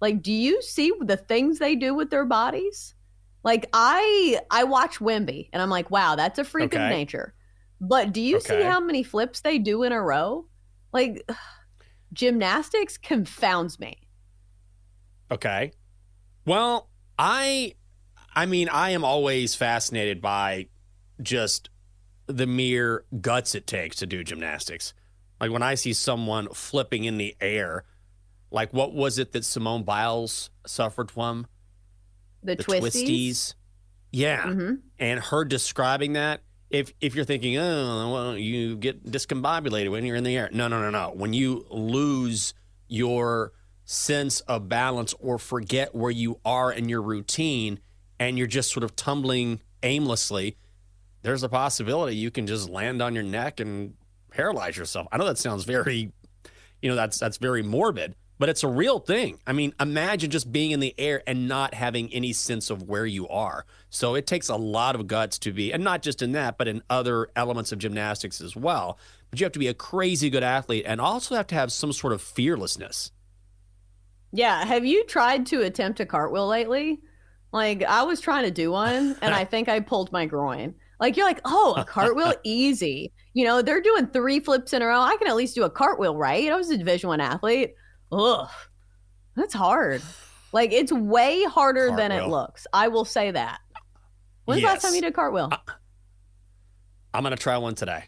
Like, 0.00 0.22
do 0.22 0.32
you 0.32 0.62
see 0.62 0.92
the 1.00 1.16
things 1.16 1.58
they 1.58 1.76
do 1.76 1.94
with 1.94 2.10
their 2.10 2.26
bodies? 2.26 2.94
Like, 3.44 3.68
I 3.72 4.40
I 4.50 4.64
watch 4.64 4.98
Wemby 4.98 5.50
and 5.52 5.62
I'm 5.62 5.70
like, 5.70 5.90
wow, 5.90 6.16
that's 6.16 6.38
a 6.38 6.44
freak 6.44 6.74
Okay. 6.74 6.76
of 6.76 6.86
nature. 6.88 7.34
But 7.80 8.12
do 8.12 8.20
you 8.20 8.40
see 8.40 8.62
how 8.62 8.80
many 8.80 9.02
flips 9.02 9.40
they 9.40 9.58
do 9.58 9.82
in 9.82 9.92
a 9.92 10.00
row? 10.00 10.46
Like, 10.92 11.28
gymnastics 12.12 12.96
confounds 12.96 13.78
me. 13.78 13.98
Okay. 15.30 15.72
Well, 16.44 16.88
I 17.18 17.74
I 18.34 18.46
mean, 18.46 18.68
I 18.68 18.90
am 18.90 19.04
always 19.04 19.54
fascinated 19.54 20.20
by 20.20 20.68
just 21.20 21.70
the 22.26 22.46
mere 22.46 23.04
guts 23.20 23.54
it 23.54 23.66
takes 23.66 23.96
to 23.96 24.06
do 24.06 24.22
gymnastics. 24.22 24.92
Like 25.40 25.50
when 25.50 25.62
I 25.62 25.74
see 25.74 25.92
someone 25.92 26.48
flipping 26.52 27.04
in 27.04 27.18
the 27.18 27.34
air, 27.40 27.84
like 28.50 28.72
what 28.72 28.92
was 28.92 29.18
it 29.18 29.32
that 29.32 29.44
Simone 29.44 29.82
Biles 29.84 30.50
suffered 30.66 31.10
from? 31.10 31.46
The, 32.42 32.56
the 32.56 32.64
twisties. 32.64 32.80
twisties. 32.80 33.54
Yeah. 34.12 34.42
Mm-hmm. 34.44 34.74
And 34.98 35.20
her 35.20 35.44
describing 35.44 36.12
that, 36.12 36.42
if 36.70 36.92
if 37.00 37.14
you're 37.14 37.24
thinking, 37.24 37.56
oh, 37.58 38.12
well, 38.12 38.36
you 38.36 38.76
get 38.76 39.04
discombobulated 39.04 39.90
when 39.90 40.04
you're 40.04 40.16
in 40.16 40.24
the 40.24 40.36
air. 40.36 40.48
No, 40.52 40.68
no, 40.68 40.80
no, 40.80 40.90
no. 40.90 41.12
When 41.14 41.32
you 41.32 41.66
lose 41.70 42.54
your 42.88 43.52
sense 43.84 44.40
of 44.42 44.68
balance 44.68 45.14
or 45.20 45.38
forget 45.38 45.94
where 45.94 46.10
you 46.10 46.40
are 46.44 46.72
in 46.72 46.88
your 46.88 47.02
routine 47.02 47.78
and 48.18 48.36
you're 48.36 48.46
just 48.46 48.72
sort 48.72 48.82
of 48.82 48.96
tumbling 48.96 49.60
aimlessly, 49.82 50.56
there's 51.22 51.42
a 51.42 51.48
possibility 51.48 52.16
you 52.16 52.30
can 52.30 52.46
just 52.46 52.68
land 52.68 53.00
on 53.00 53.14
your 53.14 53.24
neck 53.24 53.60
and 53.60 53.94
paralyze 54.30 54.76
yourself. 54.76 55.06
I 55.12 55.16
know 55.16 55.26
that 55.26 55.38
sounds 55.38 55.64
very, 55.64 56.12
you 56.82 56.90
know, 56.90 56.96
that's 56.96 57.18
that's 57.18 57.36
very 57.36 57.62
morbid, 57.62 58.16
but 58.38 58.48
it's 58.48 58.62
a 58.62 58.68
real 58.68 58.98
thing. 58.98 59.38
I 59.46 59.52
mean, 59.52 59.74
imagine 59.80 60.30
just 60.30 60.52
being 60.52 60.72
in 60.72 60.80
the 60.80 60.94
air 60.98 61.22
and 61.26 61.48
not 61.48 61.74
having 61.74 62.12
any 62.12 62.32
sense 62.32 62.70
of 62.70 62.82
where 62.82 63.06
you 63.06 63.26
are. 63.28 63.64
So 63.88 64.14
it 64.14 64.26
takes 64.26 64.48
a 64.48 64.56
lot 64.56 64.94
of 64.94 65.06
guts 65.06 65.38
to 65.40 65.52
be, 65.52 65.72
and 65.72 65.82
not 65.82 66.02
just 66.02 66.22
in 66.22 66.32
that, 66.32 66.58
but 66.58 66.68
in 66.68 66.82
other 66.90 67.28
elements 67.34 67.72
of 67.72 67.78
gymnastics 67.78 68.40
as 68.40 68.54
well. 68.54 68.98
But 69.30 69.40
you 69.40 69.44
have 69.44 69.52
to 69.52 69.58
be 69.58 69.68
a 69.68 69.74
crazy 69.74 70.30
good 70.30 70.42
athlete 70.42 70.84
and 70.86 71.00
also 71.00 71.34
have 71.34 71.46
to 71.48 71.54
have 71.54 71.72
some 71.72 71.92
sort 71.92 72.12
of 72.12 72.20
fearlessness. 72.20 73.10
Yeah. 74.32 74.64
Have 74.64 74.84
you 74.84 75.04
tried 75.04 75.46
to 75.46 75.62
attempt 75.62 76.00
a 76.00 76.06
cartwheel 76.06 76.46
lately? 76.46 77.00
Like, 77.52 77.82
I 77.84 78.02
was 78.02 78.20
trying 78.20 78.44
to 78.44 78.50
do 78.50 78.70
one 78.70 79.16
and 79.22 79.34
I 79.34 79.44
think 79.46 79.68
I 79.68 79.80
pulled 79.80 80.12
my 80.12 80.26
groin. 80.26 80.74
Like, 81.00 81.16
you're 81.16 81.26
like, 81.26 81.40
oh, 81.44 81.74
a 81.76 81.84
cartwheel, 81.84 82.34
easy. 82.44 83.12
You 83.32 83.44
know, 83.44 83.62
they're 83.62 83.82
doing 83.82 84.08
three 84.08 84.40
flips 84.40 84.72
in 84.72 84.82
a 84.82 84.86
row. 84.86 85.00
I 85.00 85.16
can 85.16 85.28
at 85.28 85.36
least 85.36 85.54
do 85.54 85.64
a 85.64 85.70
cartwheel, 85.70 86.16
right? 86.16 86.50
I 86.50 86.56
was 86.56 86.70
a 86.70 86.76
Division 86.76 87.08
One 87.08 87.20
athlete. 87.20 87.74
Ugh, 88.12 88.48
that's 89.34 89.54
hard. 89.54 90.02
Like, 90.52 90.72
it's 90.72 90.92
way 90.92 91.42
harder 91.44 91.94
than 91.96 92.12
it 92.12 92.28
looks. 92.28 92.66
I 92.72 92.88
will 92.88 93.04
say 93.04 93.30
that. 93.30 93.60
When's 94.44 94.60
the 94.62 94.66
last 94.68 94.82
time 94.82 94.94
you 94.94 95.00
did 95.02 95.12
cartwheel? 95.14 95.50
I'm 97.12 97.22
going 97.22 97.34
to 97.36 97.42
try 97.42 97.56
one 97.58 97.74
today. 97.74 98.04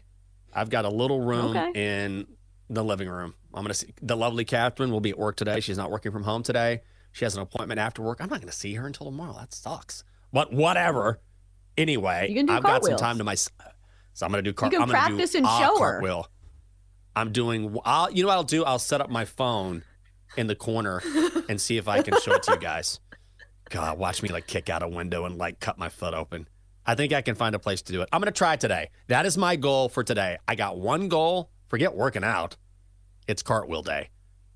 I've 0.53 0.69
got 0.69 0.85
a 0.85 0.89
little 0.89 1.19
room 1.21 1.55
Okay. 1.55 1.71
in 2.07 2.27
the 2.69 2.83
living 2.83 3.09
room. 3.09 3.33
I'm 3.53 3.61
going 3.63 3.67
to 3.69 3.73
see 3.73 3.93
the 4.01 4.15
lovely 4.15 4.45
Catherine 4.45 4.91
will 4.91 5.01
be 5.01 5.09
at 5.11 5.17
work 5.19 5.35
today. 5.35 5.59
She's 5.59 5.77
not 5.77 5.91
working 5.91 6.11
from 6.11 6.23
home 6.23 6.43
today. 6.43 6.81
She 7.11 7.25
has 7.25 7.35
an 7.35 7.41
appointment 7.41 7.79
after 7.79 8.01
work. 8.01 8.19
I'm 8.21 8.29
not 8.29 8.39
going 8.39 8.51
to 8.51 8.55
see 8.57 8.73
her 8.75 8.85
until 8.87 9.07
tomorrow. 9.07 9.33
That 9.33 9.53
sucks. 9.53 10.03
But 10.31 10.53
whatever. 10.53 11.19
Anyway, 11.77 12.27
You 12.29 12.35
can 12.35 12.45
do 12.45 12.53
I've 12.53 12.63
got 12.63 12.83
some 12.83 12.97
time 12.97 13.17
to 13.17 13.23
myself. 13.23 13.53
So 14.13 14.25
I'm 14.25 14.31
going 14.31 14.43
to 14.43 14.49
do 14.49 14.53
car- 14.53 14.67
You 14.67 14.71
can 14.77 14.81
I'm 14.83 14.87
gonna 14.89 15.07
do 15.09 15.15
practice 15.15 15.35
and 15.35 15.45
a 15.45 15.49
show 15.49 15.79
her. 15.79 15.93
cartwheel. 15.99 16.27
I'm 17.15 17.31
doing. 17.31 17.75
I'll, 17.85 18.11
you 18.11 18.23
know 18.23 18.27
what 18.29 18.35
I'll 18.35 18.43
do? 18.43 18.63
I'll 18.63 18.79
set 18.79 19.01
up 19.01 19.09
my 19.09 19.25
phone 19.25 19.83
in 20.37 20.47
the 20.47 20.55
corner 20.55 21.01
and 21.49 21.59
see 21.59 21.77
if 21.77 21.87
I 21.87 22.01
can 22.01 22.19
show 22.21 22.33
it 22.33 22.43
to 22.43 22.51
you 22.53 22.57
guys. 22.59 22.99
God, 23.69 23.97
watch 23.99 24.23
me 24.23 24.29
like 24.29 24.47
kick 24.47 24.69
out 24.69 24.83
a 24.83 24.87
window 24.87 25.25
and 25.25 25.37
like 25.37 25.59
cut 25.59 25.77
my 25.77 25.89
foot 25.89 26.13
open. 26.13 26.47
I 26.85 26.95
think 26.95 27.13
I 27.13 27.21
can 27.21 27.35
find 27.35 27.53
a 27.53 27.59
place 27.59 27.81
to 27.83 27.93
do 27.93 28.01
it. 28.01 28.09
I'm 28.11 28.19
going 28.19 28.31
to 28.33 28.37
try 28.37 28.55
today. 28.55 28.89
That 29.07 29.25
is 29.25 29.37
my 29.37 29.55
goal 29.55 29.89
for 29.89 30.03
today. 30.03 30.37
I 30.47 30.55
got 30.55 30.79
one 30.79 31.07
goal. 31.07 31.51
Forget 31.67 31.93
working 31.95 32.23
out. 32.23 32.57
It's 33.27 33.43
cartwheel 33.43 33.83
day. 33.83 34.09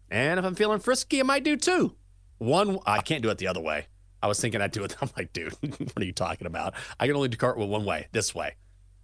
And 0.09 0.39
if 0.39 0.45
I'm 0.45 0.55
feeling 0.55 0.80
frisky, 0.80 1.19
I 1.19 1.24
might 1.24 1.43
do 1.43 1.55
two. 1.55 1.95
One, 2.39 2.80
I 2.88 3.01
can't 3.01 3.21
do 3.21 3.30
it 3.30 3.38
the 3.38 3.47
other 3.47 3.61
way. 3.61 3.86
I 4.21 4.28
was 4.28 4.39
thinking 4.39 4.61
I'd 4.61 4.71
do 4.71 4.84
it. 4.84 4.95
I'm 5.01 5.09
like, 5.15 5.32
dude, 5.34 5.53
what 5.61 5.97
are 6.01 6.05
you 6.05 6.11
talking 6.13 6.47
about? 6.47 6.74
I 6.99 7.05
can 7.05 7.15
only 7.15 7.28
do 7.30 7.38
cartwheel 7.38 7.67
one 7.67 7.86
way, 7.86 8.07
this 8.13 8.34
way, 8.34 8.55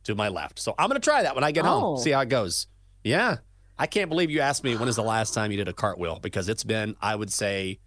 to 0.06 0.16
my 0.16 0.30
left. 0.30 0.58
So 0.60 0.74
I'm 0.80 0.90
going 0.90 1.00
to 1.00 1.06
try 1.06 1.22
that 1.22 1.36
when 1.36 1.44
I 1.44 1.52
get 1.52 1.66
Oh. 1.66 1.80
home, 1.80 1.98
see 2.00 2.12
how 2.12 2.22
it 2.22 2.30
goes. 2.30 2.66
Yeah. 3.04 3.38
I 3.80 3.88
can't 3.88 4.10
believe 4.10 4.30
you 4.30 4.42
asked 4.42 4.64
me 4.64 4.76
when 4.76 4.90
is 4.90 4.98
the 4.98 5.04
last 5.04 5.34
time 5.34 5.52
you 5.52 5.58
did 5.58 5.70
a 5.70 5.74
cartwheel 5.74 6.20
because 6.22 6.50
it's 6.50 6.64
been, 6.66 6.96
I 7.02 7.16
would 7.16 7.32
say, 7.32 7.80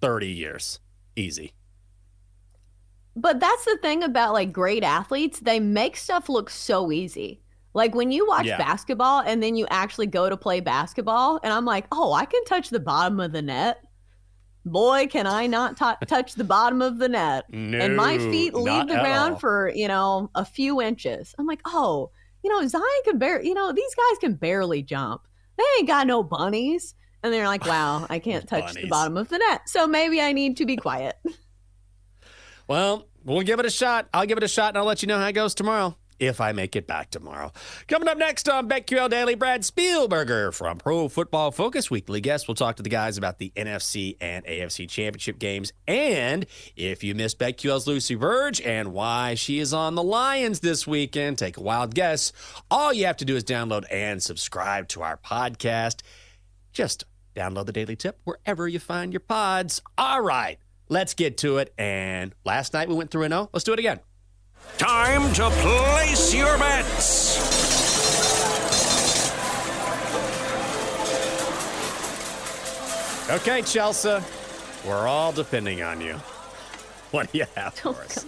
30 0.00 0.26
years. 0.26 0.80
Easy. 1.14 1.52
But 3.14 3.40
that's 3.40 3.64
the 3.64 3.78
thing 3.82 4.02
about 4.02 4.32
like 4.32 4.52
great 4.52 4.82
athletes, 4.82 5.40
they 5.40 5.60
make 5.60 5.96
stuff 5.96 6.28
look 6.28 6.50
so 6.50 6.90
easy. 6.90 7.42
Like 7.74 7.94
when 7.94 8.10
you 8.10 8.26
watch 8.26 8.46
Yeah. 8.46 8.58
basketball 8.58 9.20
and 9.24 9.42
then 9.42 9.54
you 9.54 9.66
actually 9.70 10.06
go 10.08 10.28
to 10.28 10.36
play 10.36 10.60
basketball, 10.60 11.38
and 11.42 11.52
I'm 11.52 11.64
like, 11.64 11.86
oh, 11.92 12.12
I 12.12 12.24
can 12.24 12.44
touch 12.44 12.70
the 12.70 12.80
bottom 12.80 13.20
of 13.20 13.32
the 13.32 13.42
net. 13.42 13.78
Boy, 14.64 15.06
can 15.08 15.26
I 15.26 15.46
not 15.46 15.76
t- 15.76 16.06
touch 16.06 16.34
the 16.34 16.44
bottom 16.44 16.82
of 16.82 16.98
the 16.98 17.08
net. 17.08 17.44
and 17.52 17.96
my 17.96 18.18
feet 18.18 18.54
leave 18.54 18.88
the 18.88 18.94
ground 18.94 19.34
all. 19.34 19.38
for, 19.38 19.70
you 19.74 19.88
know, 19.88 20.30
a 20.34 20.44
few 20.44 20.80
inches. 20.80 21.34
I'm 21.38 21.46
like, 21.46 21.60
oh, 21.66 22.10
you 22.42 22.50
know, 22.50 22.66
Zion 22.66 22.84
can 23.04 23.18
barely, 23.18 23.48
you 23.48 23.54
know, 23.54 23.72
these 23.72 23.94
guys 23.94 24.18
can 24.18 24.34
barely 24.34 24.82
jump. 24.82 25.22
They 25.56 25.64
ain't 25.78 25.88
got 25.88 26.06
no 26.06 26.22
bunnies. 26.22 26.94
And 27.22 27.32
they're 27.32 27.46
like, 27.46 27.64
wow, 27.64 28.06
I 28.10 28.18
can't 28.18 28.48
touch 28.48 28.74
the 28.74 28.88
bottom 28.88 29.16
of 29.16 29.28
the 29.28 29.38
net. 29.38 29.68
So 29.68 29.86
maybe 29.86 30.20
I 30.20 30.32
need 30.32 30.56
to 30.58 30.66
be 30.66 30.76
quiet. 30.76 31.16
Well, 32.68 33.08
we'll 33.24 33.42
give 33.42 33.60
it 33.60 33.66
a 33.66 33.70
shot. 33.70 34.08
I'll 34.12 34.26
give 34.26 34.38
it 34.38 34.44
a 34.44 34.48
shot 34.48 34.68
and 34.70 34.78
I'll 34.78 34.84
let 34.84 35.02
you 35.02 35.08
know 35.08 35.18
how 35.18 35.26
it 35.26 35.32
goes 35.32 35.54
tomorrow. 35.54 35.96
If 36.18 36.40
I 36.40 36.52
make 36.52 36.76
it 36.76 36.86
back 36.86 37.10
tomorrow. 37.10 37.52
Coming 37.88 38.08
up 38.08 38.18
next 38.18 38.48
on 38.48 38.68
BetQL 38.68 39.10
Daily, 39.10 39.34
Brad 39.34 39.62
Spielberger 39.62 40.54
from 40.54 40.78
Pro 40.78 41.08
Football 41.08 41.50
Focus 41.50 41.90
Weekly 41.90 42.20
Guest. 42.20 42.46
We'll 42.46 42.54
talk 42.54 42.76
to 42.76 42.82
the 42.82 42.88
guys 42.88 43.18
about 43.18 43.38
the 43.38 43.52
NFC 43.56 44.16
and 44.20 44.44
AFC 44.44 44.88
championship 44.88 45.38
games. 45.38 45.72
And 45.86 46.46
if 46.76 47.02
you 47.02 47.14
missed 47.14 47.38
BetQL's 47.38 47.86
Lucy 47.86 48.14
Verge 48.14 48.60
and 48.60 48.92
why 48.92 49.34
she 49.34 49.58
is 49.58 49.74
on 49.74 49.94
the 49.94 50.02
Lions 50.02 50.60
this 50.60 50.86
weekend, 50.86 51.38
take 51.38 51.56
a 51.56 51.62
wild 51.62 51.94
guess. 51.94 52.32
All 52.70 52.92
you 52.92 53.06
have 53.06 53.16
to 53.18 53.24
do 53.24 53.36
is 53.36 53.44
download 53.44 53.84
and 53.90 54.22
subscribe 54.22 54.88
to 54.88 55.02
our 55.02 55.16
podcast. 55.16 56.02
Just 56.72 57.04
download 57.34 57.66
the 57.66 57.72
Daily 57.72 57.96
Tip 57.96 58.20
wherever 58.24 58.68
you 58.68 58.78
find 58.78 59.12
your 59.12 59.20
pods. 59.20 59.82
All 59.98 60.20
right, 60.20 60.58
let's 60.88 61.14
get 61.14 61.38
to 61.38 61.58
it. 61.58 61.72
And 61.78 62.34
last 62.44 62.72
night 62.72 62.88
we 62.88 62.94
went 62.94 63.10
through 63.10 63.24
an 63.24 63.32
O. 63.32 63.50
Let's 63.52 63.64
do 63.64 63.72
it 63.72 63.78
again. 63.78 64.00
Time 64.78 65.32
to 65.34 65.48
place 65.50 66.34
your 66.34 66.58
bets. 66.58 67.38
Okay, 73.30 73.62
Chelsea, 73.62 74.18
we're 74.86 75.06
all 75.06 75.32
depending 75.32 75.82
on 75.82 76.00
you. 76.00 76.14
What 77.12 77.30
do 77.32 77.38
you 77.38 77.46
have 77.54 77.80
oh, 77.84 77.92
for 77.92 78.02
us? 78.02 78.26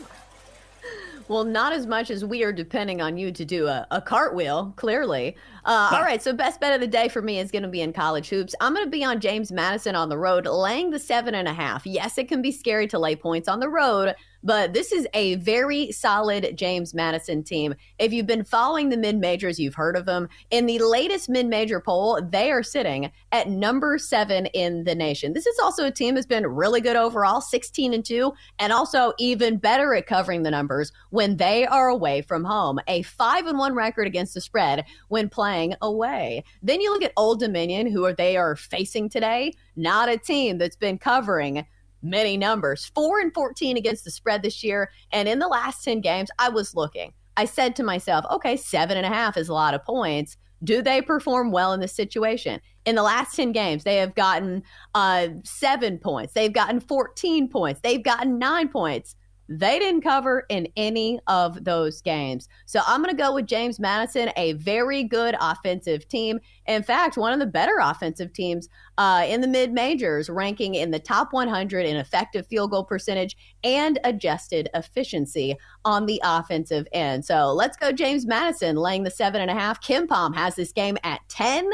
Well, 1.26 1.44
not 1.44 1.72
as 1.72 1.86
much 1.86 2.10
as 2.10 2.24
we 2.24 2.42
are 2.44 2.52
depending 2.52 3.00
on 3.00 3.16
you 3.16 3.32
to 3.32 3.44
do 3.44 3.66
a, 3.66 3.86
a 3.90 4.00
cartwheel, 4.00 4.72
clearly. 4.76 5.36
Uh, 5.64 5.90
all 5.92 6.02
right, 6.02 6.22
so 6.22 6.32
best 6.32 6.60
bet 6.60 6.74
of 6.74 6.80
the 6.80 6.86
day 6.86 7.08
for 7.08 7.22
me 7.22 7.38
is 7.38 7.50
going 7.50 7.62
to 7.62 7.68
be 7.68 7.80
in 7.80 7.90
college 7.92 8.28
hoops. 8.28 8.54
I'm 8.60 8.74
going 8.74 8.84
to 8.84 8.90
be 8.90 9.02
on 9.02 9.18
James 9.18 9.50
Madison 9.50 9.94
on 9.94 10.10
the 10.10 10.18
road, 10.18 10.46
laying 10.46 10.90
the 10.90 10.98
seven 10.98 11.34
and 11.34 11.48
a 11.48 11.54
half. 11.54 11.86
Yes, 11.86 12.18
it 12.18 12.28
can 12.28 12.42
be 12.42 12.52
scary 12.52 12.86
to 12.88 12.98
lay 12.98 13.16
points 13.16 13.48
on 13.48 13.60
the 13.60 13.70
road, 13.70 14.14
but 14.42 14.74
this 14.74 14.92
is 14.92 15.08
a 15.14 15.36
very 15.36 15.90
solid 15.90 16.54
James 16.54 16.92
Madison 16.92 17.42
team. 17.42 17.74
If 17.98 18.12
you've 18.12 18.26
been 18.26 18.44
following 18.44 18.90
the 18.90 18.98
mid 18.98 19.16
majors, 19.16 19.58
you've 19.58 19.74
heard 19.74 19.96
of 19.96 20.04
them. 20.04 20.28
In 20.50 20.66
the 20.66 20.80
latest 20.80 21.30
mid 21.30 21.46
major 21.46 21.80
poll, 21.80 22.20
they 22.22 22.50
are 22.50 22.62
sitting 22.62 23.10
at 23.32 23.48
number 23.48 23.96
seven 23.96 24.44
in 24.46 24.84
the 24.84 24.94
nation. 24.94 25.32
This 25.32 25.46
is 25.46 25.58
also 25.60 25.86
a 25.86 25.90
team 25.90 26.14
that's 26.14 26.26
been 26.26 26.46
really 26.46 26.82
good 26.82 26.96
overall, 26.96 27.40
16 27.40 27.94
and 27.94 28.04
2, 28.04 28.34
and 28.58 28.70
also 28.70 29.14
even 29.18 29.56
better 29.56 29.94
at 29.94 30.06
covering 30.06 30.42
the 30.42 30.50
numbers 30.50 30.92
when 31.08 31.38
they 31.38 31.66
are 31.66 31.88
away 31.88 32.20
from 32.20 32.44
home. 32.44 32.78
A 32.86 33.00
5 33.00 33.46
and 33.46 33.58
1 33.58 33.74
record 33.74 34.06
against 34.06 34.34
the 34.34 34.42
spread 34.42 34.84
when 35.08 35.30
playing 35.30 35.53
away. 35.82 36.44
Then 36.62 36.80
you 36.80 36.92
look 36.92 37.02
at 37.02 37.12
Old 37.16 37.40
Dominion, 37.40 37.86
who 37.86 38.04
are 38.04 38.12
they 38.12 38.36
are 38.36 38.56
facing 38.56 39.08
today, 39.08 39.52
not 39.76 40.08
a 40.08 40.18
team 40.18 40.58
that's 40.58 40.76
been 40.76 40.98
covering 40.98 41.66
many 42.02 42.36
numbers. 42.36 42.90
4 42.94 43.20
and 43.20 43.34
14 43.34 43.76
against 43.76 44.04
the 44.04 44.10
spread 44.10 44.42
this 44.42 44.62
year, 44.62 44.90
and 45.12 45.28
in 45.28 45.38
the 45.38 45.48
last 45.48 45.82
10 45.84 46.00
games, 46.00 46.30
I 46.38 46.50
was 46.50 46.74
looking. 46.74 47.12
I 47.36 47.46
said 47.46 47.74
to 47.76 47.82
myself, 47.82 48.24
okay, 48.30 48.56
seven 48.56 48.96
and 48.96 49.06
a 49.06 49.08
half 49.08 49.36
is 49.36 49.48
a 49.48 49.54
lot 49.54 49.74
of 49.74 49.84
points. 49.84 50.36
Do 50.62 50.82
they 50.82 51.02
perform 51.02 51.50
well 51.50 51.72
in 51.72 51.80
this 51.80 51.94
situation? 51.94 52.60
In 52.84 52.94
the 52.94 53.02
last 53.02 53.34
10 53.34 53.52
games, 53.52 53.84
they 53.84 53.96
have 53.96 54.14
gotten 54.14 54.62
uh, 54.94 55.28
seven 55.42 55.98
points. 55.98 56.32
They've 56.32 56.52
gotten 56.52 56.80
14 56.80 57.48
points. 57.48 57.80
They've 57.82 58.02
gotten 58.02 58.38
nine 58.38 58.68
points. 58.68 59.16
They 59.48 59.78
didn't 59.78 60.02
cover 60.02 60.46
in 60.48 60.68
any 60.76 61.20
of 61.26 61.64
those 61.64 62.00
games. 62.00 62.48
So 62.66 62.80
I'm 62.86 63.02
going 63.02 63.14
to 63.14 63.22
go 63.22 63.34
with 63.34 63.46
James 63.46 63.78
Madison, 63.78 64.30
a 64.36 64.54
very 64.54 65.04
good 65.04 65.36
offensive 65.40 66.08
team. 66.08 66.40
In 66.66 66.82
fact, 66.82 67.16
one 67.16 67.32
of 67.32 67.38
the 67.38 67.46
better 67.46 67.78
offensive 67.80 68.32
teams 68.32 68.68
uh, 68.96 69.24
in 69.28 69.40
the 69.40 69.48
mid 69.48 69.72
majors, 69.72 70.30
ranking 70.30 70.74
in 70.74 70.90
the 70.90 70.98
top 70.98 71.32
100 71.32 71.84
in 71.84 71.96
effective 71.96 72.46
field 72.46 72.70
goal 72.70 72.84
percentage 72.84 73.36
and 73.62 73.98
adjusted 74.04 74.68
efficiency 74.74 75.56
on 75.84 76.06
the 76.06 76.20
offensive 76.24 76.86
end. 76.92 77.24
So 77.24 77.52
let's 77.52 77.76
go, 77.76 77.92
James 77.92 78.26
Madison, 78.26 78.76
laying 78.76 79.02
the 79.02 79.10
seven 79.10 79.40
and 79.40 79.50
a 79.50 79.54
half. 79.54 79.82
KenPom 79.82 80.34
has 80.34 80.54
this 80.54 80.72
game 80.72 80.96
at 81.04 81.20
10. 81.28 81.70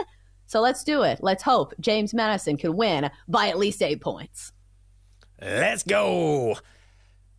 So 0.46 0.60
let's 0.60 0.82
do 0.82 1.02
it. 1.02 1.20
Let's 1.22 1.44
hope 1.44 1.74
James 1.78 2.12
Madison 2.12 2.56
can 2.56 2.76
win 2.76 3.10
by 3.28 3.48
at 3.48 3.58
least 3.58 3.80
eight 3.82 4.00
points. 4.00 4.52
Let's 5.40 5.84
go. 5.84 6.58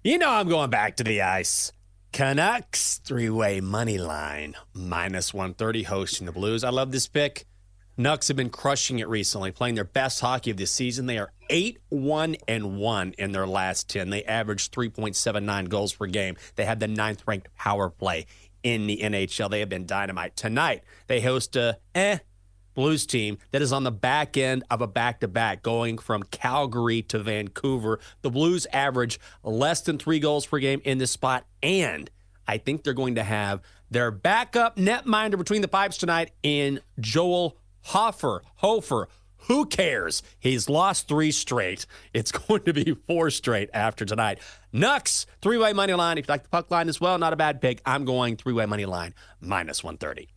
You 0.04 0.18
know 0.18 0.32
I'm 0.32 0.50
going 0.50 0.72
back 0.72 0.96
to 0.96 1.04
the 1.04 1.22
ice. 1.22 1.72
Canucks 2.12 2.98
three-way 3.04 3.62
money 3.62 4.00
line 4.00 4.56
minus 4.74 5.32
130 5.32 5.84
hosting 5.84 6.26
the 6.26 6.32
Blues. 6.32 6.64
I 6.64 6.72
love 6.72 6.92
this 6.92 7.08
pick. 7.08 7.46
Nucks 8.00 8.28
have 8.28 8.36
been 8.36 8.50
crushing 8.50 8.98
it 8.98 9.08
recently, 9.08 9.52
playing 9.52 9.76
their 9.76 9.84
best 9.84 10.20
hockey 10.20 10.50
of 10.50 10.58
the 10.58 10.66
season. 10.66 11.06
They 11.06 11.20
are 11.20 11.32
8 11.52 11.78
1 11.90 12.36
and 12.48 12.80
1 12.80 13.14
in 13.20 13.32
their 13.32 13.46
last 13.46 13.90
10. 13.92 14.10
They 14.10 14.24
averaged 14.24 14.74
3.79 14.74 15.70
goals 15.70 15.94
per 15.94 16.08
game. 16.08 16.36
They 16.56 16.66
had 16.66 16.80
the 16.80 16.88
ninth 16.88 17.22
ranked 17.28 17.54
power 17.56 17.92
play 17.92 18.26
in 18.64 18.88
the 18.88 19.02
NHL. 19.04 19.52
They 19.52 19.60
have 19.60 19.70
been 19.70 19.86
dynamite. 19.86 20.36
Tonight, 20.36 20.84
they 21.06 21.22
host 21.22 21.56
a 21.56 21.78
eh 21.94 22.18
Blues 22.74 23.06
team 23.06 23.38
that 23.52 23.62
is 23.62 23.74
on 23.74 23.84
the 23.84 23.92
back 23.92 24.38
end 24.38 24.64
of 24.70 24.82
a 24.82 24.88
back 24.88 25.20
to 25.22 25.28
back 25.28 25.62
going 25.62 25.98
from 25.98 26.24
Calgary 26.24 27.02
to 27.04 27.20
Vancouver. 27.20 28.00
The 28.22 28.30
Blues 28.30 28.68
average 28.72 29.20
less 29.44 29.82
than 29.82 29.98
three 29.98 30.20
goals 30.20 30.46
per 30.46 30.60
game 30.60 30.82
in 30.84 30.98
this 30.98 31.12
spot. 31.12 31.46
And 31.62 32.10
I 32.48 32.58
think 32.58 32.84
they're 32.84 32.94
going 32.94 33.16
to 33.16 33.24
have 33.24 33.62
their 33.90 34.12
backup 34.12 34.78
netminder 34.78 35.38
between 35.38 35.62
the 35.62 35.68
pipes 35.68 35.98
tonight 35.98 36.32
in 36.44 36.80
Joel 37.00 37.58
Hofer. 37.82 38.42
Hofer. 38.56 39.08
Who 39.48 39.66
cares? 39.66 40.22
He's 40.40 40.70
lost 40.70 41.08
three 41.08 41.32
straight. 41.32 41.86
It's 42.14 42.32
going 42.48 42.64
to 42.64 42.74
be 42.74 42.96
four 43.08 43.30
straight 43.30 43.70
after 43.74 44.06
tonight. 44.06 44.40
Nucks, 44.72 45.26
three 45.42 45.58
way 45.58 45.74
money 45.74 45.94
line. 45.94 46.18
If 46.18 46.28
you 46.28 46.32
like 46.32 46.44
the 46.44 46.50
puck 46.50 46.70
line 46.72 46.90
as 46.90 47.02
well, 47.02 47.18
not 47.18 47.34
a 47.34 47.38
bad 47.38 47.62
pick. 47.62 47.82
I'm 47.86 48.06
going 48.06 48.38
three 48.38 48.54
way 48.54 48.66
money 48.66 48.86
line 48.86 49.14
minus 49.40 49.84
130. 49.84 50.30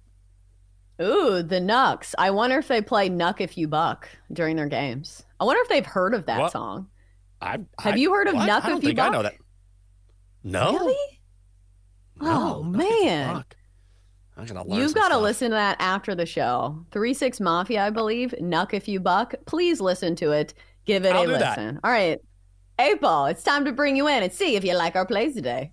Ooh, 1.02 1.42
the 1.42 1.60
Nucks. 1.60 2.14
I 2.18 2.30
wonder 2.30 2.58
if 2.58 2.68
they 2.68 2.80
play 2.80 3.10
Nuck 3.10 3.40
If 3.40 3.58
You 3.58 3.66
Buck 3.68 4.08
during 4.32 4.56
their 4.56 4.68
games. 4.68 5.24
I 5.40 5.44
wonder 5.44 5.60
if 5.62 5.68
they've 5.68 5.84
heard 5.84 6.14
of 6.14 6.26
that 6.26 6.40
What? 6.40 6.52
song. 6.52 6.88
I, 7.40 7.58
Have 7.80 7.98
you 7.98 8.12
heard 8.12 8.28
of 8.28 8.34
what? 8.34 8.48
Nuck 8.48 8.64
I 8.64 8.68
don't 8.68 8.78
If 8.78 8.84
You 8.84 8.88
think 8.90 9.00
I 9.00 9.08
know 9.08 9.22
that. 9.22 9.34
No. 10.44 10.72
Really? 10.72 11.20
No, 12.20 12.58
oh, 12.58 12.62
man. 12.62 13.44
I'm 14.36 14.46
gonna 14.46 14.64
learn 14.64 14.80
You've 14.80 14.94
got 14.94 15.08
to 15.08 15.18
listen 15.18 15.50
to 15.50 15.54
that 15.56 15.76
after 15.80 16.14
the 16.14 16.26
show. 16.26 16.84
3 16.92 17.12
6 17.12 17.40
Mafia, 17.40 17.84
I 17.86 17.90
believe. 17.90 18.32
Nuck 18.40 18.72
If 18.72 18.86
You 18.88 19.00
Buck. 19.00 19.34
Please 19.46 19.80
listen 19.80 20.14
to 20.16 20.30
it. 20.32 20.54
Give 20.86 21.04
it 21.04 21.12
I'll 21.14 21.22
a 21.22 21.26
do 21.26 21.32
that. 21.38 21.58
listen. 21.58 21.80
All 21.82 21.90
right. 21.90 22.20
Ball, 23.00 23.26
it's 23.26 23.42
time 23.42 23.64
to 23.64 23.72
bring 23.72 23.96
you 23.96 24.08
in 24.08 24.22
and 24.22 24.32
see 24.32 24.56
if 24.56 24.64
you 24.64 24.74
like 24.76 24.96
our 24.96 25.06
plays 25.06 25.34
today. 25.34 25.72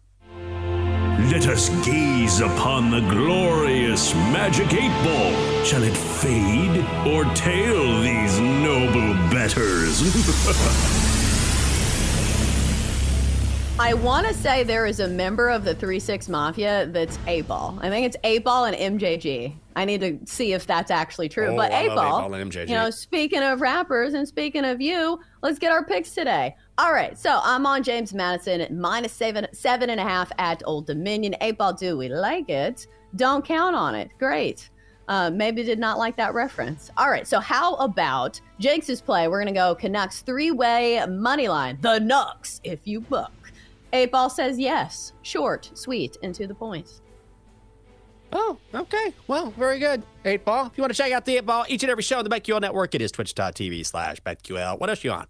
Let 1.32 1.48
us 1.48 1.70
gaze 1.86 2.42
upon 2.42 2.92
the 2.92 3.00
glorious 3.00 4.14
magic 4.14 4.74
eight 4.74 4.92
ball. 5.02 5.64
Shall 5.64 5.82
it 5.82 5.96
fade 5.96 6.86
or 7.08 7.24
tail 7.34 8.02
these 8.02 8.38
noble 8.42 9.14
betters? 9.32 10.02
I 13.80 13.94
want 13.94 14.28
to 14.28 14.34
say 14.34 14.64
there 14.64 14.86
is 14.86 15.00
a 15.00 15.08
member 15.08 15.50
of 15.50 15.64
the 15.64 15.74
3 15.74 16.00
6 16.00 16.28
Mafia 16.28 16.86
that's 16.88 17.18
8Ball. 17.20 17.80
I 17.82 17.90
think 17.90 18.06
it's 18.06 18.18
8Ball 18.18 18.74
and 18.74 19.00
MJG. 19.00 19.56
I 19.76 19.86
need 19.86 20.02
to 20.02 20.20
see 20.26 20.54
if 20.54 20.68
that's 20.68 20.92
actually 20.92 21.30
true. 21.30 21.48
Oh, 21.48 21.56
but 21.56 21.72
I 21.72 21.86
A 21.86 21.88
love 21.88 21.96
Ball, 21.96 22.30
8Ball 22.30 22.42
and 22.42 22.52
MJG. 22.52 22.68
you 22.68 22.76
know, 22.76 22.92
speaking 22.92 23.42
of 23.42 23.60
rappers 23.60 24.14
and 24.14 24.28
speaking 24.28 24.66
of 24.66 24.82
you, 24.82 25.20
let's 25.42 25.58
get 25.58 25.72
our 25.72 25.84
picks 25.84 26.14
today. 26.14 26.56
All 26.82 26.94
right, 26.94 27.16
so 27.16 27.40
I'm 27.44 27.68
on 27.68 27.84
James 27.84 28.12
Madison 28.12 28.60
at 28.60 28.74
minus 28.74 29.12
seven, 29.12 29.46
seven 29.54 29.92
and 29.92 30.00
a 30.00 30.04
half 30.04 30.32
at 30.40 30.64
Old 30.66 30.88
Dominion. 30.88 31.36
A 31.40 31.52
Ball, 31.52 31.74
do 31.74 31.96
we 31.96 32.10
like 32.10 32.50
it? 32.50 32.88
Don't 33.16 33.46
count 33.46 33.76
on 33.76 33.94
it. 33.94 34.10
Great. 34.18 34.68
Uh, 35.08 35.30
maybe 35.30 35.62
did 35.62 35.78
not 35.78 36.00
like 36.00 36.16
that 36.16 36.34
reference. 36.34 36.90
All 36.98 37.12
right, 37.12 37.28
so 37.28 37.40
how 37.40 37.76
about 37.76 38.42
Jenks's 38.60 39.00
play? 39.00 39.28
We're 39.28 39.40
gonna 39.40 39.52
go 39.52 39.76
Canucks 39.76 40.24
three-way 40.24 41.06
money 41.08 41.48
line. 41.48 41.78
The 41.82 42.00
Nucks, 42.00 42.60
if 42.64 42.80
you 42.86 43.02
book. 43.02 43.32
Eight 43.94 44.12
ball 44.12 44.32
says 44.32 44.58
yes. 44.58 45.14
Short, 45.22 45.70
sweet, 45.76 46.18
and 46.24 46.34
to 46.34 46.48
the 46.48 46.56
point. 46.56 47.02
Oh, 48.34 48.58
okay. 48.74 49.14
Well, 49.28 49.52
very 49.52 49.78
good. 49.78 50.02
Eight 50.26 50.44
ball. 50.44 50.66
If 50.66 50.80
you 50.80 50.82
want 50.82 50.94
to 50.94 50.98
check 50.98 51.12
out 51.12 51.26
the 51.26 51.38
eight 51.38 51.46
ball 51.46 51.64
each 51.70 51.84
and 51.84 51.92
every 51.92 52.02
show 52.02 52.18
on 52.18 52.24
the 52.24 52.32
BetQL 52.32 52.60
network, 52.60 52.96
it 52.96 53.04
is 53.04 53.12
twitch.tv 53.12 53.86
slash 53.86 54.20
BetQL. 54.22 54.80
What 54.80 54.90
else 54.90 55.04
you 55.04 55.12
on? 55.12 55.28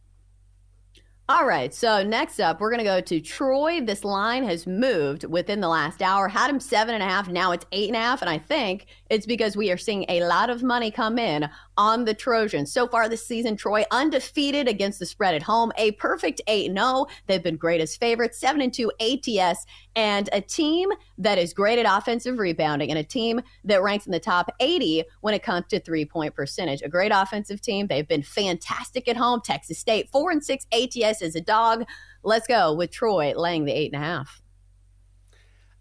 All 1.34 1.46
right, 1.46 1.74
so 1.74 2.04
next 2.04 2.42
up, 2.42 2.60
we're 2.60 2.70
going 2.70 2.80
to 2.80 2.84
go 2.84 3.00
to 3.00 3.22
Troy. 3.22 3.80
This 3.80 4.04
line 4.04 4.44
has 4.44 4.68
moved 4.68 5.24
within 5.24 5.62
the 5.62 5.70
last 5.70 6.02
hour. 6.02 6.28
Had 6.28 6.50
him 6.50 6.60
seven 6.60 6.94
and 6.94 7.02
a 7.02 7.06
half, 7.06 7.30
now 7.30 7.54
it's 7.54 7.66
eight 7.72 7.88
and 7.88 7.96
a 7.96 8.02
half. 8.02 8.20
And 8.22 8.30
I 8.30 8.38
think 8.38 8.88
it's 9.10 9.26
because 9.26 9.56
we 9.56 9.72
are 9.72 9.78
seeing 9.78 10.04
a 10.10 10.26
lot 10.26 10.50
of 10.50 10.62
money 10.62 10.92
come 10.92 11.18
in 11.18 11.50
on 11.78 12.04
the 12.04 12.14
Trojans. 12.14 12.74
So 12.74 12.86
far 12.86 13.08
this 13.08 13.26
season, 13.26 13.56
Troy 13.56 13.86
undefeated 13.92 14.68
against 14.68 15.00
the 15.00 15.06
spread 15.06 15.34
at 15.34 15.42
home, 15.42 15.72
a 15.78 15.92
perfect 15.94 16.42
8 16.48 16.74
0. 16.74 17.06
They've 17.28 17.42
been 17.42 17.56
great 17.56 17.80
as 17.80 17.96
favorites, 17.96 18.38
7 18.38 18.62
and 18.62 18.74
2 18.74 18.92
ATS, 19.00 19.66
and 19.96 20.30
a 20.34 20.42
team 20.42 20.90
that 21.18 21.38
is 21.38 21.54
great 21.54 21.80
at 21.80 21.86
offensive 21.98 22.40
rebounding 22.40 22.90
and 22.90 23.00
a 23.00 23.04
team 23.04 23.42
that 23.64 23.82
ranks 23.82 24.06
in 24.06 24.12
the 24.12 24.20
top 24.20 24.54
80 24.60 25.06
when 25.22 25.34
it 25.34 25.44
comes 25.44 25.66
to 25.70 25.80
three 25.80 26.06
point 26.06 26.36
percentage. 26.36 26.82
A 26.82 26.90
great 26.90 27.12
offensive 27.14 27.62
team. 27.62 27.88
They've 27.88 28.08
been 28.08 28.24
fantastic 28.24 29.08
at 29.08 29.18
home. 29.18 29.42
Texas 29.44 29.80
State, 29.80 30.10
4 30.12 30.32
and 30.32 30.44
6 30.44 30.68
ATS 30.72 31.21
is 31.22 31.36
a 31.36 31.42
dog. 31.42 31.86
Let's 32.24 32.48
go 32.48 32.74
with 32.74 32.92
Troy 32.92 33.34
laying 33.36 33.66
the 33.66 33.74
eight 33.74 33.94
and 33.94 34.02
a 34.02 34.06
half. 34.06 34.42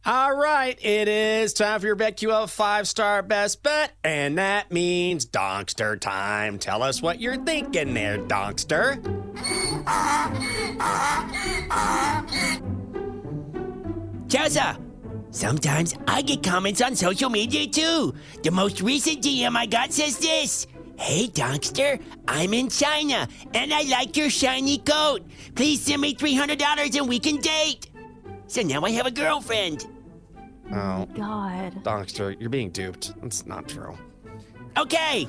All 0.06 0.34
right, 0.34 0.78
it 0.82 1.08
is 1.08 1.52
time 1.52 1.78
for 1.78 1.86
your 1.86 1.96
BetQL 1.96 2.48
five 2.48 2.88
star 2.88 3.20
best 3.22 3.62
bet, 3.62 3.92
and 4.02 4.38
that 4.38 4.72
means 4.72 5.26
Donkster 5.26 6.00
time. 6.00 6.58
Tell 6.58 6.82
us 6.82 7.02
what 7.02 7.20
you're 7.20 7.36
thinking 7.36 7.92
there, 7.92 8.16
Donkster. 8.16 8.96
Chelsea, 14.30 14.60
sometimes 15.32 15.94
I 16.08 16.22
get 16.22 16.42
comments 16.42 16.80
on 16.80 16.96
social 16.96 17.28
media 17.28 17.66
too. 17.66 18.14
The 18.42 18.50
most 18.50 18.80
recent 18.80 19.22
DM 19.22 19.54
I 19.54 19.66
got 19.66 19.92
says 19.92 20.16
this 20.18 20.66
Hey, 21.00 21.28
Donkster, 21.28 21.98
I'm 22.28 22.52
in 22.52 22.68
China 22.68 23.26
and 23.54 23.72
I 23.72 23.84
like 23.84 24.18
your 24.18 24.28
shiny 24.28 24.76
coat. 24.76 25.22
Please 25.54 25.80
send 25.80 26.02
me 26.02 26.14
$300 26.14 26.94
and 26.94 27.08
we 27.08 27.18
can 27.18 27.36
date. 27.38 27.90
So 28.48 28.60
now 28.60 28.82
I 28.82 28.90
have 28.90 29.06
a 29.06 29.10
girlfriend. 29.10 29.86
Oh, 30.70 30.76
oh 30.76 31.06
God. 31.16 31.82
Donkster, 31.84 32.38
you're 32.38 32.50
being 32.50 32.68
duped. 32.70 33.18
That's 33.22 33.46
not 33.46 33.66
true. 33.66 33.96
Okay, 34.76 35.26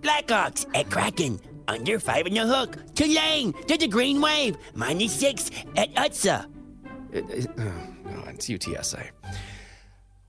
Blackhawks 0.00 0.64
at 0.74 0.88
Kraken. 0.88 1.38
Under 1.68 2.00
five 2.00 2.26
in 2.26 2.32
the 2.32 2.46
hook. 2.46 2.78
to 2.94 3.04
Tulane 3.04 3.52
to 3.68 3.76
the 3.76 3.88
Green 3.88 4.22
Wave. 4.22 4.56
Minus 4.74 5.12
six 5.20 5.50
at 5.76 5.94
Utsa. 5.96 6.46
It, 7.12 7.28
it, 7.28 7.46
oh, 7.58 7.72
God, 8.04 8.28
it's 8.28 8.48
UTSA. 8.48 9.10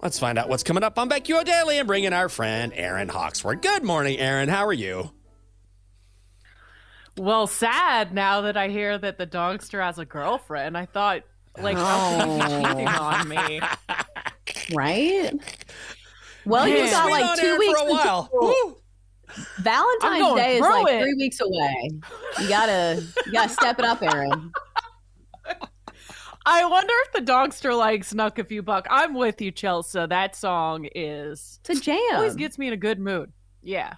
Let's 0.02 0.18
find 0.18 0.40
out 0.40 0.50
what's 0.50 0.64
coming 0.64 0.84
up 0.84 0.98
on 0.98 1.10
BetQL 1.10 1.46
Daily 1.46 1.78
and 1.78 1.86
bring 1.86 2.06
in 2.06 2.14
our 2.14 2.28
friend 2.28 2.74
Erin 2.76 3.08
Hawksworth. 3.08 3.62
Good 3.62 3.84
morning, 3.84 4.18
Erin. 4.18 4.50
How 4.50 4.66
are 4.66 4.74
you? 4.74 5.12
Well, 7.18 7.46
sad 7.46 8.12
now 8.12 8.42
that 8.42 8.58
I 8.58 8.70
hear 8.70 8.98
that 8.98 9.20
the 9.20 9.28
Donkster 9.28 9.84
has 9.84 10.00
a 10.00 10.06
girlfriend. 10.06 10.76
I 10.76 10.88
thought, 10.88 11.22
like, 11.62 11.78
how 11.78 12.20
could 12.20 12.32
he 12.32 12.38
be 12.38 12.42
oh. 12.42 12.68
cheating 12.68 12.88
on 12.88 13.28
me? 13.28 13.62
Right? 14.74 15.32
Well, 16.46 16.68
you 16.68 16.90
got 16.90 17.12
like 17.12 17.40
two 17.40 17.46
Erin 17.46 17.60
weeks 17.60 17.80
for 17.80 17.88
a 17.88 17.92
while. 17.92 18.30
until- 18.34 18.40
Woo. 18.42 18.78
I'm 19.58 19.64
Valentine's 19.64 20.36
Day 20.36 20.56
is 20.56 20.62
like 20.62 20.88
it. 20.88 21.02
three 21.04 21.14
weeks 21.14 21.40
away. 21.40 21.92
You 22.42 22.50
gotta, 22.50 23.04
you 23.26 23.32
gotta 23.32 23.50
step 23.50 23.80
it 23.80 23.86
up, 23.86 24.02
Erin. 24.02 24.52
I 26.46 26.66
wonder 26.66 26.94
if 27.06 27.12
the 27.14 27.22
Donkster 27.32 27.78
likes 27.78 28.10
Snuck 28.10 28.40
a 28.40 28.44
Few 28.44 28.64
Buck. 28.64 28.88
I'm 28.90 29.14
with 29.14 29.42
you, 29.42 29.52
Chelsea. 29.52 30.06
That 30.06 30.36
song 30.36 30.88
is 30.96 31.60
It's 31.70 31.80
a 31.80 31.82
jam. 31.82 32.00
always 32.16 32.36
gets 32.36 32.58
me 32.58 32.68
in 32.68 32.74
a 32.74 32.78
good 32.78 33.00
mood. 33.00 33.32
Yeah, 33.62 33.94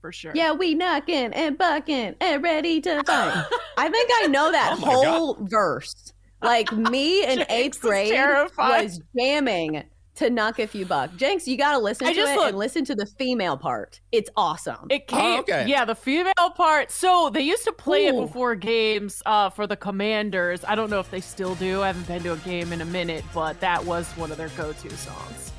for 0.00 0.12
sure. 0.12 0.32
Yeah, 0.34 0.52
we 0.52 0.74
knocking 0.74 1.32
and 1.32 1.56
bucking 1.56 2.14
and 2.20 2.42
ready 2.42 2.80
to 2.82 3.02
fight. 3.04 3.44
I 3.78 3.88
think 3.88 4.10
I 4.22 4.26
know 4.26 4.52
that 4.52 4.74
Oh 4.76 4.80
my 4.80 4.92
whole 4.92 5.34
verse. 5.40 6.12
Like 6.42 6.70
me 6.72 7.24
in 7.24 7.38
Jenks 7.38 7.52
eighth 7.52 7.74
is 7.76 7.80
grade 7.80 8.12
terrified. 8.12 8.84
was 8.84 9.00
jamming 9.18 9.84
to 10.18 10.30
knock 10.30 10.58
a 10.58 10.66
few 10.66 10.84
buck. 10.86 11.14
Jenks, 11.16 11.48
you 11.48 11.56
got 11.56 11.72
to 11.72 11.78
listen 11.78 12.06
I 12.06 12.12
to 12.12 12.16
just 12.16 12.32
it 12.32 12.36
look- 12.36 12.48
and 12.48 12.58
listen 12.58 12.84
to 12.86 12.94
the 12.94 13.06
female 13.06 13.56
part. 13.56 14.00
It's 14.12 14.30
awesome. 14.36 14.86
It 14.90 15.06
came, 15.06 15.38
Oh, 15.38 15.40
okay. 15.40 15.66
yeah, 15.66 15.84
the 15.84 15.94
female 15.94 16.32
part. 16.56 16.90
So 16.90 17.30
they 17.30 17.42
used 17.42 17.64
to 17.64 17.72
play 17.72 18.06
Ooh. 18.06 18.18
it 18.22 18.26
before 18.26 18.54
games 18.54 19.22
uh, 19.26 19.50
for 19.50 19.66
the 19.66 19.76
Commanders. 19.76 20.64
I 20.66 20.74
don't 20.74 20.90
know 20.90 21.00
if 21.00 21.10
they 21.10 21.20
still 21.20 21.54
do. 21.56 21.82
I 21.82 21.88
haven't 21.88 22.06
been 22.06 22.22
to 22.24 22.32
a 22.32 22.36
game 22.38 22.72
in 22.72 22.80
a 22.80 22.84
minute, 22.86 23.24
but 23.34 23.58
that 23.60 23.84
was 23.84 24.06
one 24.12 24.30
of 24.30 24.36
their 24.36 24.48
go-to 24.50 24.90
songs. 24.96 25.52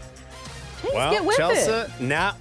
Jenks, 0.81 0.93
Well, 0.95 1.11
get 1.11 1.25
with 1.25 1.37
Chelsea, 1.37 1.71
it. 1.71 1.89
now, 2.01 2.35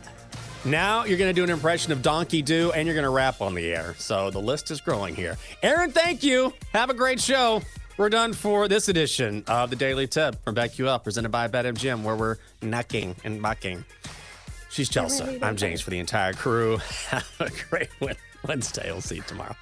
now 0.64 1.04
you're 1.04 1.18
going 1.18 1.30
to 1.30 1.34
do 1.34 1.44
an 1.44 1.50
impression 1.50 1.92
of 1.92 2.02
Donkey 2.02 2.42
Doo 2.42 2.72
and 2.72 2.86
you're 2.86 2.94
going 2.94 3.04
to 3.04 3.10
rap 3.10 3.40
on 3.40 3.54
the 3.54 3.72
air. 3.72 3.94
So 3.98 4.30
the 4.30 4.40
list 4.40 4.70
is 4.70 4.80
growing 4.80 5.14
here. 5.14 5.36
Erin, 5.62 5.90
thank 5.92 6.22
you. 6.22 6.52
Have 6.72 6.90
a 6.90 6.94
great 6.94 7.20
show. 7.20 7.62
We're 7.99 8.11
done 8.11 8.32
for 8.32 8.68
this 8.68 8.88
edition 8.88 9.42
of 9.49 9.70
the 9.70 9.76
Daily 9.76 10.07
Tip 10.07 10.40
from 10.44 10.55
BetQL, 10.55 11.03
presented 11.03 11.30
by 11.30 11.49
BetMGM, 11.49 12.05
where 12.05 12.14
we're 12.14 12.36
knocking 12.62 13.16
and 13.24 13.42
bucking. 13.42 13.84
She's 14.70 14.88
Chelsea. 14.88 15.42
I'm 15.42 15.57
James 15.57 15.80
for 15.80 15.90
the 15.90 15.99
entire 15.99 16.32
crew. 16.32 16.76
Have 17.09 17.28
a 17.40 17.51
great 17.68 17.88
Wednesday. 18.46 18.92
We'll 18.92 19.01
see 19.01 19.16
you 19.16 19.22
tomorrow. 19.22 19.57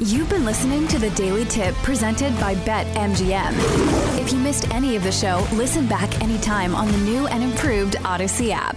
You've 0.00 0.28
been 0.28 0.44
listening 0.44 0.88
to 0.88 0.98
the 0.98 1.10
Daily 1.10 1.44
Tip 1.44 1.76
presented 1.76 2.34
by 2.40 2.56
BetMGM. 2.56 4.18
If 4.20 4.32
you 4.32 4.38
missed 4.40 4.68
any 4.74 4.96
of 4.96 5.04
the 5.04 5.12
show, 5.12 5.46
listen 5.52 5.86
back 5.86 6.20
anytime 6.20 6.74
on 6.74 6.90
the 6.90 6.98
new 6.98 7.28
and 7.28 7.44
improved 7.44 7.94
Audacy 7.98 8.50
app. 8.50 8.76